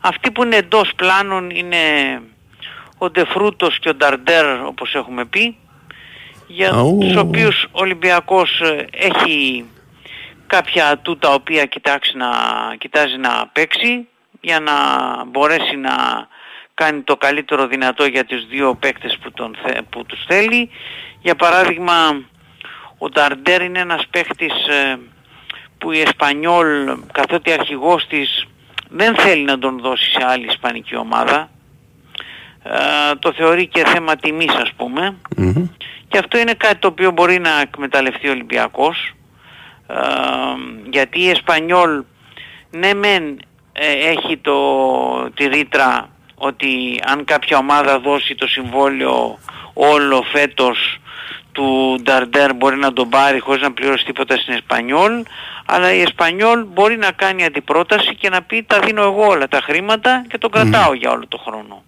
[0.00, 1.76] Αυτοί που είναι εντός πλάνων είναι
[2.98, 5.56] ο Ντεφρούτος και ο Νταρντέρ όπως έχουμε πει
[6.52, 6.98] για Αου.
[7.00, 9.64] τους οποίους ο Ολυμπιακός ε, έχει
[10.46, 12.28] κάποια ατού τα οποία κοιτάξει να,
[12.78, 14.08] κοιτάζει να παίξει
[14.40, 14.72] για να
[15.24, 15.92] μπορέσει να
[16.74, 20.70] κάνει το καλύτερο δυνατό για τους δύο παίκτες που, τον, θε- που τους θέλει.
[21.22, 22.22] Για παράδειγμα,
[22.98, 24.98] ο Νταρντέρ είναι ένας παίκτης ε,
[25.78, 28.46] που η Εσπανιόλ, καθότι αρχηγός της,
[28.88, 31.50] δεν θέλει να τον δώσει σε άλλη ισπανική ομάδα.
[32.62, 35.16] Ε, το θεωρεί και θέμα τιμής ας πούμε.
[36.10, 39.14] Και αυτό είναι κάτι το οποίο μπορεί να εκμεταλλευτεί ο Ολυμπιακός.
[39.86, 39.94] Ε,
[40.90, 42.02] γιατί η Εσπανιόλ
[42.70, 43.40] ναι μεν
[43.72, 44.56] ε, έχει το,
[45.34, 49.38] τη ρήτρα ότι αν κάποια ομάδα δώσει το συμβόλαιο
[49.72, 51.00] όλο φέτος
[51.52, 55.22] του Νταρντέρ μπορεί να τον πάρει χωρίς να πληρώσει τίποτα στην Εσπανιόλ
[55.66, 59.60] αλλά η Εσπανιόλ μπορεί να κάνει αντιπρόταση και να πει τα δίνω εγώ όλα τα
[59.60, 61.82] χρήματα και τον κρατάω για όλο το χρόνο.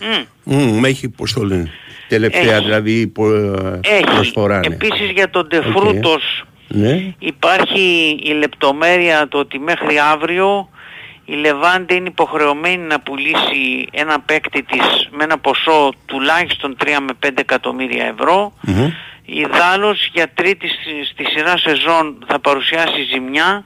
[0.00, 0.54] Μμ.
[0.54, 1.70] Μμμ, έχει, πώς το λένε,
[2.08, 2.64] τελευταία Έχει.
[2.64, 4.04] δηλαδή πο- Έχει.
[4.04, 4.58] προσφορά.
[4.58, 4.66] ναι.
[4.74, 7.14] Επίσης για τον Τεφρούτος Ναι.
[7.18, 10.68] υπάρχει η λεπτομέρεια το ότι μέχρι αύριο
[11.24, 17.12] η Λεβάντε είναι υποχρεωμένη να πουλήσει ένα παίκτη της με ένα ποσό τουλάχιστον 3 με
[17.26, 18.52] 5 εκατομμύρια ευρώ.
[19.30, 23.64] Η Δάλος για τρίτη στη, στη σειρά σεζόν θα παρουσιάσει ζημιά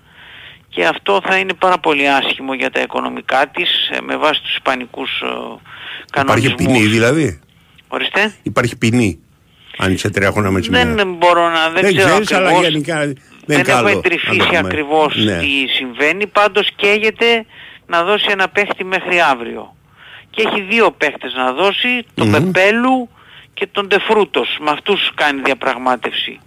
[0.68, 4.53] και αυτό θα είναι πάρα πολύ άσχημο για τα οικονομικά της ε, με βάση τους
[4.53, 6.55] ισπανικούς ε, Υπάρχει κανονισμούς.
[6.55, 7.40] ποινή δηλαδή;
[7.95, 8.34] Ορίστε.
[8.43, 9.18] Υπάρχει ποινή.
[9.78, 10.84] Αν είσαι τρία χρόνια με ζημιά.
[10.86, 12.68] Δεν μπορώ να, δεν, Δεν ξέρω ξέρεις, αλλά ακριβώς.
[12.68, 13.16] γενικά δεν
[13.47, 14.59] δεν είναι καλό έχω να εντρυφήσει το πούμε.
[14.59, 15.38] ακριβώς Ναι.
[15.38, 16.26] τι συμβαίνει.
[16.26, 17.45] Πάντως καίγεται
[17.86, 19.76] να δώσει ένα παίχτη μέχρι αύριο.
[20.30, 22.32] Και έχει δύο παίχτες να δώσει, τον Μμμ.
[22.32, 23.09] Πεπέλου
[23.55, 24.57] και τον Τεφρούτος.
[24.61, 26.38] Με αυτούς κάνει διαπραγμάτευση.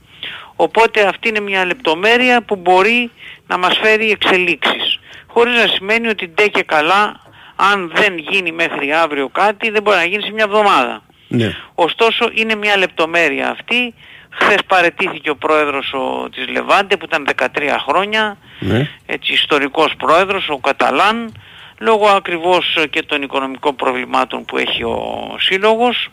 [0.56, 3.12] Οπότε αυτή είναι μια λεπτομέρεια που μπορεί
[3.48, 5.00] να μας φέρει εξελίξεις.
[5.28, 7.20] Χωρίς να σημαίνει ότι ντε και καλά
[7.56, 11.02] αν δεν γίνει μέχρι αύριο κάτι δεν μπορεί να γίνει σε μια εβδομάδα.
[11.28, 11.56] Ναι.
[11.76, 13.94] Ωστόσο είναι μια λεπτομέρεια αυτή.
[14.30, 17.48] Χθες παρετήθηκε ο πρόεδρος ο, της Λεβάντε που ήταν 13
[17.88, 18.90] χρόνια, Ναι.
[19.06, 21.34] έτσι ιστορικός πρόεδρος, ο Καταλάν,
[21.78, 26.08] λόγω ακριβώς ε, και των οικονομικών προβλημάτων που έχει ο σύλλογος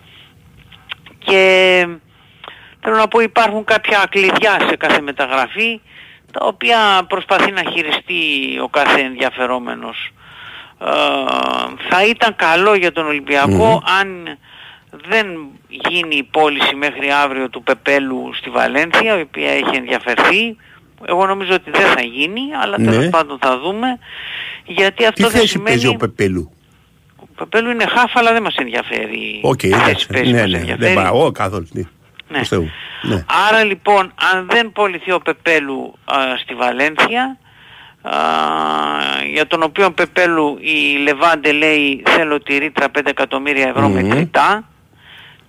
[1.18, 1.86] και
[2.80, 5.80] θέλω να πω υπάρχουν κάποια κλειδιά σε κάθε μεταγραφή
[6.32, 8.22] τα οποία προσπαθεί να χειριστεί
[8.62, 10.10] ο κάθε ενδιαφερόμενος.
[10.80, 10.86] Ε,
[11.88, 14.38] θα ήταν καλό για τον Ολυμπιακό αν
[15.08, 15.26] δεν
[15.68, 20.56] γίνει η πώληση μέχρι αύριο του Πεπέλου στη Βαλένθια, η οποία έχει ενδιαφερθεί.
[21.06, 22.90] Εγώ νομίζω ότι δεν θα γίνει, αλλά Ναι.
[22.90, 23.98] τέλος πάντων θα δούμε.
[24.64, 25.68] Γιατί Τι αυτό δεν θέση σημαίνει...
[25.68, 26.52] παίζει ο Πεπέλου;
[27.16, 29.40] Ο Πεπέλου είναι χάφ, αλλά δεν μας ενδιαφέρει.
[29.42, 30.06] Οκ, τι θέση εντάξει.
[30.06, 30.56] παίζει, Ναι, μας ναι.
[30.58, 30.94] ενδιαφέρει.
[30.94, 31.68] Δεν πάω καθόλου.
[31.72, 31.82] Ναι.
[32.28, 32.36] Ναι.
[32.36, 32.68] Προς Θεού.
[33.02, 33.24] Ναι.
[33.48, 37.38] Άρα λοιπόν, αν δεν πωληθεί ο Πεπέλου α, στη Βαλένθια,
[38.02, 38.12] α,
[39.32, 43.92] για τον οποίο Πεπέλου η Λεβάντε λέει θέλω τη ρήτρα 5 εκατομμύρια ευρώ Μμμ.
[44.06, 44.68] μετρητά,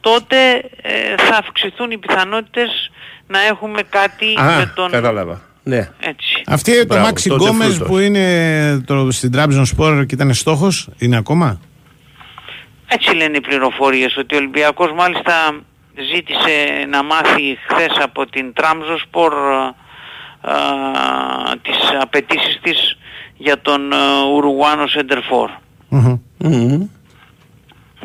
[0.04, 0.38] τότε
[0.82, 2.92] ε, θα αυξηθούν οι πιθανότητες
[3.28, 4.92] να έχουμε κάτι Α, με τον...
[4.92, 5.42] κατάλαβα.
[5.64, 5.90] Ναι.
[6.00, 6.42] Έτσι.
[6.48, 7.88] Αυτή το Μπράβο, Μάξι τότε Γκόμες φρούτος.
[7.88, 11.60] που είναι το, στην Τραμπζονσπόρ και ήταν στόχος, είναι ακόμα;
[12.88, 15.34] Έτσι λένε οι πληροφορίες, ότι ο Ολυμπιακός μάλιστα
[16.14, 19.74] ζήτησε να μάθει χθες από την Τραμπζονσπόρ α,
[21.62, 22.98] τις απαιτήσεις της
[23.38, 23.98] για τον α,
[24.36, 25.50] Ουρουγουάνο σέντερ φορ.
[25.90, 26.88] Μμμ.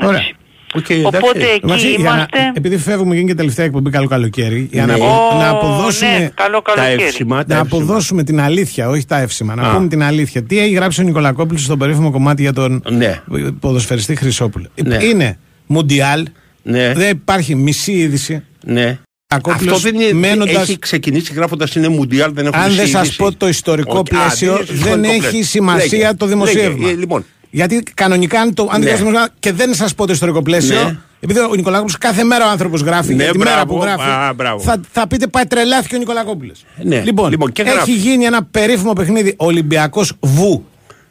[0.03, 0.27] Ωραία.
[0.75, 1.53] Οκ, Οπότε εντάξει.
[1.55, 2.53] εκεί Βασίλη, για να- είμαστε...
[2.55, 5.05] επειδή φεύγουμε και είναι και τελευταία εκπομπή καλό καλοκαίρι, για να, Ναι.
[5.05, 7.03] απο- να Ω, αποδώσουμε, ναι, καλό Τα καλοκαίρι.
[7.03, 7.83] εύσημα, τα να εύσημα.
[7.83, 9.75] αποδώσουμε την αλήθεια, όχι τα εύσημα, να Α.
[9.75, 10.43] πούμε την αλήθεια.
[10.43, 13.21] Τι έχει γράψει ο Νικολακόπουλος στο περίφημο κομμάτι για τον Ναι.
[13.61, 14.99] ποδοσφαιριστή Χρυσόπουλο; Ναι.
[15.05, 16.27] Είναι Μουντιάλ,
[16.62, 16.93] Ναι.
[16.95, 18.43] δεν υπάρχει μισή είδηση.
[18.64, 18.99] Ναι.
[19.35, 22.91] Νικολακόπουλος Αυτό δεν είναι, μένοντας- έχει ξεκινήσει γράφοντας είναι Μουντιάλ, δεν έχω Αν δεν είδηση.
[22.91, 25.43] σας πω το ιστορικό Ότι- α, πλαίσιο, είναι στο δεν ιστορικό έχει πλαίσιο.
[25.43, 26.79] σημασία Λέγε, το δημοσίευμα.
[26.87, 28.87] λέγε, ε, λοιπόν, Γιατί κανονικά, αν, το, αν Ναι.
[28.87, 30.97] δεν γράψουμε και δεν σας πω το ιστορικό πλαίσιο, Ναι.
[31.21, 34.03] επειδή ο Νικολακόπουλο κάθε μέρα ο άνθρωπος γράφει, Ναι, για τη μέρα μπράβο, που γράφει,
[34.11, 34.63] α, μπράβο.
[34.63, 36.53] θα, θα πείτε πάει τρελάθηκε ο Νικολακόπουλο.
[36.83, 37.01] Ναι.
[37.05, 37.93] Λοιπόν, Λοιπόν, και έχει γράφει.
[37.93, 40.65] γίνει ένα περίφημο παιχνίδι Ολυμπιακός Βου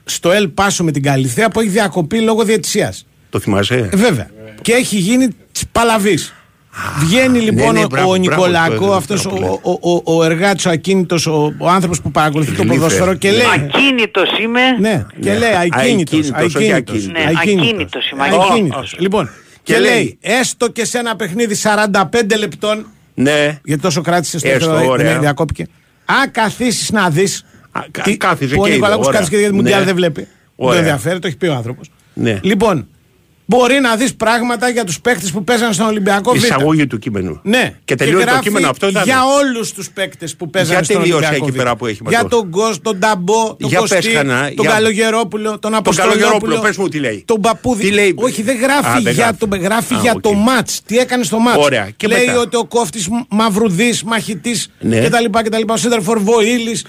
[0.04, 3.06] στο Ελ Πάσο με την Καλυθέα που έχει διακοπεί λόγω διαιτησίας.
[3.30, 4.30] Το θυμάσαι; Βέβαια.
[4.62, 5.28] Και έχει γίνει
[5.72, 6.34] παλαβής.
[6.99, 10.23] Βγαίνει λοιπόν ναι, ο- μπράβο, ο μπράβο, Νικολακό, μπράβο, αυτός μπράβο, ο, ο, ο, ο
[10.23, 12.75] εργάτης, ο ακίνητος, ο, ο άνθρωπος που παρακολουθεί το Γλύφε.
[12.78, 13.45] ποδόσφαιρο και λέει.
[13.55, 14.61] Ακίνητος είμαι.
[14.80, 15.38] Ναι, και Ναι.
[15.38, 17.07] λέει ακίνητος, Ακίνητος, όχι ακίνητος, ακίνητος.
[17.07, 18.95] Ναι, ακίνητος είμαι, ακίνητος.
[18.99, 19.30] Λοιπόν,
[19.63, 23.59] και, Και λέει, λέει, έστω και σε ένα παιχνίδι 45 λεπτών, Ναι.
[23.63, 25.11] γιατί τόσο κράτησες στο Έστω, δεύτερο, ωραία.
[25.11, 25.67] δεν διακόπηκε.
[26.05, 27.45] Αν καθίσεις να δεις.
[27.71, 29.19] Α, κα- κάθιζε Ο και είδε, Νικολάκος ωραία.
[29.19, 29.61] κάθισε και γιατί Ναι.
[29.61, 30.21] Μουντιάλ δεν βλέπει.
[30.21, 30.28] Δεν
[30.67, 30.80] Ωραία.
[30.80, 31.89] ενδιαφέρει, το έχει πει ο άνθρωπος.
[32.13, 32.39] Ναι.
[32.43, 32.88] Λοιπόν,
[33.50, 36.36] Μπορεί να δεις πράγματα για τους παίκτες που παίζαν στον Ολυμπιακό Β.
[36.36, 37.39] Εισαγωγή του κείμενου.
[37.43, 37.74] Ναι.
[37.86, 38.88] Και τελειώνει το γράφει κείμενο αυτό.
[38.88, 39.04] Ήταν.
[39.04, 41.58] Για όλους τους παίκτες που παίζαν Για στον τελείωσε Ολυμπιακό εκεί Β.
[41.58, 42.41] πέρα που έχει Για ματώσει.
[42.41, 46.20] τον Γκος, τον Ταμπό, τον Για πες Κωστή, κανένα, τον για- Καλογερόπουλο, τον Τον Αποστολόπουλο.
[46.24, 47.24] Καλογερόπουλο, πες μου τι λέει.
[47.28, 47.84] Τον Παππούδη.
[47.88, 48.14] Τι λέει.
[48.18, 49.38] Όχι, δεν γράφει Α, δεν για γράφει.
[49.48, 50.22] το, γράφει Α, για οκ.
[50.22, 50.82] το μάτς.
[50.86, 51.89] Τι έκανε στο μάτς; Ωραία.
[51.98, 52.39] Και λέει μετά.
[52.39, 55.00] ότι ο κόφτης Μαυρουδής, μαχητής Ναι.
[55.00, 55.26] κτλ.
[55.43, 55.62] κτλ.
[55.72, 56.80] Ο Σέντερφορ Βοήλη.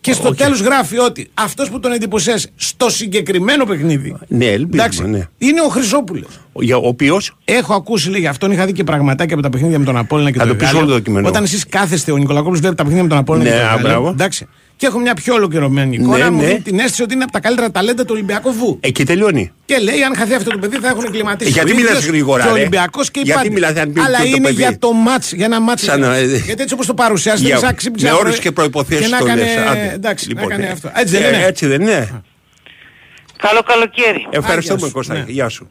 [0.00, 0.36] Και στο Οκ.
[0.36, 4.16] τέλος γράφει ότι αυτός που τον εντυπωσίασε στο συγκεκριμένο παιχνίδι.
[4.28, 5.28] Ναι, ελπίζουμε, Εντάξει, ναι.
[5.38, 5.94] είναι ο Χρυσόπουλο.
[6.52, 7.20] Ο- για- Ο οποίο.
[7.44, 8.30] Έχω ακούσει λίγα.
[8.30, 10.58] Αυτόν είχα δει και πραγματάκια από τα παιχνίδια με τον Απόλυνα και Θα τον το
[10.58, 10.86] πεις Εγάλεο.
[10.86, 11.28] όλο το κείμενο.
[11.28, 13.70] Όταν εσείς κάθεστε, ο Νικολακόπουλος βλέπει τα παιχνίδια με τον Απόλυνα Ναι, και τον α,
[13.72, 13.88] Εγάλεο.
[13.90, 14.08] μπράβο.
[14.08, 14.48] Εντάξει.
[14.78, 16.18] Και έχω μια πιο ολοκληρωμένη εικόνα.
[16.24, 16.46] Ναι, μου ναι.
[16.46, 18.78] δίνει την αίσθηση ότι είναι από τα καλύτερα ταλέντα του Ολυμπιακού Βου.
[18.80, 19.52] Εκεί τελειώνει.
[19.64, 21.50] Και λέει, αν χαθεί αυτό το παιδί, θα έχουν εγκληματίσει.
[21.50, 23.54] Ε, γιατί ο μιλάς ίδιος γρήγορα, Και ο ρε; Ολυμπιακός και οι Γιατί πάντες.
[23.54, 24.54] μιλάς, αν πει Αλλά το είναι παιδί.
[24.54, 25.82] για το μάτς, για ένα μάτς.
[25.82, 28.52] Σαν να- Γιατί έτσι όπως το παρουσιάζει, δεν Για- σαν ξύπνησε με αύριο όρους και
[28.52, 29.90] προϋποθέσεις και να το έκανε- λες, άντε.
[29.94, 30.90] Εντάξει, Λοιπόν, να έκανε ε, αυτό.
[30.94, 31.44] Έτσι δεν ε, είναι.
[31.46, 32.22] Έτσι δεν είναι.
[33.38, 34.26] Καλό καλοκαίρι.
[34.30, 35.14] Ευχαριστούμε Άγια σου, Κώστα.
[35.14, 35.24] ναι.
[35.26, 35.68] Γεια σου.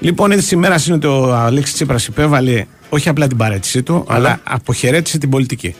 [0.00, 4.40] Λοιπόν, η σήμερα είναι ότι ο Αλέξης Τσίπρας υπέβαλε όχι απλά την παρέτησή του, αλλά
[4.42, 5.74] αποχαιρέτησε την πολιτική.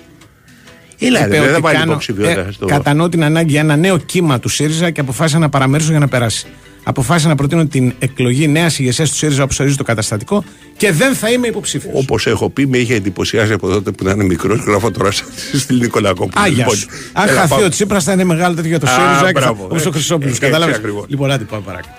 [0.98, 2.66] Έλα, Είπε ρε, ότι δεν βάλει κάνω- υποψηφιότητα ε, στο.
[2.66, 6.08] Κατανοώ την ανάγκη για ένα νέο κύμα του ΣΥΡΙΖΑ και αποφάσισα να παραμερίσω για να
[6.08, 6.46] περάσει.
[6.84, 10.44] Αποφάσισα να προτείνω την εκλογή νέας ηγεσίας του ΣΥΡΙΖΑ όπως ορίζει το καταστατικό
[10.76, 11.92] και δεν θα είμαι υποψήφιος.
[11.96, 14.60] Όπως έχω πει, με είχε εντυπωσιάσει από τότε που ήταν μικρός.
[14.60, 16.44] Γράφω τώρα στην Νικολακόπουλο.
[16.44, 16.86] Άγιας σου.
[17.12, 17.64] Αν έλα, χαθεί πάμε.
[17.64, 19.88] ο Τσίπρας θα είναι μεγάλο τέτοιο για το Α, ΣΥΡΙΖΑ μπράβο, όπως ε.
[19.88, 20.28] ο Χρυσόπουλος.
[20.30, 20.74] Έτσι Κατάλαβε.
[20.74, 21.04] ακριβώς.
[21.08, 21.94] Λοιπόν, άντε πάμε παρακάτω.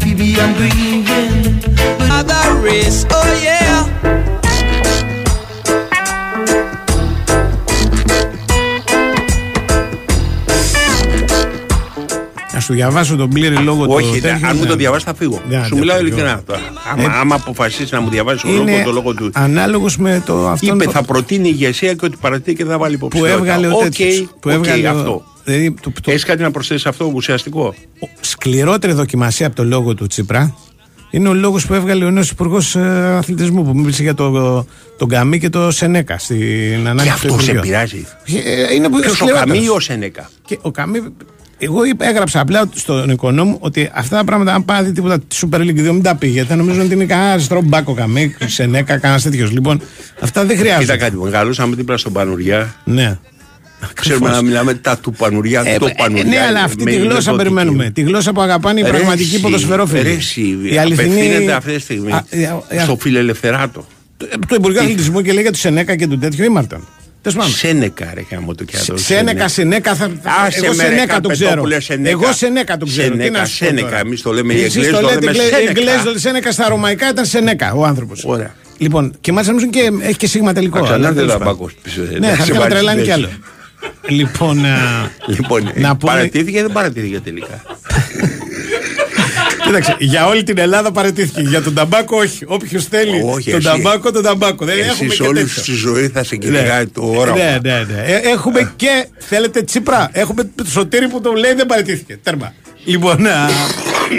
[0.00, 1.02] Baby, I'm grieving.
[2.04, 4.13] Another race, oh yeah.
[12.64, 13.92] Σου διαβάσω τον πλήρη λόγο του.
[13.92, 14.68] Όχι, τέτοιου, αν μου ναι.
[14.68, 15.40] το διαβάσει θα φύγω.
[15.48, 16.40] Ναι, Σου ναι, μιλάω ναι, ειλικρινά ναι.
[16.46, 16.60] τώρα.
[16.92, 19.30] Άμα, άμα αποφασίσεις να μου διαβάσεις τον λόγο, Είναι το λόγο του.
[19.34, 22.96] ανάλογος με το αυτό Είπε θα προτείνει ηγεσία και ότι παρατεί και δεν θα βάλει
[22.98, 23.52] που υποψηφιότητα.
[23.52, 24.20] έβγαλε ο Οκ, τέτοιος.
[24.20, 25.24] Που οκ, έβγαλε ο- αυτό.
[25.44, 27.74] Δηλαδή, το, το Έχεις κάτι να προσθέσεις αυτό ουσιαστικό;
[28.20, 30.54] σκληρότερη δοκιμασία από το λόγο του Τσίπρα
[31.10, 34.66] είναι ο λόγος που έβγαλε ο νέος Υπουργός Αθλητισμού που μίλησε για το,
[34.98, 37.60] τον Καμί και το Σενέκα στην ανάγκη Και του αυτό σε Υπουργείου.
[37.60, 38.06] πειράζει.
[38.70, 39.50] Ε, Είναι που Ποιος ο σκληρότερος.
[39.52, 40.98] Καμί ή ο Σενέκα; Και ο Καμί,
[41.58, 45.18] εγώ είπα, έγραψα απλά στον οικονόμο ότι αυτά τα πράγματα, αν πάει να δει τίποτα
[45.18, 46.44] τη Super League 2, μην τα πήγε.
[46.44, 49.50] Θα νομίζω ότι είναι κανένα αριστερό μπάκο Καμί, Σενέκα, κανένας τέτοιος.
[49.50, 49.80] Λοιπόν,
[50.20, 50.96] αυτά δεν Κοίτα χρειάζονται.
[50.96, 52.74] κάτι, μεγάλωσαμε δίπλα στον Πανουριά.
[52.84, 53.18] Ναι.
[53.94, 56.24] Ξέρουμε να μιλάμε τα του Πανουριά, Ε, το ε, Πανουριά.
[56.24, 57.36] ναι, αλλά αυτή με τη γλώσσα ειδωτική.
[57.36, 57.90] περιμένουμε.
[57.90, 60.02] Τη γλώσσα που αγαπάνε οι Ρε πραγματικοί εσύ, ποδοσφαιρόφιλοι.
[60.02, 61.10] ρε εσύ, Η αληθινή.
[61.14, 63.86] Απευθύνεται αυτή τη στιγμή Α, ε, ε, στο φιλελευθεράτο.
[64.48, 66.86] Το Υπουργείο Αθλητισμού και λέει για του Σενέκα και του τέτοιου ήμαρταν.
[67.24, 67.52] Τέλος πάντων.
[67.54, 68.98] Σένεκα, ρε γάμο το κι άλλο.
[68.98, 70.10] Σένεκα, Σενέκα, θα.
[70.46, 71.48] Άσε εγώ με, ρε, Σενέκα το ξέρω.
[71.48, 72.10] Καρπετόπουλε, Σενέκα.
[72.10, 73.08] Εγώ Σενέκα το ξέρω.
[73.08, 73.86] Τι Σενέκα, να σου πω Σένεκα.
[73.86, 73.98] τώρα.
[73.98, 75.70] Εμείς το λέμε οι Εσείς Εγγλέζοι, το το λέτε λέμε Εγγλέ- Σένεκα.
[75.80, 78.24] Εγγλέζοι το λέτε Σένεκα στα ρωμαϊκά ήταν Σενέκα ο άνθρωπος.
[78.24, 78.54] Ωραία.
[78.78, 80.76] Λοιπόν, και μάλιστα νομίζω και έχει και σίγμα τελικό.
[80.78, 81.46] Θα αλλά ξανάρθει τέλος ο πάντων.
[81.52, 83.26] Λαμπάκος πίσω, ε, Ναι, να θα σε έρθει να βάλει τρελάνει στη κι άλλο.
[83.26, 84.14] μέση.
[84.14, 87.62] Λοιπόν, α, Λοιπόν, Να πούμε- παρατήθηκε ή δεν παρατήθηκε τελικά.
[89.64, 91.40] Κοίταξε, για όλη την Ελλάδα παρετήθηκε.
[91.40, 92.44] Για τον ταμπάκο όχι.
[92.46, 93.68] Όποιος θέλει Όχι, τον εσύ.
[93.68, 94.64] ταμπάκο, τον ταμπάκο.
[94.64, 95.62] Δεν Εσύ έχουμε σε και όλη τέτοιο.
[95.62, 96.44] τη ζωή θα σε Ναι.
[96.44, 97.36] κυνηγάει το όραμα.
[97.36, 98.02] Ναι, ναι, ναι.
[98.06, 102.18] Ε, έχουμε και, θέλετε Τσίπρα, έχουμε το σωτήρι που το λέει δεν παραιτήθηκε.
[102.22, 102.52] Τέρμα.
[102.84, 103.48] Λοιπόν, α,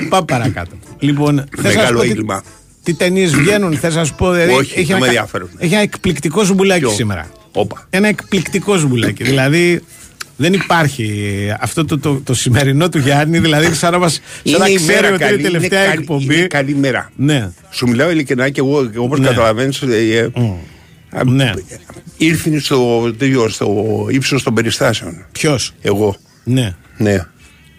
[0.10, 0.76] πάμε παρακάτω.
[1.00, 2.44] Λοιπόν, θες να σου Μεγάλο πω τι- έγκλημα.
[2.84, 4.32] Τι ταινίες βγαίνουν, θες να σου πω.
[4.32, 5.50] δηλαδή, Όχι, δεν ένα με κα- ενδιαφέρουν.
[5.58, 7.30] Έχει ένα εκπληκτικό ζουμπουλάκι Ποιο; σήμερα.
[7.52, 7.88] Όπα.
[7.90, 9.24] Ένα εκπληκτικό ζουμπουλάκι.
[9.24, 9.82] δηλαδή
[10.38, 14.68] δεν υπάρχει αυτό το, το, το, σημερινό του Γιάννη, δηλαδή σαν να, μας, σαν να
[14.68, 16.36] η ξέρει μέρα ότι είναι καλή, η τελευταία καλή- εκπομπή.
[16.38, 17.12] Είναι καλή μέρα.
[17.16, 17.50] Ναι.
[17.70, 19.28] Σου μιλάω ειλικρινά και εγώ, όπως Ναι.
[19.28, 19.82] καταλαβαίνεις,
[21.26, 21.52] Ναι.
[22.18, 25.26] ήρθε στο, τέτοιο, στο ύψος των περιστάσεων.
[25.32, 26.16] Ποιος; Εγώ.
[26.44, 26.76] Ναι.
[26.98, 27.26] Ναι.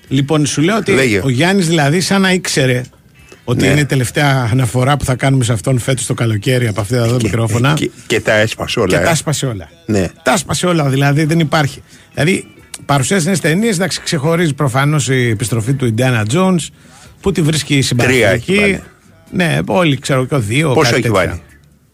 [0.08, 1.20] Λοιπόν, σου λέω ότι Λέγε.
[1.24, 2.82] ο Γιάννης δηλαδή σαν να ήξερε
[3.44, 3.70] ότι Ναι.
[3.70, 7.16] είναι η τελευταία αναφορά που θα κάνουμε σε αυτόν φέτος το καλοκαίρι από αυτά εδώ
[7.22, 7.74] μικρόφωνα.
[7.74, 8.88] Και, και τα έσπασε όλα.
[8.88, 9.04] Και ε.
[9.04, 9.68] τα έσπασε όλα.
[9.86, 10.08] Ναι.
[10.22, 11.82] Τα έσπασε όλα, δηλαδή δεν υπάρχει.
[12.14, 12.46] Δηλαδή
[12.86, 16.66] παρουσιάζει νέες ταινίες, εντάξει, ξεχωρίζει προφανώς η επιστροφή του Ιντιάνα Jones
[17.20, 18.60] που τη βρίσκει Τρία έχει συμπαθητική.
[18.60, 18.82] βάλει.
[19.30, 20.68] Ναι, όλοι ξέρω και ο δύο.
[20.72, 21.26] Πόσο κάτι έχει τέτοια.
[21.26, 21.40] βάλει;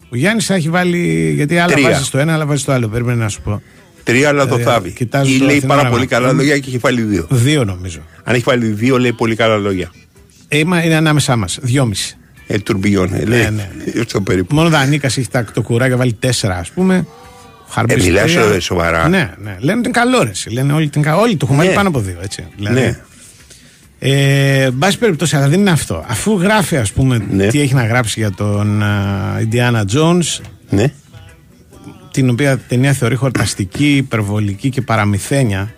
[0.09, 1.31] Ο Γιάννης έχει βάλει.
[1.35, 1.89] Γιατί άλλα Τρία.
[1.89, 2.87] βάζεις στο ένα, άλλα βάζεις στο άλλο.
[2.87, 3.61] Περίμενε να σου πω.
[4.03, 4.91] Τρία, αλλά το Ε, θάβει.
[4.91, 5.81] κοιτάζω Ή το λέει Αθηνόραμα.
[5.83, 6.35] πάρα πολύ καλά Μμ.
[6.37, 7.27] λόγια και έχει βάλει δύο.
[7.29, 7.99] Δύο νομίζω.
[8.23, 9.91] Αν έχει βάλει δύο, λέει πολύ καλά λόγια.
[10.47, 11.59] Ε, είμα- είναι ανάμεσά μας.
[11.61, 12.17] Δυόμιση.
[12.47, 13.41] Ε, τουρμπιόν, ε, λέει.
[13.41, 13.69] Ναι, ναι.
[14.07, 14.55] Στο περίπου.
[14.55, 17.07] Μόνο ο Δανίκα έχει τα, το κουράγιο βάλει τέσσερα, ας πούμε.
[17.67, 18.47] Ο Χαρμπής Ε, μιλάς, τρία.
[18.47, 19.07] ρε, σοβαρά.
[19.09, 19.55] Ναι, ναι.
[19.59, 20.29] Λένε ότι είναι καλό ρε.
[20.29, 20.49] εσύ.
[20.49, 21.75] Λένε όλοι, ότι είναι κα- όλοι το έχουν βάλει Ναι.
[21.75, 22.17] πάνω από δύο.
[22.21, 22.45] Έτσι.
[22.55, 22.97] Δηλαδή, Ναι.
[23.99, 26.05] Ε, εν πάση περιπτώσει, αλλά δεν είναι αυτό.
[26.07, 27.47] Αφού γράφει, ας πούμε, Ναι.
[27.47, 28.83] τι έχει να γράψει για τον
[29.41, 30.91] Ιντιάνα Jones, Ναι.
[32.11, 35.73] την οποία ταινία θεωρεί χορταστική, υπερβολική και παραμυθένια,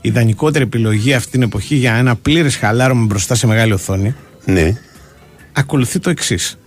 [0.00, 4.14] ιδανικότερη επιλογή αυτή την εποχή για ένα πλήρες χαλάρωμα μπροστά σε μεγάλη οθόνη,
[4.44, 4.72] Ναι.
[5.52, 6.58] ακολουθεί το εξής.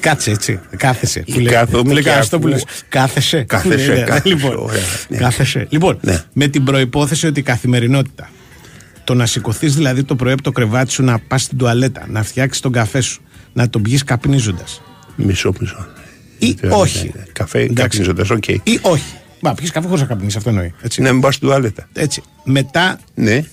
[0.00, 0.60] Κάτσε έτσι.
[0.76, 1.22] Κάθεσαι.
[1.26, 2.74] Ή Του λέει- κάθομαι του λέει και Καραστόπουλος, ακούω.
[2.88, 3.42] Κάθεσαι.
[3.42, 5.16] Κάθεσαι, Του λέει, ναι, κάθεσαι, Λοιπόν, ωραία, ναι.
[5.16, 5.66] κάθεσαι.
[5.70, 6.22] Λοιπόν, Ναι.
[6.32, 8.28] με την προϋπόθεση ότι η καθημερινότητα.
[9.04, 12.22] Το να σηκωθείς δηλαδή το πρωί από το κρεβάτι σου, να πας στην τουαλέτα, να
[12.22, 13.22] φτιάξεις τον καφέ σου,
[13.52, 14.82] να τον πιεις καπνίζοντας.
[15.16, 15.86] Μισό, μισό.
[16.38, 16.98] Ή Ναι, όχι.
[16.98, 17.24] ναι, ναι.
[17.32, 17.98] Καφέ, Εντάξει.
[17.98, 18.48] καπνίζοντας, οκ.
[18.48, 19.04] Ή όχι.
[19.40, 20.74] Μα πιει καφέ χωρίς να καπνίσεις, αυτό εννοεί.
[20.82, 21.02] Έτσι.
[21.02, 21.88] Να μην πας στην τουαλέτα.
[21.92, 22.22] έτσι.
[22.44, 23.44] Μετά Ναι.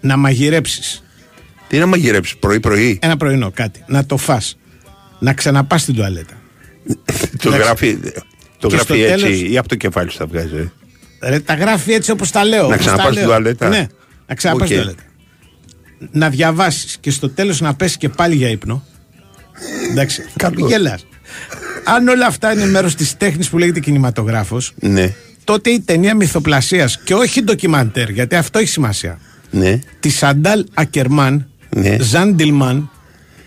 [0.00, 1.02] να μαγειρέψεις.
[1.68, 2.98] Τι να μαγειρέψεις πρωί-πρωί.
[3.02, 3.84] Ένα πρωινό κάτι.
[3.86, 4.58] Να το φας
[5.18, 6.34] Να ξαναπάς στην τουαλέτα.
[6.86, 7.58] Το Εντάξει.
[7.64, 7.96] γράφει,
[8.58, 10.70] το Και γράφει στο έτσι τέλος- ή από το κεφάλι σου τα βγάζει;
[11.20, 12.60] ε; Ρε, τα γράφει έτσι όπως τα λέω.
[12.60, 13.24] Να όπως τα ξαναπάς στην λέω.
[13.26, 13.86] τουαλέτα; Ναι,
[14.26, 14.66] να ξαναπάς Οκ.
[14.68, 15.02] στην τουαλέτα.
[16.10, 18.84] Να διαβάσεις και στο τέλος να πέσεις και πάλι για ύπνο.
[19.90, 21.06] Εντάξει, θα πει γελάς.
[21.84, 25.14] Αν όλα αυτά είναι μέρος της τέχνης που λέγεται κινηματογράφος, Ναι,
[25.44, 29.18] τότε η ταινία μυθοπλασίας και όχι ντοκιμαντέρ, γιατί αυτό έχει σημασία.
[29.50, 29.78] ναι.
[30.00, 31.96] Της Σαντάλ Ακερμάν, Ναι.
[32.00, 32.90] Ζαν Ντιλμάν.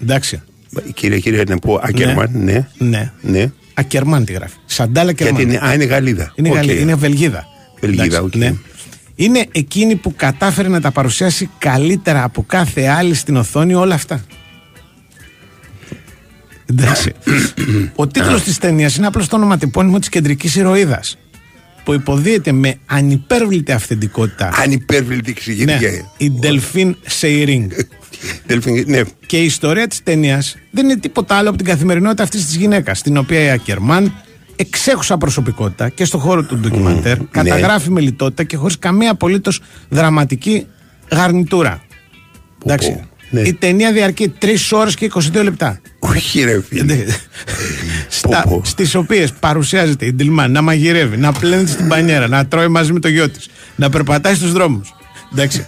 [0.02, 0.42] Εντάξει.
[0.94, 2.68] Κύριε, κύριε, να πω Ακερμάν, ναι.
[2.78, 3.12] Ναι.
[3.22, 3.52] ναι.
[3.74, 4.56] Ακερμάν τη γράφει.
[4.66, 5.36] Σαντάλ Ακερμάν.
[5.36, 6.34] Γιατί είναι, α, είναι Γαλλίδα.
[6.36, 6.56] Είναι, Οκ.
[6.56, 7.46] Γαλλίδα, είναι Βελγίδα.
[7.80, 8.36] Βελγίδα, Εντάξει, οκ.
[8.36, 8.54] ναι.
[9.16, 14.24] Είναι εκείνη που κατάφερε να τα παρουσιάσει καλύτερα από κάθε άλλη στην οθόνη όλα αυτά.
[16.66, 17.12] Εντάξει.
[17.96, 21.18] Ο τίτλος της ταινίας είναι απλώς το ονοματεπώνυμο της κεντρικής ηρωίδας.
[21.84, 24.52] Που υποδίεται με ανυπέρβλητη αυθεντικότητα.
[24.54, 26.12] Ανυπέρβλητη Ναι, εξηγήτρια.
[26.18, 27.68] η Delphine Seyring.
[28.50, 29.02] Delphine, ναι.
[29.26, 33.02] Και η ιστορία της ταινίας δεν είναι τίποτα άλλο από την καθημερινότητα αυτής της γυναίκας,
[33.02, 34.14] την οποία η Ακερμάν,
[34.56, 40.66] εξέχουσα προσωπικότητα και στον χώρο του ντοκιμαντέρ, καταγράφει με λιτότητα και χωρίς καμία απολύτως δραματική
[41.12, 41.82] γαρνιτούρα.
[42.66, 43.00] Εντάξει.
[43.32, 45.82] Η ταινία διαρκεί 3 ώρες και 22 λεπτά.
[46.00, 47.06] Όχι, ρε φίλε.
[48.08, 52.94] Στα, στις οποίες παρουσιάζεται η Ντιλμάν να μαγειρεύει, να πλένεται στην πανιέρα, να τρώει μαζί
[52.94, 54.94] με το γιο της, να περπατάει στους δρόμους.
[55.34, 55.68] Εντάξει.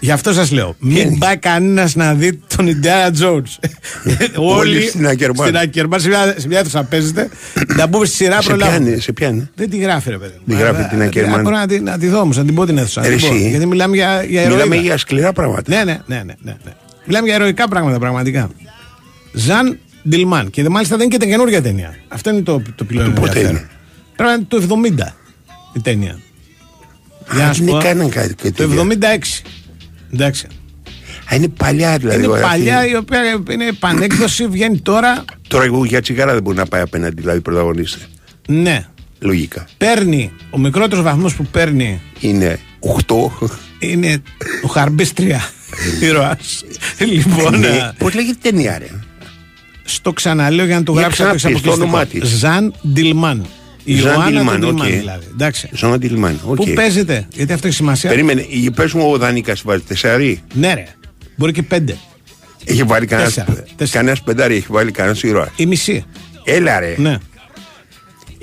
[0.00, 3.58] Γι' αυτό σας λέω, μην πάει κανένας να δει τον Ιντιάνα Τζόουνς.
[4.58, 5.46] Όλοι στην Ακερμάν.
[5.46, 7.28] Στην Ακερμάν, σε μια, σε μια αίθουσα παίζετε,
[7.76, 8.78] να μπούμε στη σειρά Σε προλάβουμε.
[8.84, 9.48] πιάνει, σε πιάνει.
[9.54, 10.34] Δεν τη γράφει ρε παιδί.
[10.46, 11.42] Τη γράφει την Ακερμάν.
[11.42, 13.00] Μπορώ να, τη- να τη δω όμως, να την πω την αίθουσα.
[13.00, 13.34] να Ρε την πω.
[13.34, 13.48] εσύ.
[13.48, 14.82] γιατί μιλάμε για, για Μιλάμε ηρωίδα.
[14.82, 15.62] για σκληρά πράγματα.
[15.66, 16.72] Ναι, ναι, ναι, ναι, ναι, ναι.
[17.04, 18.50] Μιλάμε για ηρωικά πράγματα πραγματικά.
[19.32, 20.50] Ζαν Ντιλμάν.
[20.50, 21.94] Και δε- μάλιστα δεν είναι και καινούργια ταινία.
[22.08, 23.56] Αυτό είναι το, το πυλώνιο πότε ενδιαφέρον.
[23.56, 23.68] είναι;
[24.16, 25.12] Πρέπει να είναι το 70
[25.76, 26.18] η ταινία.
[27.34, 29.42] Για να σου είναι πω, κανένα κάτι και Το 76.
[30.14, 30.46] Εντάξει.
[31.32, 32.18] Α, είναι παλιά δηλαδή.
[32.18, 32.90] Είναι ωραία, παλιά αυτή.
[32.90, 33.20] η οποία
[33.52, 35.24] είναι επανέκδοση, βγαίνει τώρα.
[35.48, 38.06] Τώρα εγώ για τσιγάρα δεν μπορεί να πάει απέναντι, δηλαδή πρωταγωνίστρια.
[38.48, 38.86] Ναι.
[39.18, 39.66] Λογικά.
[39.78, 42.58] Παίρνει, ο μικρότερος βαθμός που παίρνει Είναι
[43.06, 43.48] 8.
[43.82, 44.22] Είναι
[44.62, 45.40] ο Χαρμπίστρια
[46.00, 46.38] ήρωα.
[46.98, 47.90] λοιπόν, Ναι.
[47.98, 48.86] Πώς λέγεται η ταινία, ρε;
[49.84, 52.26] στο ξαναλέω για να το Για γράψω το ξαναπείς το όνομά εξαποκλειστικό.
[52.32, 52.38] της.
[52.38, 53.46] Ζαν Ντιλμάν.
[53.84, 54.92] Η Ζαν Ιωάννα Ντιλμάν, του Ντιλμάν οκ.
[54.92, 55.26] δηλαδή.
[55.32, 55.68] Εντάξει.
[55.72, 56.40] Ζώνα Τιλμάν.
[56.44, 56.56] οκ.
[56.56, 58.10] Πού παίζεται, γιατί αυτό έχει σημασία.
[58.10, 60.42] Περίμενε, πες μου ο Δανίκας βάζει τεσσάρι.
[60.54, 60.86] Ναι, ρε.
[61.36, 61.96] Μπορεί και πέντε.
[62.64, 63.98] Έχει βάλει κανένα Τέσσερα, τέσσερα.
[63.98, 65.48] κανένας πεντάρι, έχει βάλει κανένας ήρωα.
[65.56, 66.04] Η μισή.
[66.44, 66.94] Έλα ρε.
[66.98, 67.18] Ναι.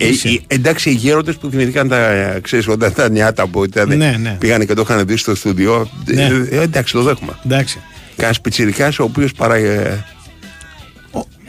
[0.02, 2.00] Ε, οι- εντάξει, οι γέροντες που θυμηθήκαν τα,
[2.42, 4.36] ξέρεις, όταν τα νιάτα που ήταν, Ναι, ναι.
[4.40, 5.90] πήγανε και το είχαν δει στο στούντιο.
[6.06, 6.22] Ναι.
[6.24, 7.32] Ε, ε, εντάξει, το δέχομαι.
[7.46, 7.80] Εντάξει.
[8.16, 9.56] Κάνα πιτσιρικάς ο οποίος παρά.
[9.56, 10.04] ε,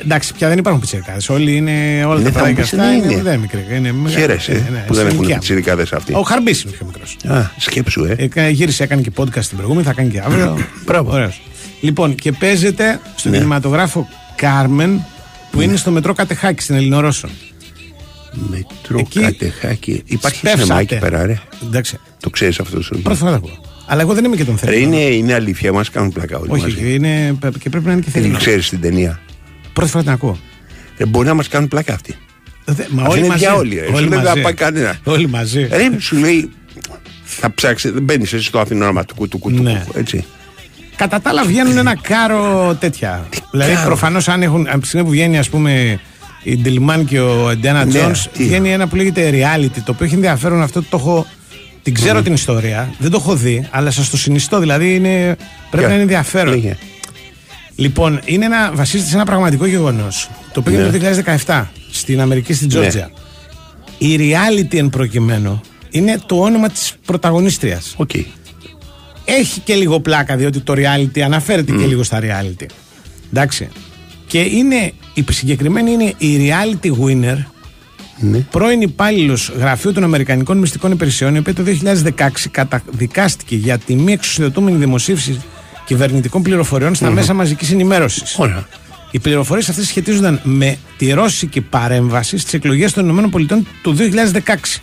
[0.03, 1.19] Εντάξει, πια δεν υπάρχουν πιτσερικάδε.
[1.29, 2.05] Όλοι είναι.
[2.05, 3.23] Όλα Ναι, τα θα παιδάκια μου πεις, αυτά ναι, είναι, είναι.
[3.23, 3.67] δεν είναι μικρή.
[3.77, 4.21] Είναι μεγάλη.
[4.21, 5.41] Χαίρεσαι Ναι, ναι, που δεν στην έχουν ηλικία μου.
[5.41, 6.13] πιτσιρικάδες αυτοί.
[6.15, 7.17] Ο Χαρμπής είναι πιο μικρός.
[7.29, 8.29] Α, σκέψου, ε.
[8.35, 10.59] Ε, γύρισε, έκανε και podcast την προηγούμενη, θα κάνει και αύριο.
[10.85, 11.13] Μπράβο.
[11.13, 11.41] Ωραίος.
[11.81, 13.37] Λοιπόν, και παίζεται στον Ναι.
[13.37, 15.05] κινηματογράφο Κάρμεν
[15.51, 17.31] που είναι στο μετρό Κατεχάκη στην Ελληνορώσον.
[18.33, 20.03] Μετρό Εκεί κατεχάκι.
[20.07, 20.63] Υπάρχει σπεύσατε.
[20.63, 21.39] σινεμά εκεί πέρα, ρε.
[21.65, 21.99] Εντάξει.
[22.21, 22.85] Το ξέρεις αυτός.
[22.85, 23.01] σου.
[23.03, 23.59] Πρώτη φορά το ακούω.
[23.87, 24.79] Αλλά εγώ δεν είμαι και τον Ρε, θέλω.
[24.83, 26.65] είναι, είναι αλήθεια, μας κάνουν πλάκα όλοι μαζί.
[26.65, 28.39] Όχι, είναι, και πρέπει να είναι και Δεν θελημένο.
[28.39, 29.21] ξέρεις την ταινία.
[29.73, 30.39] Πρώτη φορά την ακούω.
[30.97, 32.15] Ε, μπορεί να μας κάνουν πλάκα αυτοί.
[32.65, 33.45] Δε- Μα Αυτή όλοι είναι μαζί.
[33.45, 33.75] για όλοι.
[33.75, 33.87] ρε.
[33.87, 34.23] Όλοι Σου λέει, μαζί.
[34.25, 34.97] Δεν θα πάει κανένα.
[35.05, 35.67] Όλοι μαζί.
[35.73, 36.51] Ρε, σου λέει,
[37.25, 39.63] θα ψάξει, δεν μπαίνεις εσύ στο αθηνόραμα του κουτου κουτου.
[39.63, 39.85] Ναι.
[39.95, 40.25] Έτσι.
[40.97, 43.29] Κατά τα άλλα βγαίνουν ένα κάρο τέτοια.
[43.51, 44.67] δηλαδή κάρο; προφανώς αν έχουν.
[44.69, 46.01] Από τη στιγμή που βγαίνει, ας πούμε,
[46.43, 49.79] η Ντιλμάν και ο Ντιάνα Ναι, Τζόνς, τι; βγαίνει ένα που λέγεται reality.
[49.85, 51.27] Το οποίο έχει ενδιαφέρον αυτό το έχω.
[51.83, 54.59] Την ξέρω την ιστορία, δεν το έχω δει, αλλά σας το συνιστώ.
[54.59, 55.37] Δηλαδή είναι,
[55.71, 56.55] πρέπει Για, να είναι ενδιαφέρον.
[56.55, 56.77] λέγε.
[57.75, 60.29] Λοιπόν, είναι ένα, βασίζεται σε ένα πραγματικό γεγονός.
[60.53, 60.79] Το οποίο Ναι.
[60.85, 63.11] έγινε το 2017 στην Αμερική, στην Τζόρτζια.
[63.99, 65.61] Η reality εν προκειμένου
[65.91, 67.97] είναι το όνομα της πρωταγωνίστριας.
[67.99, 68.25] Okay.
[69.25, 72.67] Έχει και λίγο πλάκα διότι το reality αναφέρεται και λίγο στα reality.
[73.33, 73.69] Εντάξει.
[74.31, 77.37] Και είναι, η συγκεκριμένη είναι η reality winner,
[78.23, 78.39] Ναι.
[78.39, 84.13] πρώην υπάλληλος γραφείου των Αμερικανικών Μυστικών Υπηρεσιών, η οποία το 2016 καταδικάστηκε για τη μη
[84.13, 85.41] εξουσιοδοτούμενη δημοσίευση
[85.87, 87.15] κυβερνητικών πληροφοριών στα Μμμ.
[87.15, 88.39] μέσα μαζικής ενημέρωσης.
[88.39, 88.67] Ωραία.
[89.11, 94.83] Οι πληροφορίες αυτές σχετίζονταν με τη ρώσικη παρέμβαση στις εκλογές των ΗΠΑ του 2016.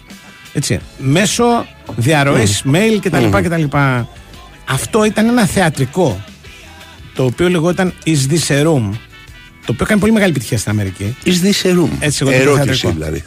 [0.54, 0.80] Έτσι.
[0.98, 1.44] Μέσω
[1.96, 3.32] διαρροής, mail κτλ, Μμμ.
[3.42, 3.64] κτλ.
[4.70, 6.24] Αυτό ήταν ένα θεατρικό
[7.16, 8.90] το οποίο λεγόταν Is This a Room;
[9.68, 11.16] Το οποίο κάνει πολύ μεγάλη επιτυχία στην Αμερική.
[11.26, 11.90] Is this a room?
[12.00, 12.92] Έτσι, εγώ το Ερώτηση θεατρικό.
[12.92, 13.24] δηλαδή.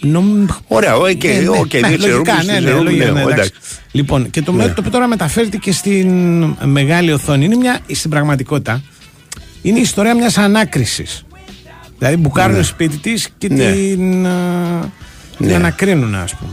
[0.00, 0.46] Νομ...
[0.68, 1.48] Ωραία, οκ, Ναι, ναι.
[1.48, 3.32] οκ, Ναι, δεν ξέρω, λογικά, πού ναι, στις ναι, room, λογικά, ναι, ναι, εντάξει.
[3.34, 3.52] εντάξει.
[3.90, 4.66] Λοιπόν, και το, Ναι.
[4.66, 6.08] το οποίο τώρα μεταφέρεται και στην
[6.64, 7.44] μεγάλη οθόνη.
[7.44, 8.82] Είναι μια, στην πραγματικότητα,
[9.62, 11.24] είναι η ιστορία μιας ανάκρισης.
[11.98, 12.62] Δηλαδή μπουκάρουν Ναι.
[12.62, 13.72] σπίτι της και Ναι.
[13.72, 14.30] την, α,
[15.36, 15.54] την Ναι.
[15.54, 16.52] ανακρίνουν, ας πούμε.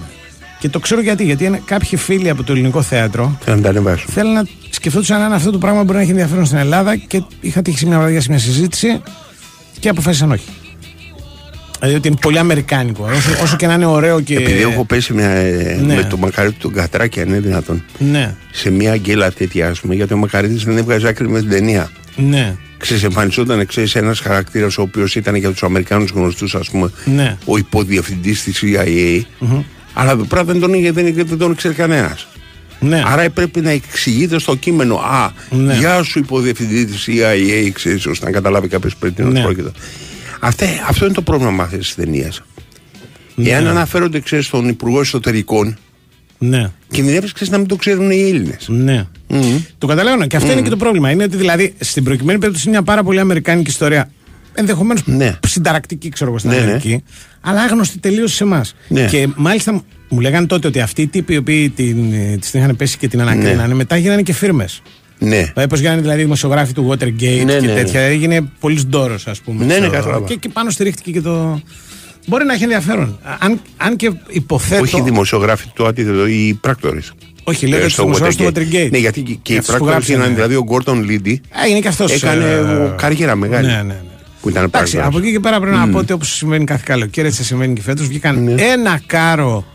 [0.61, 3.69] Και το ξέρω γιατί, γιατί είναι κάποιοι φίλοι από το ελληνικό θέατρο Θέλω να τα
[3.69, 4.05] ανεβάσω.
[4.09, 7.61] θέλουν να σκεφτόντουσαν αν αυτό το πράγμα μπορεί να έχει ενδιαφέρον στην Ελλάδα και είχα
[7.61, 9.01] τύχει σε μια βραδιά σε μια συζήτηση
[9.79, 10.45] και αποφάσισαν όχι.
[11.79, 13.09] Δηλαδή ότι είναι πολύ αμερικάνικο.
[13.15, 14.35] Όσο, όσο και να είναι ωραίο και.
[14.35, 15.95] Επειδή έχω πέσει με, ε, Ναι.
[15.95, 17.83] με το μακαρίτι του Γκατράκη, αν είναι δυνατόν.
[17.97, 21.49] Ναι, Σε μια γκέλα τέτοια, ας πούμε, γιατί ο Μακαρίτης δεν έβγαζε άκρη με την
[21.49, 21.91] ταινία.
[22.15, 26.91] ναι, Ξέρεις, εμφανιζόταν ξέρεις, ένας χαρακτήρας ο οποίος ήταν για τους Αμερικάνους γνωστούς ας πούμε
[27.05, 27.37] ναι.
[27.45, 29.21] ο υποδιευθυντής της CIA
[29.93, 32.27] αλλά εδώ πέρα δεν τον, είχε, δεν, δεν τον ξέρει κανένας
[32.79, 33.03] ναι.
[33.05, 35.73] Άρα πρέπει να εξηγείται στο κείμενο Α, Ναι.
[35.73, 39.41] γεια σου υποδιευθυντή της CIA ξέρεις, ώστε να καταλάβει κάποιος περί τίνος Ναι.
[39.41, 39.71] πρόκειται
[40.39, 42.43] Αυτέ, Αυτό είναι το πρόβλημα με αυτές τις ταινίες
[43.35, 43.49] Ναι.
[43.49, 45.77] Εάν αναφέρονται ξέρεις, στον Υπουργό Εσωτερικών
[46.37, 46.71] ναι.
[46.91, 49.07] κινδυνεύεις ξέρεις, να μην το ξέρουν οι Έλληνες Ναι.
[49.77, 50.27] Το καταλαβαίνω.
[50.27, 51.11] Και αυτό είναι και το πρόβλημα.
[51.11, 54.11] Είναι ότι δηλαδή στην προκειμένη περίπτωση είναι μια πάρα πολύ αμερικάνικη ιστορία.
[54.53, 55.03] Ενδεχομένως
[55.47, 56.63] συνταρακτική, ξέρω εγώ, στην Ναι, ναι.
[56.63, 57.03] Αμερική,
[57.41, 58.75] αλλά άγνωστη τελείως σε εμάς.
[58.87, 59.05] Ναι.
[59.05, 62.59] Και μάλιστα μου λέγανε τότε ότι αυτοί οι τύποι οι οποίοι την, ε, της την
[62.59, 64.81] είχαν πέσει και την ανακρίνανε, μετά γίνανε και φίρμες.
[65.19, 68.01] Ναι Δηλαδή, πώ γίνανε δηλαδή οι δημοσιογράφοι του Watergate Ναι, και ναι, τέτοια.
[68.01, 69.65] Έγινε πολύς ντόρος, ας πούμε.
[69.65, 69.91] Ναι, ναι, ξέρω.
[69.91, 70.27] κατάλαβα.
[70.27, 71.61] και, και πάνω στηρίχτηκε και το.
[72.27, 73.19] Μπορεί να έχει ενδιαφέρον.
[73.39, 74.81] Αν, αν και υποθέτω.
[74.81, 77.11] Όχι οι δημοσιογράφοι του αντίθετο, οι πράκτορες
[77.43, 78.91] Όχι, λέω Ε, ότι στο στους δημοσιογράφους του Watergate.
[78.91, 80.25] Ναι, γιατί και, και οι Αυτούς που πράκτορες γράψανε.
[80.25, 81.41] είναι δηλαδή ο Γκόρτον Λίντι.
[81.65, 83.67] Έγινε και αυτός, Έκανε ε, ε, καριέρα μεγάλη.
[83.67, 84.01] ναι, ναι, ναι.
[84.41, 85.07] Που ήταν Εντάξει, πράκτορας.
[85.07, 85.91] από εκεί και πέρα πρέπει να Μμ.
[85.91, 88.07] πω ότι όπως συμβαίνει κάθε καλοκαίρι, έτσι συμβαίνει και φέτος.
[88.07, 88.61] Βγήκαν Ναι.
[88.61, 89.65] ένα κάρο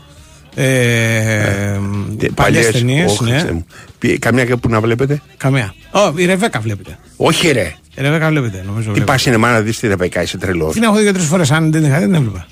[0.55, 1.79] ε,
[2.17, 3.11] παλιές Παλιές, ταινίες.
[3.11, 3.29] όχι, Ναι.
[3.31, 3.65] Χριστέ μου.
[3.99, 5.73] Ποι- Καμιά και που να βλέπετε; Καμία.
[5.91, 6.97] Ω, η Ρεβέκα βλέπετε.
[7.17, 7.73] Όχι ρε.
[7.95, 8.73] Η Ρεβέκα βλέπετε, νομίζω.
[8.77, 9.03] Τι βλέπετε.
[9.11, 10.73] πας σινεμά να δεις τη Ρεβεκά, είσαι τρελός.
[10.73, 11.51] Την έχω δει δύο-τρει φορές.
[11.51, 12.47] Αν δεν την είχα δει, δεν την έβλεπα.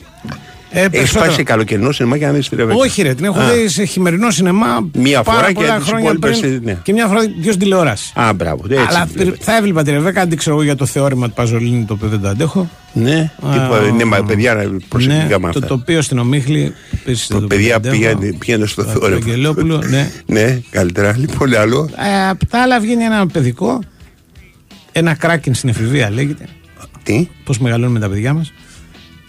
[0.77, 2.77] Ε, Έχεις περισσότερο- πάει σε καλοκαιρινό σινεμά για να δεις τη Ρεβεκά.
[2.80, 3.49] Όχι, ρε, την έχω Α.
[3.53, 6.61] δει σε χειμερινό σινεμά Μία πάρα φορά και πολλά τις χρόνια υπόλοιπες, πριν.
[6.64, 6.77] ναι.
[6.84, 8.11] Και μια φορά δύο στην τηλεόραση.
[8.15, 8.64] Α, μπράβο.
[8.69, 9.38] Έτσι, Αλλά βλέπετε.
[9.43, 12.22] θα έβλεπα τη Ρεβέκα, αντί ξέρω εγώ για το θεώρημα του Παζολίνη, το οποίο δεν
[12.22, 12.69] το αντέχω.
[12.93, 15.65] Ναι, τίποτα, ναι, μα παιδιά να προσεκτικά ναι, με το αυτά.
[15.65, 16.73] τοπίο στην Ομίχλη.
[16.93, 17.95] επίσης δεν Το παιδιά αντέχω.
[17.95, 19.18] πήγαινε, πήγαινε στο Το θεώρημα.
[19.18, 20.11] Αγγελόπουλο, ναι.
[20.26, 21.15] ναι, καλύτερα.
[21.18, 21.89] Λοιπόν, άλλο.
[21.97, 23.80] Ε, απ' τα άλλα βγαίνει ένα παιδικό.
[24.91, 26.45] Ένα κράκιν στην εφηβεία λέγεται.
[27.03, 28.53] Τι; Πώς μεγαλώνουμε τα παιδιά μας.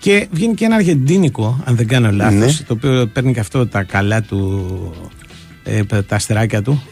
[0.06, 2.66] Και βγαίνει και ένα αργεντίνικο, αν δεν κάνω λάθος, Ναι.
[2.66, 4.66] το οποίο παίρνει και αυτό τα καλά του,
[5.64, 6.82] ε, τα αστεράκια του,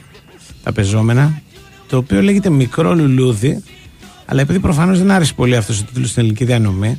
[0.63, 1.43] τα πεζόμενα,
[1.89, 3.63] το οποίο λέγεται Μικρό Λουλούδι,
[4.27, 6.99] αλλά επειδή προφανώς δεν άρεσε πολύ αυτός ο τίτλος στην ελληνική διανομή,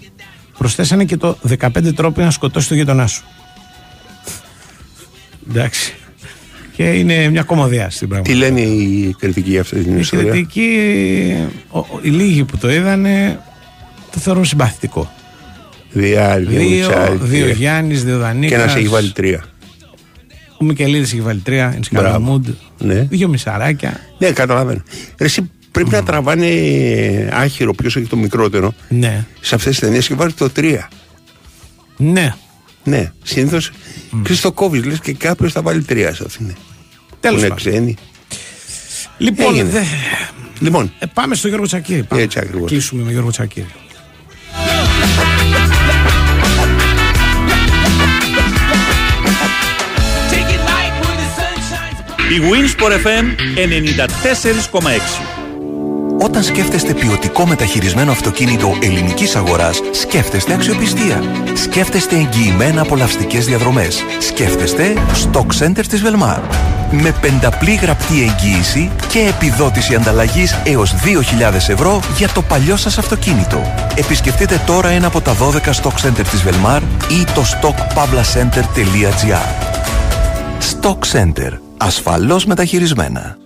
[0.58, 3.24] προσθέσανε και το 15 τρόποι να σκοτώσει το γειτονά σου.
[5.50, 5.94] Εντάξει.
[6.76, 8.56] Και είναι μια κομμωδία στην Τι πραγματικότητα.
[8.56, 10.70] λένε οι κριτικοί για αυτή την Η ιστορία; κριτική,
[11.70, 13.40] ο- ο- οι λίγοι που το είδανε,
[14.12, 15.12] το θεωρούν συμπαθητικό.
[15.98, 17.54] Διάρκεια, Δύο, Μιτσάρη, δύο τρία.
[17.54, 18.50] Γιάννης, δύο Δανίκας.
[18.50, 19.44] Και ένας έχει βάλει τρία.
[20.58, 22.42] Ο Μικελίδης έχει βάλει τρία, είναι σε καλό Μπράβο.
[22.48, 22.54] mood.
[22.78, 23.08] Ναι.
[23.10, 24.00] Δύο μισαράκια.
[24.18, 24.82] Ναι, καταλαβαίνω.
[25.18, 26.46] Ρε, Εσύ πρέπει να τραβάνε
[27.34, 29.26] άχυρο ποιος έχει το μικρότερο Ναι.
[29.42, 30.90] σε αυτές τις ταινίες και βάζει το τρία.
[31.98, 32.34] Ναι.
[32.84, 33.72] Ναι, συνήθως
[34.28, 34.36] mm.
[34.42, 36.56] το κόβει, λες και κάποιος θα βάλει τρία σε αυτήν.
[37.20, 37.72] Τέλος Που είναι πάντων.
[37.72, 37.96] ξένοι.
[39.18, 39.70] Λοιπόν, Έγινε.
[39.70, 39.82] δε-
[40.60, 42.04] Λοιπόν, ε, πάμε στο Γιώργο Τσακύρη.
[42.04, 42.22] Πάμε.
[42.22, 42.70] Έτσι ακριβώς.
[42.70, 43.68] Κλείσουμε με Γιώργο Τσακύρη.
[52.30, 53.26] Η Winsport FM
[54.76, 54.80] 94,6
[56.22, 61.24] Όταν σκέφτεστε ποιοτικό μεταχειρισμένο αυτοκίνητο ελληνικής αγοράς, σκέφτεστε αξιοπιστία.
[61.54, 64.04] Σκέφτεστε εγγυημένα απολαυστικές διαδρομές.
[64.20, 64.94] Σκέφτεστε
[65.24, 66.40] Stock Center της Velmar.
[66.92, 73.74] Με πενταπλή γραπτή εγγύηση και επιδότηση ανταλλαγής έως 2.000 ευρώ για το παλιό σας αυτοκίνητο.
[73.96, 79.74] Επισκεφτείτε τώρα ένα από τα 12 Stock Center της Velmar ή το stockpavlacenter.gr
[80.60, 81.65] Stock Center.
[81.78, 83.38] Ασφαλώς μεταχειρισμένα.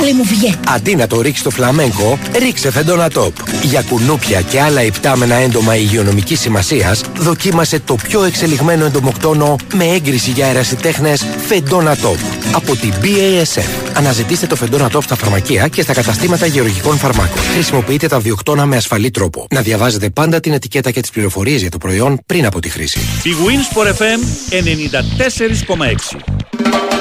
[0.00, 0.56] Πάλι μου βγαίνει.
[0.68, 3.34] Αντί να το ρίξεις στο φλαμέγκο, ρίξε φεντόνα τόπ.
[3.62, 10.30] Για κουνούπια και άλλα υπτάμενα έντομα υγειονομικής σημασίας, δοκίμασε το πιο εξελιγμένο εντομοκτόνο με έγκριση
[10.30, 11.14] για αερασιτέχνε
[11.46, 12.18] φεντόνα τόπ.
[12.52, 13.96] Από την BASF.
[13.96, 17.42] Αναζητήστε το φεντόνα τόπ στα φαρμακεία και στα καταστήματα γεωργικών φαρμάκων.
[17.52, 19.46] Χρησιμοποιείτε τα διοκτώνα με ασφαλή τρόπο.
[19.50, 22.98] Να διαβάζετε πάντα την ετικέτα και τις πληροφορίες για το προϊόν πριν από τη χρήση.
[23.22, 24.20] Η Winsport FM
[24.50, 26.18] 94,6
[26.60, 26.97] You've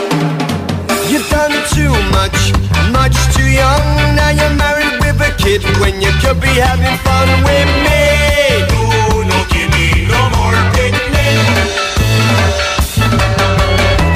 [1.38, 2.40] done too much,
[2.98, 3.86] much too young.
[4.18, 8.02] Now you're married with a kid when you could be having fun with me.
[8.74, 11.38] Ooh, no, give me no more picnic.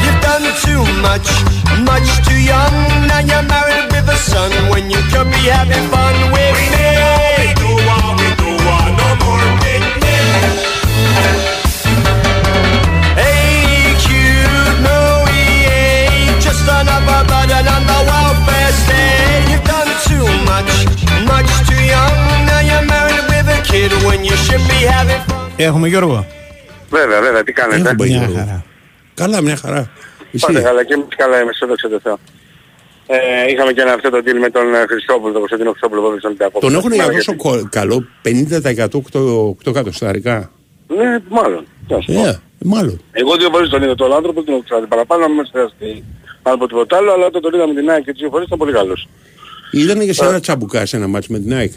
[0.04, 1.30] You've done too much,
[1.90, 2.76] much too young.
[3.10, 7.21] Now you're married with a son when you could be having fun with me.
[25.58, 26.26] Έχουμε Γιώργο.
[26.90, 28.64] Βέβαια, βέβαια, τι κάνετε; Μια χαρά.
[29.14, 29.90] Καλά, μια χαρά.
[30.40, 32.18] Πάτε καλά και εμείς καλά είμαστε, δόξα τω Θεώ.
[33.08, 36.08] Ε, είχαμε και ένα αυτό το deal με τον ε, Χριστόπουλο, τον Κωνσταντίνο Χριστόπουλο, που
[36.08, 36.60] έπαιξε στον Ολυμπιακό.
[36.60, 40.52] Τον έχουν για Ναι, τόσο κο- καλό 50% 8 κατοστάρικα.
[40.98, 41.64] Ναι, μάλλον.
[42.08, 43.02] Ε, μάλλον.
[43.12, 46.04] Εγώ δύο φορές τον είδα τον άνθρωπο, τον ξέρω παραπάνω, να μην χρειαστεί
[46.44, 48.46] πάνω από τίποτα άλλο, αλλά όταν τον είδα με την ΑΕΚ και τις δύο φορές
[48.48, 49.08] ήταν πολύ καλός.
[49.72, 50.14] Ήταν και Ε.
[50.14, 51.72] σε ένα τσαμπουκά σε ένα μάτς με την ΑΕΚ.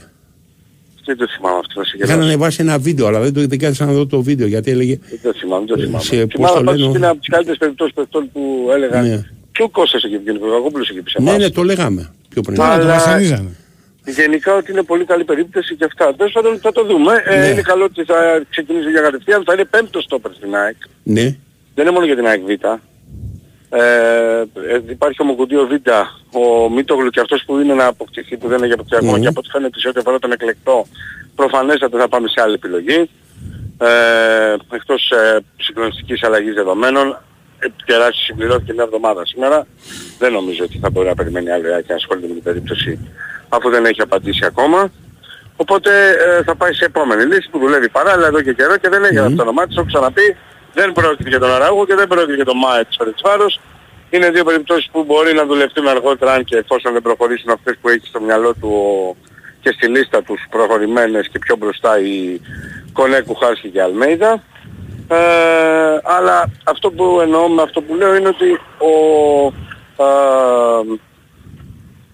[1.06, 2.28] Δεν το θυμάμαι αυτό, θα σε Είχαν γελάσω.
[2.28, 4.98] ανεβάσει ένα βίντεο, αλλά δεν το δεν κάθισα να δω το βίντεο γιατί έλεγε.
[5.10, 6.04] Δεν το θυμάμαι, δεν το θυμάμαι.
[6.04, 7.06] Σε, πώς Θυμάμαι το πάντως ότι είναι λένε.
[7.06, 9.22] από τις καλύτερες περιπτώσεις παιχτών που έλεγαν Ναι.
[9.52, 11.18] και ο Κώστας εκεί πήγαινε, ο Κακόπουλος εκεί πίσω.
[11.22, 12.60] Ναι, ναι, το λέγαμε πιο πριν.
[12.60, 12.98] Αλλά
[14.06, 16.14] γενικά ότι είναι πολύ καλή περίπτωση και αυτά.
[16.14, 17.12] Τέλος πάντων θα το δούμε.
[17.26, 17.46] Ε, Ναι.
[17.46, 19.42] είναι καλό ότι θα ξεκινήσει για κατευθείαν.
[19.46, 20.76] Θα είναι πέμπτος στόπερ στην ΑΕΚ.
[21.02, 21.22] Ναι.
[21.74, 22.50] Δεν είναι μόνο για την ΑΕΚ Β.
[23.68, 25.72] Ε, ε, υπάρχει ο Μοκουντίο Β,
[26.36, 29.22] ο Μίτογλου και αυτός που είναι να αποκτηθεί που δεν έχει αποκτηθεί ακόμα Μμμ.
[29.22, 30.86] και από ό,τι φαίνεται σε ό,τι αφορά τον εκλεκτό
[31.34, 33.10] προφανέστατα θα πάμε σε άλλη επιλογή.
[33.78, 37.18] Ε, εκτός ε, συγκλονιστικής αλλαγής δεδομένων,
[37.58, 39.66] ε, τεράστια συμπληρώθηκε μια εβδομάδα σήμερα.
[40.18, 42.98] Δεν νομίζω ότι θα μπορεί να περιμένει άλλο η ΑΕΚ να ασχολείται με την περίπτωση
[43.48, 44.90] αφού δεν έχει απαντήσει ακόμα.
[45.56, 49.04] Οπότε ε, θα πάει σε επόμενη λύση που δουλεύει παράλληλα εδώ και καιρό και δεν
[49.04, 49.24] έχει mm-hmm.
[49.24, 49.76] αυτό το όνομά της.
[49.76, 50.36] Έχω ξαναπεί,
[50.74, 53.60] δεν πρόκειται για τον Αράγο και δεν πρόκειται για τον Μάε της Φερετσβάρος.
[54.10, 57.88] Είναι δύο περιπτώσεις που μπορεί να δουλευτούν αργότερα αν και εφόσον δεν προχωρήσουν αυτές που
[57.88, 59.16] έχει στο μυαλό του ο-
[59.60, 62.40] και στη λίστα τους προχωρημένες και πιο μπροστά η
[62.92, 64.42] Κονέκου Χάρσκι και Αλμέιδα.
[65.08, 65.16] Ε,
[66.02, 68.92] αλλά αυτό που εννοώ με αυτό που λέω είναι ότι ο
[70.04, 70.98] ε,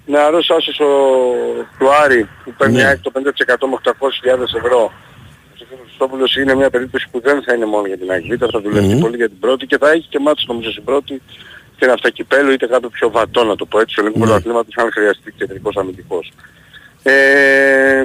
[0.06, 0.86] νεαρός άσος ο,
[1.78, 2.82] του Άρη που παίρνει Ναι.
[2.82, 2.96] ναι.
[2.96, 3.20] το 50%
[3.68, 4.92] με 800.000 ευρώ ο
[5.86, 9.00] Χριστόπουλος είναι μια περίπτωση που δεν θα είναι μόνο για την Αγγλίτα, θα δουλεύει Μμμ.
[9.00, 11.22] πολύ για την πρώτη και θα έχει και μάτς νομίζω στην πρώτη
[11.76, 14.26] και ένα αυτακυπέλο είτε κάποιο πιο βατό να το πω έτσι, ο ελληνικού Ναι.
[14.26, 16.32] πρωταθλήματος αν χρειαστεί κεντρικός αμυντικός.
[17.02, 18.02] Ε,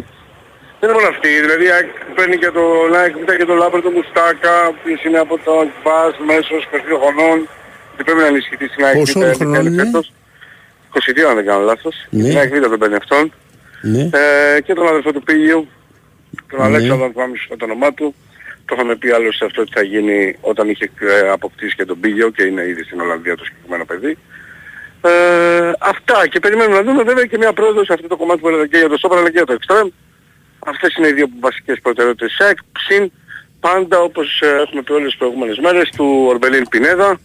[0.80, 2.64] δεν είναι μόνο αυτή, δηλαδή η ΑΕΚ παίρνει και το
[2.96, 6.98] Nike Vita και το Λάμπερ του Μουστάκα, ο οποίος είναι από το Εκπάς, μέσος, 22
[7.02, 7.38] χρονών,
[7.94, 10.12] ότι πρέπει να ενισχυθεί στην ΑΕΚ Πόσο Vita, χρονών είναι; φέτος.
[10.94, 11.96] 22 αν δεν κάνω λάθος.
[12.10, 12.24] Ναι.
[12.24, 13.34] Στην ΑΕΚ Vita τον παίρνει αυτόν.
[13.82, 14.04] Ναι.
[14.56, 15.68] Ε, και τον αδερφό του Πίγιου,
[16.49, 16.66] τον Ναι.
[16.66, 18.16] Αλέξανδρο, αν θυμάμαι σωστά το όνομά του.
[18.66, 22.30] Το είχαμε πει άλλωστε αυτό ότι θα γίνει όταν είχε ε, αποκτήσει και τον Πίγιο
[22.30, 24.18] και είναι ήδη στην Ολλανδία το συγκεκριμένο παιδί.
[25.02, 28.48] Ε, αυτά και περιμένουμε να δούμε βέβαια και μια πρόοδος σε αυτό το κομμάτι που
[28.48, 29.90] έλεγα και για το Σόπρα αλλά και για το Extreme.
[30.66, 32.57] Αυτές είναι οι δύο βασικές προτεραιότητες της ΑΕΚ.
[32.80, 33.12] Συν
[33.60, 37.20] πάντα όπως ε, έχουμε πει όλες τις προηγούμενες μέρες του Ορμπελίν Πινέδα.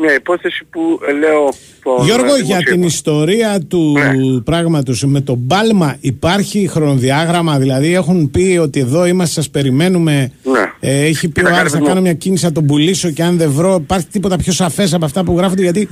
[0.00, 1.52] Μια υπόθεση που ε, λέω
[1.82, 2.70] τον Γιώργο, ε, για δημοσίευμα.
[2.70, 3.96] την ιστορία του
[4.44, 10.32] πράγματος με τον Πάλμα υπάρχει χρονοδιάγραμμα, δηλαδή έχουν πει ότι εδώ είμαστε, σας περιμένουμε.
[10.42, 10.72] Ναι.
[10.80, 12.06] Ε, έχει πει ο Κοίτα, Άρης θα κάτι κάνω μου.
[12.06, 15.24] μια κίνηση να τον πουλήσω και αν δεν βρω, υπάρχει τίποτα πιο σαφές από αυτά
[15.24, 15.88] που γράφονται γιατί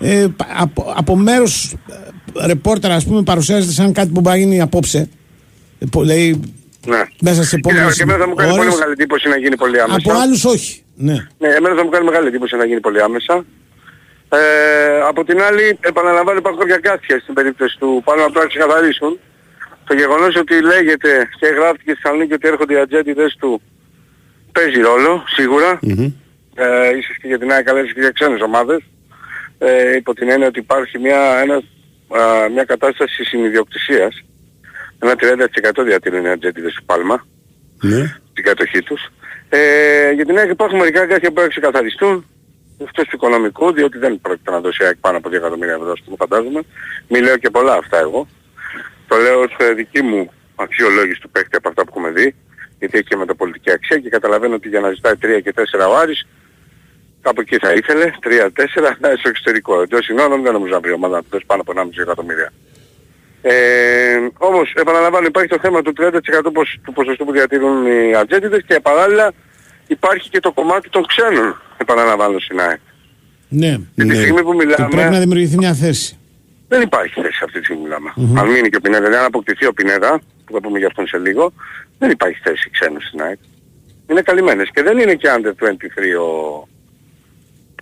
[0.00, 1.74] ε, πα- από, από μέρος
[2.42, 5.08] ε, ρεπόρτερα ας πούμε παρουσιάζεται σαν κάτι που μπορεί να γίνει απόψε.
[5.78, 6.40] Ε, που λέει
[6.86, 7.02] Ναι.
[7.20, 8.74] μέσα σε Κοίτα, επόμενες και εμένα θα μου κάνει πολύ ώρες.
[8.74, 9.98] μεγάλη εντύπωση να γίνει πολύ άμεσα.
[10.04, 10.81] Από άλλους όχι.
[10.94, 11.26] Ναι.
[11.38, 13.44] Ναι, εμένα θα μου κάνει μεγάλη εντύπωση να γίνει πολύ άμεσα.
[14.28, 19.18] Ε, από την άλλη, επαναλαμβάνω υπάρχουν κάποια κάθια στην περίπτωση του πάνω να το ξεκαθαρίσουν.
[19.84, 23.62] Το γεγονός ότι λέγεται και γράφτηκε στη Θεσσαλονίκη ότι έρχονται οι ατζέντιδες του
[24.52, 25.78] παίζει ρόλο, σίγουρα.
[26.54, 28.80] Ε, ίσως και για την ΑΕΚ αλλά ίσως και για ξένες ομάδες.
[29.58, 31.54] Ε, υπό την έννοια ότι υπάρχει μια, ένα,
[32.20, 34.24] α, μια κατάσταση συνειδιοκτησίας.
[34.98, 37.26] Ένα 30% διατηρούν οι ατζέντιδες του Πάλμα
[37.82, 38.16] Ναι.
[38.34, 39.00] την κατοχή τους.
[39.54, 42.26] Ε, για την ΑΕΚ υπάρχουν μερικά κάτι που πρέπει να ξεκαθαριστούν.
[42.84, 45.92] Αυτός του οικονομικού, διότι δεν πρόκειται να δώσει η ΑΕΚ πάνω από 2 εκατομμύρια ευρώ,
[46.06, 46.60] μου φαντάζομαι.
[47.08, 48.26] Μη λέω και πολλά αυτά εγώ.
[49.08, 52.34] Το λέω ως ε, δική μου αξιολόγηση του παίκτη από αυτά που έχουμε δει,
[52.78, 55.96] γιατί έχει και μεταπολιτική αξία και καταλαβαίνω ότι για να ζητάει 3 και 4 ο
[55.96, 56.26] Άρης,
[57.22, 59.82] κάπου εκεί θα ήθελε, 3-4, να είναι στο εξωτερικό.
[59.82, 62.52] Εντός συνόρων δεν νομίζω να βρει ομάδα να του δώσει πάνω από 1,5 εκατομμύρια.
[63.44, 68.62] Ε, όμως, επαναλαμβάνω, υπάρχει το θέμα του 30% ποσ- του ποσοστού που διατηρούν οι ατζέντιδες
[68.66, 69.32] και παράλληλα
[69.86, 72.78] υπάρχει και το κομμάτι των ξένων, επαναλαμβάνω στην ΑΕΚ.
[73.48, 73.76] Ναι.
[73.96, 76.18] Και τη στιγμή που Και μιλάμε, πρέπει να δημιουργηθεί μια θέση.
[76.68, 78.12] δεν υπάρχει θέση αυτή τη στιγμή που μιλάμε.
[78.16, 78.38] Μμμ.
[78.38, 81.06] Αν μείνει και ο Πινέδα, δηλαδή αν αποκτηθεί ο Πινέδα, που θα πούμε για αυτόν
[81.06, 81.52] σε λίγο,
[81.98, 83.38] δεν υπάρχει θέση ξένου στην ΑΕΚ.
[84.10, 86.68] Είναι καλυμμένες και δεν είναι και under 23 ο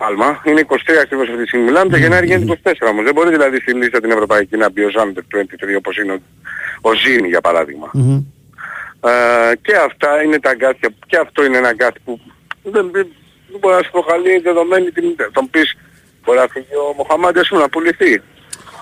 [0.01, 0.29] Πάλμα.
[0.45, 3.03] Είναι 23 ακριβώς αυτή τη στιγμή μιλάμε, το Γενάρη γίνεται 24 όμως.
[3.03, 6.19] Δεν μπορεί δηλαδή στη λίστα την ευρωπαϊκή να μπει ως under 23 όπως είναι ο,
[6.89, 7.87] ο Ζήνη για παράδειγμα.
[9.11, 12.19] Ε, και αυτά είναι τα αγκάθια, και αυτό είναι ένα αγκάθι που
[12.63, 13.05] δεν, δεν,
[13.51, 15.05] δεν μπορεί να σου προκαλεί δεδομένη την...
[15.33, 15.77] Θα μου πεις,
[16.25, 18.21] μπορεί να φύγει ο Μοχαμάντη ας πούμε να πουληθεί.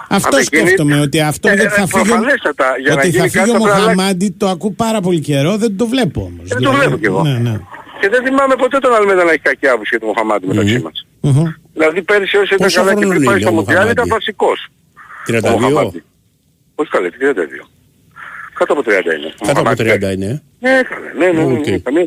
[0.10, 3.00] Αυτό Από εκείνη- σκέφτομαι, ότι αυτό Ε, γιατί θα ε, φύγει, ο- προφανέστατα, για να
[3.02, 5.58] ότι θα γίνει φύγει κάτι ο θα πρέπει να Μοχαμάντη, το ακούω πάρα πολύ καιρό,
[5.58, 6.48] δεν το βλέπω όμως.
[6.50, 7.22] Δεν το βλέπω κι εγώ.
[7.24, 7.60] Ναι, ναι.
[8.00, 11.08] Και δεν θυμάμαι ποτέ τον Αλμέδα να έχει κακή άποψη για τον Μοχαμάντη μεταξύ μας.
[11.22, 11.44] Μμμ.
[11.74, 14.08] Δηλαδή πέρυσι όσο ήταν Πόσο καλά και χρόνο πριν είναι πάει στο ο Μουντιάλ ήταν
[14.08, 14.68] Μοχαμάντη; βασικός.
[15.28, 15.56] 32.
[15.56, 16.04] Ο Μοχαμάντη.
[16.76, 17.68] Όχι καλά, 32.
[18.54, 19.34] Κάτω από 30 είναι.
[19.42, 20.06] Ο Κάτω από Μοχαμάντη.
[20.08, 20.26] 30 είναι.
[20.60, 20.70] ε.
[20.70, 21.08] Ναι, καλά.
[21.18, 21.68] ναι, ναι, ναι, Οκ.
[21.68, 22.06] ναι, καμία.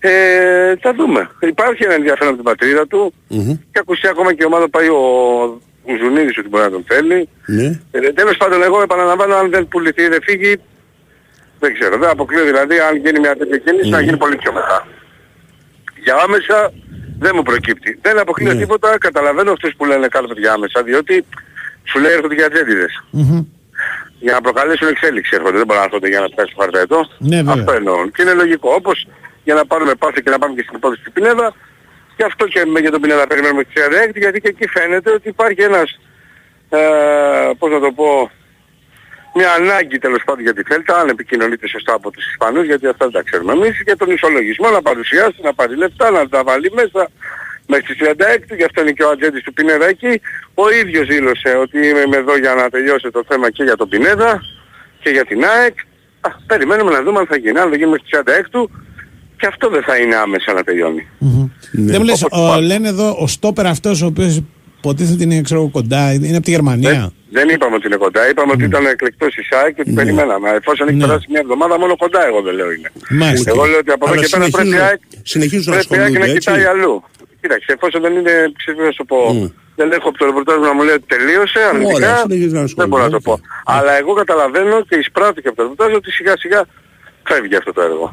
[0.00, 1.30] Ε, θα δούμε.
[1.40, 3.52] Υπάρχει ένα ενδιαφέρον από την πατρίδα του Μμμ.
[3.72, 5.02] και ακουστεί ακόμα και η ομάδα πάει ο
[5.82, 7.28] Ουζουνίδης ότι μπορεί να τον θέλει.
[7.46, 7.80] Ναι.
[7.90, 10.60] Ε, τέλος πάντων εγώ επαναλαμβάνω αν δεν πουληθεί ή δεν φύγει
[11.60, 11.98] δεν ξέρω.
[11.98, 14.86] Δεν αποκλείω δηλαδή αν γίνει μια τέτοια κίνηση να γίνει πολύ πιο μετά.
[16.02, 16.72] Για άμεσα
[17.18, 17.98] δεν μου προκύπτει.
[18.02, 18.60] Δεν αποκλείω Ναι.
[18.60, 18.98] τίποτα.
[18.98, 21.24] Καταλαβαίνω αυτούς που λένε κάτω για άμεσα διότι
[21.84, 23.02] σου λέει έρχονται για ατζέντιδες.
[23.10, 23.44] Μμμ.
[24.18, 25.56] Για να προκαλέσουν εξέλιξη έρχονται.
[25.56, 27.08] Δεν μπορούν να έρχονται για να πιάσουν χαρτέτο.
[27.18, 27.52] Ναι, βέβαια.
[27.54, 28.10] Αυτό εννοούν.
[28.12, 28.72] Και είναι λογικό.
[28.74, 29.06] Όπως
[29.44, 31.54] για να πάρουμε πάθη και να πάμε και στην υπόθεση του Πινέδα.
[32.16, 35.28] Και αυτό και με- για τον Πινέδα περιμένουμε τη 36 γιατί και εκεί φαίνεται ότι
[35.28, 35.98] υπάρχει ένας,
[36.68, 36.78] ε,
[37.58, 38.30] πώς να το πω,
[39.38, 43.04] μια ανάγκη τέλος πάντων για τη Θέλτα, αν επικοινωνείται σωστά από τους Ισπανούς, γιατί αυτά
[43.08, 46.70] δεν τα ξέρουμε εμείς, για τον ισολογισμό να παρουσιάσει, να πάρει λεφτά, να τα βάλει
[46.80, 47.02] μέσα
[47.66, 50.12] μέχρι τις 36, γι' αυτό είναι και ο ατζέντης του Πινέδα εκεί.
[50.54, 54.40] Ο ίδιος δήλωσε ότι είμαι εδώ για να τελειώσει το θέμα και για τον Πινέδα
[55.02, 55.76] και για την ΑΕΚ.
[56.20, 57.58] Α, περιμένουμε να δούμε αν θα γίνει.
[57.58, 58.18] Αν δεν γίνει μέχρι τις
[58.58, 58.70] 36
[59.38, 61.06] και αυτό δεν θα είναι άμεσα να τελειώνει.
[61.70, 61.90] Ναι.
[61.92, 64.42] Δεν μου λες, ο, λένε εδώ ο στόπερ αυτός ο οποίος
[64.78, 67.12] υποτίθεται είναι ξέρω, εγώ, κοντά, είναι από τη Γερμανία.
[67.30, 70.48] Δεν είπαμε ότι είναι κοντά, είπαμε ότι ήταν εκλεκτός η ΣΑΕ και ότι περιμέναμε.
[70.50, 71.04] Εφόσον έχει Ναι.
[71.06, 72.90] περάσει μια εβδομάδα μόνο κοντά εγώ δεν λέω είναι.
[73.10, 73.50] Μάλιστα.
[73.50, 75.00] Εγώ λέω ότι από εδώ Αλλά και πέρα πρέπει η συνεχίζουν- ΑΕΚ
[75.32, 76.38] συνεχίζουν να πρέπει η ΑΕΚ ασχολούνται, να έτσι.
[76.50, 76.94] κοιτάει αλλού.
[77.40, 79.46] Κοίταξε, εφόσον δεν είναι, ξέρεις να σου πω, Μμ.
[79.80, 82.66] δεν έχω από το ρεπορτάζ μου να μου λέει ότι τελείωσε Ωραία, αρνητικά, συνεχίζουν να
[82.80, 83.32] δεν μπορώ να το πω.
[83.32, 86.60] ασχολούνται, Αλλά εγώ καταλαβαίνω και εισπράττω και από το ρεπορτάζ ότι σιγά σιγά
[87.30, 88.06] φεύγει αυτό το έργο.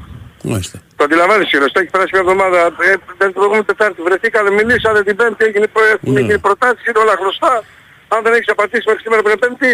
[0.54, 0.78] Μάλιστα.
[0.98, 2.60] Το αντιλαμβάνεσαι, η Ρωστά έχει περάσει μια εβδομάδα,
[2.90, 6.20] ε, δεν την προηγούμενη Τετάρτη βρεθήκανε, μιλήσανε την Πέμπτη, έγινε, προ- έχουν Ναι.
[6.26, 7.54] γίνει προτάσεις, είναι όλα γνωστά.
[8.14, 9.72] Αν δεν έχεις απαντήσει μέχρι σήμερα πριν Πέμπτη,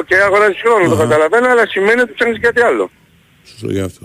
[0.00, 2.84] οκ, αγοράζεις χρόνο, το καταλαβαίνω, αλλά σημαίνει ότι ψάχνεις κάτι άλλο.
[3.50, 4.04] Σωστό γι' αυτό.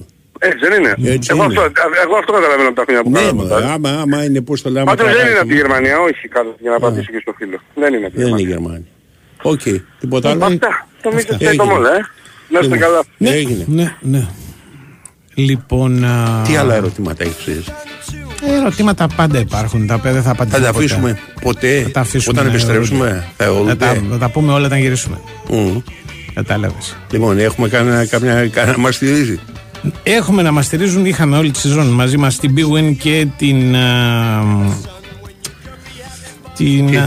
[0.50, 0.94] Έτσι δεν είναι.
[1.16, 1.54] Έτσι εγώ, είναι.
[1.60, 1.72] Αυτό,
[2.06, 3.44] εγώ αυτό καταλαβαίνω από τα χρόνια που Ναι, κάνω.
[3.44, 4.86] μα, άμα, άμα είναι πώς το λέμε.
[4.92, 5.60] Πάντως δεν είναι τραγάκι από τη μου.
[5.62, 7.58] Γερμανία, όχι κάτω για να απαντήσω και στο φίλο.
[7.82, 8.84] Δεν είναι από τη Δεν είναι Γερμανία.
[9.42, 9.72] Γερμανία.
[9.78, 9.84] Οκ.
[10.00, 10.88] Τίποτα άλλο; Αυτά.
[11.04, 11.64] Νομίζω ότι Έγινε.
[11.64, 12.00] είναι όλα, ε.
[12.54, 13.04] Να είστε Λοιπόν, καλά.
[13.18, 13.64] Ναι, έγινε.
[13.68, 14.28] Ναι, ναι.
[15.34, 16.04] Λοιπόν.
[16.06, 17.64] α, Τι άλλα ερωτήματα έχεις
[18.60, 19.88] Ερωτήματα πάντα υπάρχουν.
[19.88, 20.60] Τα οποία δεν θα Θα απαντήσω.
[20.62, 20.78] τα ποτέ.
[20.78, 23.28] αφήσουμε ποτέ Θα τα αφήσουμε, όταν ναι, επιστρέψουμε.
[23.38, 24.02] Θα Θα τα, ολούτε.
[24.12, 25.20] θα τα πούμε όλα όταν γυρίσουμε.
[25.50, 25.78] Μμ.
[26.34, 26.98] Κατάλαβες.
[27.12, 29.40] Λοιπόν, έχουμε κανένα, καμιά, κανένα μας στηρίζει;
[30.04, 33.76] Έχουμε να μας στηρίζουν, είχαμε όλη τη σεζόν μαζί μας την Big Win και την
[33.76, 34.44] α,
[36.56, 37.04] την α,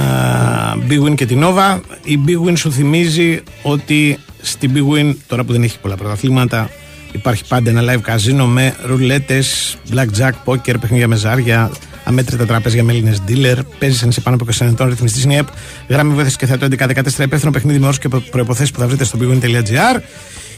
[0.88, 1.80] Big Win και την Nova.
[2.04, 6.70] Η Big Win σου θυμίζει ότι στην Big Win, τώρα που δεν έχει πολλά πρωταθλήματα,
[7.14, 11.70] υπάρχει πάντα ένα live καζίνο με ρουλέτες, blackjack, poker, παιχνίδια με ζάρια,
[12.04, 13.58] αμέτρητα τραπέζια με Έλληνε dealer.
[13.78, 15.48] Παίζεις αν είσαι πάνω από 20 ετών, ρυθμιστής είναι η ΕΠ.
[15.88, 19.18] Γράμμη βοήθειας και θεατό 11-14 υπεύθυνο παιχνίδι με όρους και προποθέσει που θα βρείτε στο
[19.20, 20.00] bigwin.gr.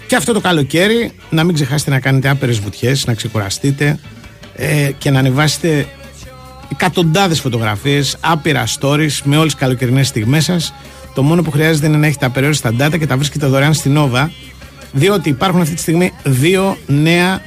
[0.07, 3.99] Και αυτό το καλοκαίρι να μην ξεχάσετε να κάνετε άπειρες βουτιές, να ξεκουραστείτε
[4.57, 5.87] ε, και να ανεβάσετε
[6.73, 10.75] εκατοντάδες φωτογραφίες, άπειρα stories με όλες τις καλοκαιρινές στιγμές σας.
[11.15, 14.29] Το μόνο που χρειάζεται είναι να έχετε απεριόριστα data και τα βρίσκετε δωρεάν στην Nova.
[14.97, 17.41] Διότι υπάρχουν αυτή τη στιγμή δύο νέα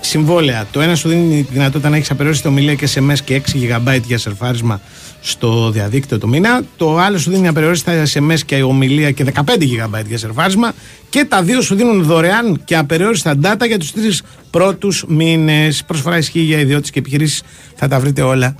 [0.00, 0.66] συμβόλαια.
[0.70, 4.00] Το ένα σου δίνει τη δυνατότητα να έχεις απεριόριστη ομιλία και SMS και 6 GB
[4.06, 4.80] για σερφάρισμα
[5.20, 6.62] στο διαδίκτυο το μήνα.
[6.76, 10.72] Το άλλο σου δίνει απεριόριστα SMS και ομιλία και 15 GB για σερφάρισμα.
[11.08, 15.84] Και τα δύο σου δίνουν δωρεάν και απεριόριστα data για τους τρεις πρώτους μήνες.
[15.86, 17.42] Προσφορά ισχύει για ιδιώτες και επιχειρήσεις.
[17.74, 18.54] Θα τα βρείτε όλα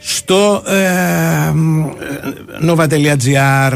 [0.00, 1.52] στο ε,
[2.66, 3.72] nova.gr.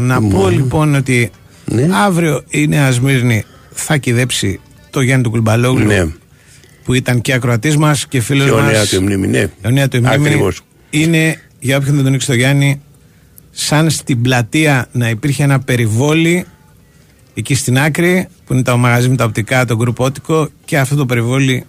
[0.00, 1.30] Να πω λοιπόν ότι
[1.70, 1.88] Ναι.
[1.92, 4.60] αύριο η Νέα Σμύρνη θα κυδέψει
[4.90, 6.06] το Γιάννη του Κουλμπαλόγλου Ναι.
[6.84, 8.60] που ήταν και ακροατής μας και φίλος Και μας.
[8.62, 9.46] ο νέα του μνήμη, ναι.
[9.66, 10.60] Ο νέα του μνήμη Ακριβώς.
[10.90, 12.80] είναι, για όποιον δεν τον ήξερε το Γιάννη,
[13.50, 16.44] σαν στην πλατεία να υπήρχε ένα περιβόλι
[17.34, 20.94] εκεί στην άκρη που είναι το μαγαζί με τα οπτικά, το γκρουπ Ότικο και αυτό
[20.96, 21.64] το περιβόλι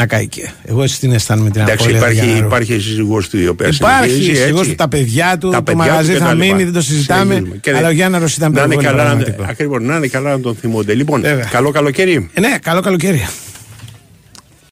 [0.00, 0.52] να κάηκε.
[0.64, 2.46] Εγώ έτσι την αισθάνομαι την Εντάξει, απώλεια του υπάρχει, Γιάννου.
[2.46, 4.70] υπάρχει η σύζυγός του η οποία Υπάρχει συνεχίζει, σύζυγός έτσι.
[4.70, 6.44] του, τα παιδιά του, Τα το παιδιά μαγαζί του θα και τα λοιπά.
[6.46, 7.56] μείνει, δεν το συζητάμε, Συνεχίζουμε.
[7.60, 9.44] Και αλλά ο Γιάνναρος ήταν να είναι περιβόλι καλά, πραγματικό.
[9.50, 10.94] Ακριβώς, να είναι καλά να τον θυμούνται.
[10.94, 11.44] Λοιπόν, Βέβαια.
[11.50, 12.28] καλό καλοκαίρι.
[12.34, 13.26] Ε, ναι, καλό καλοκαίρι.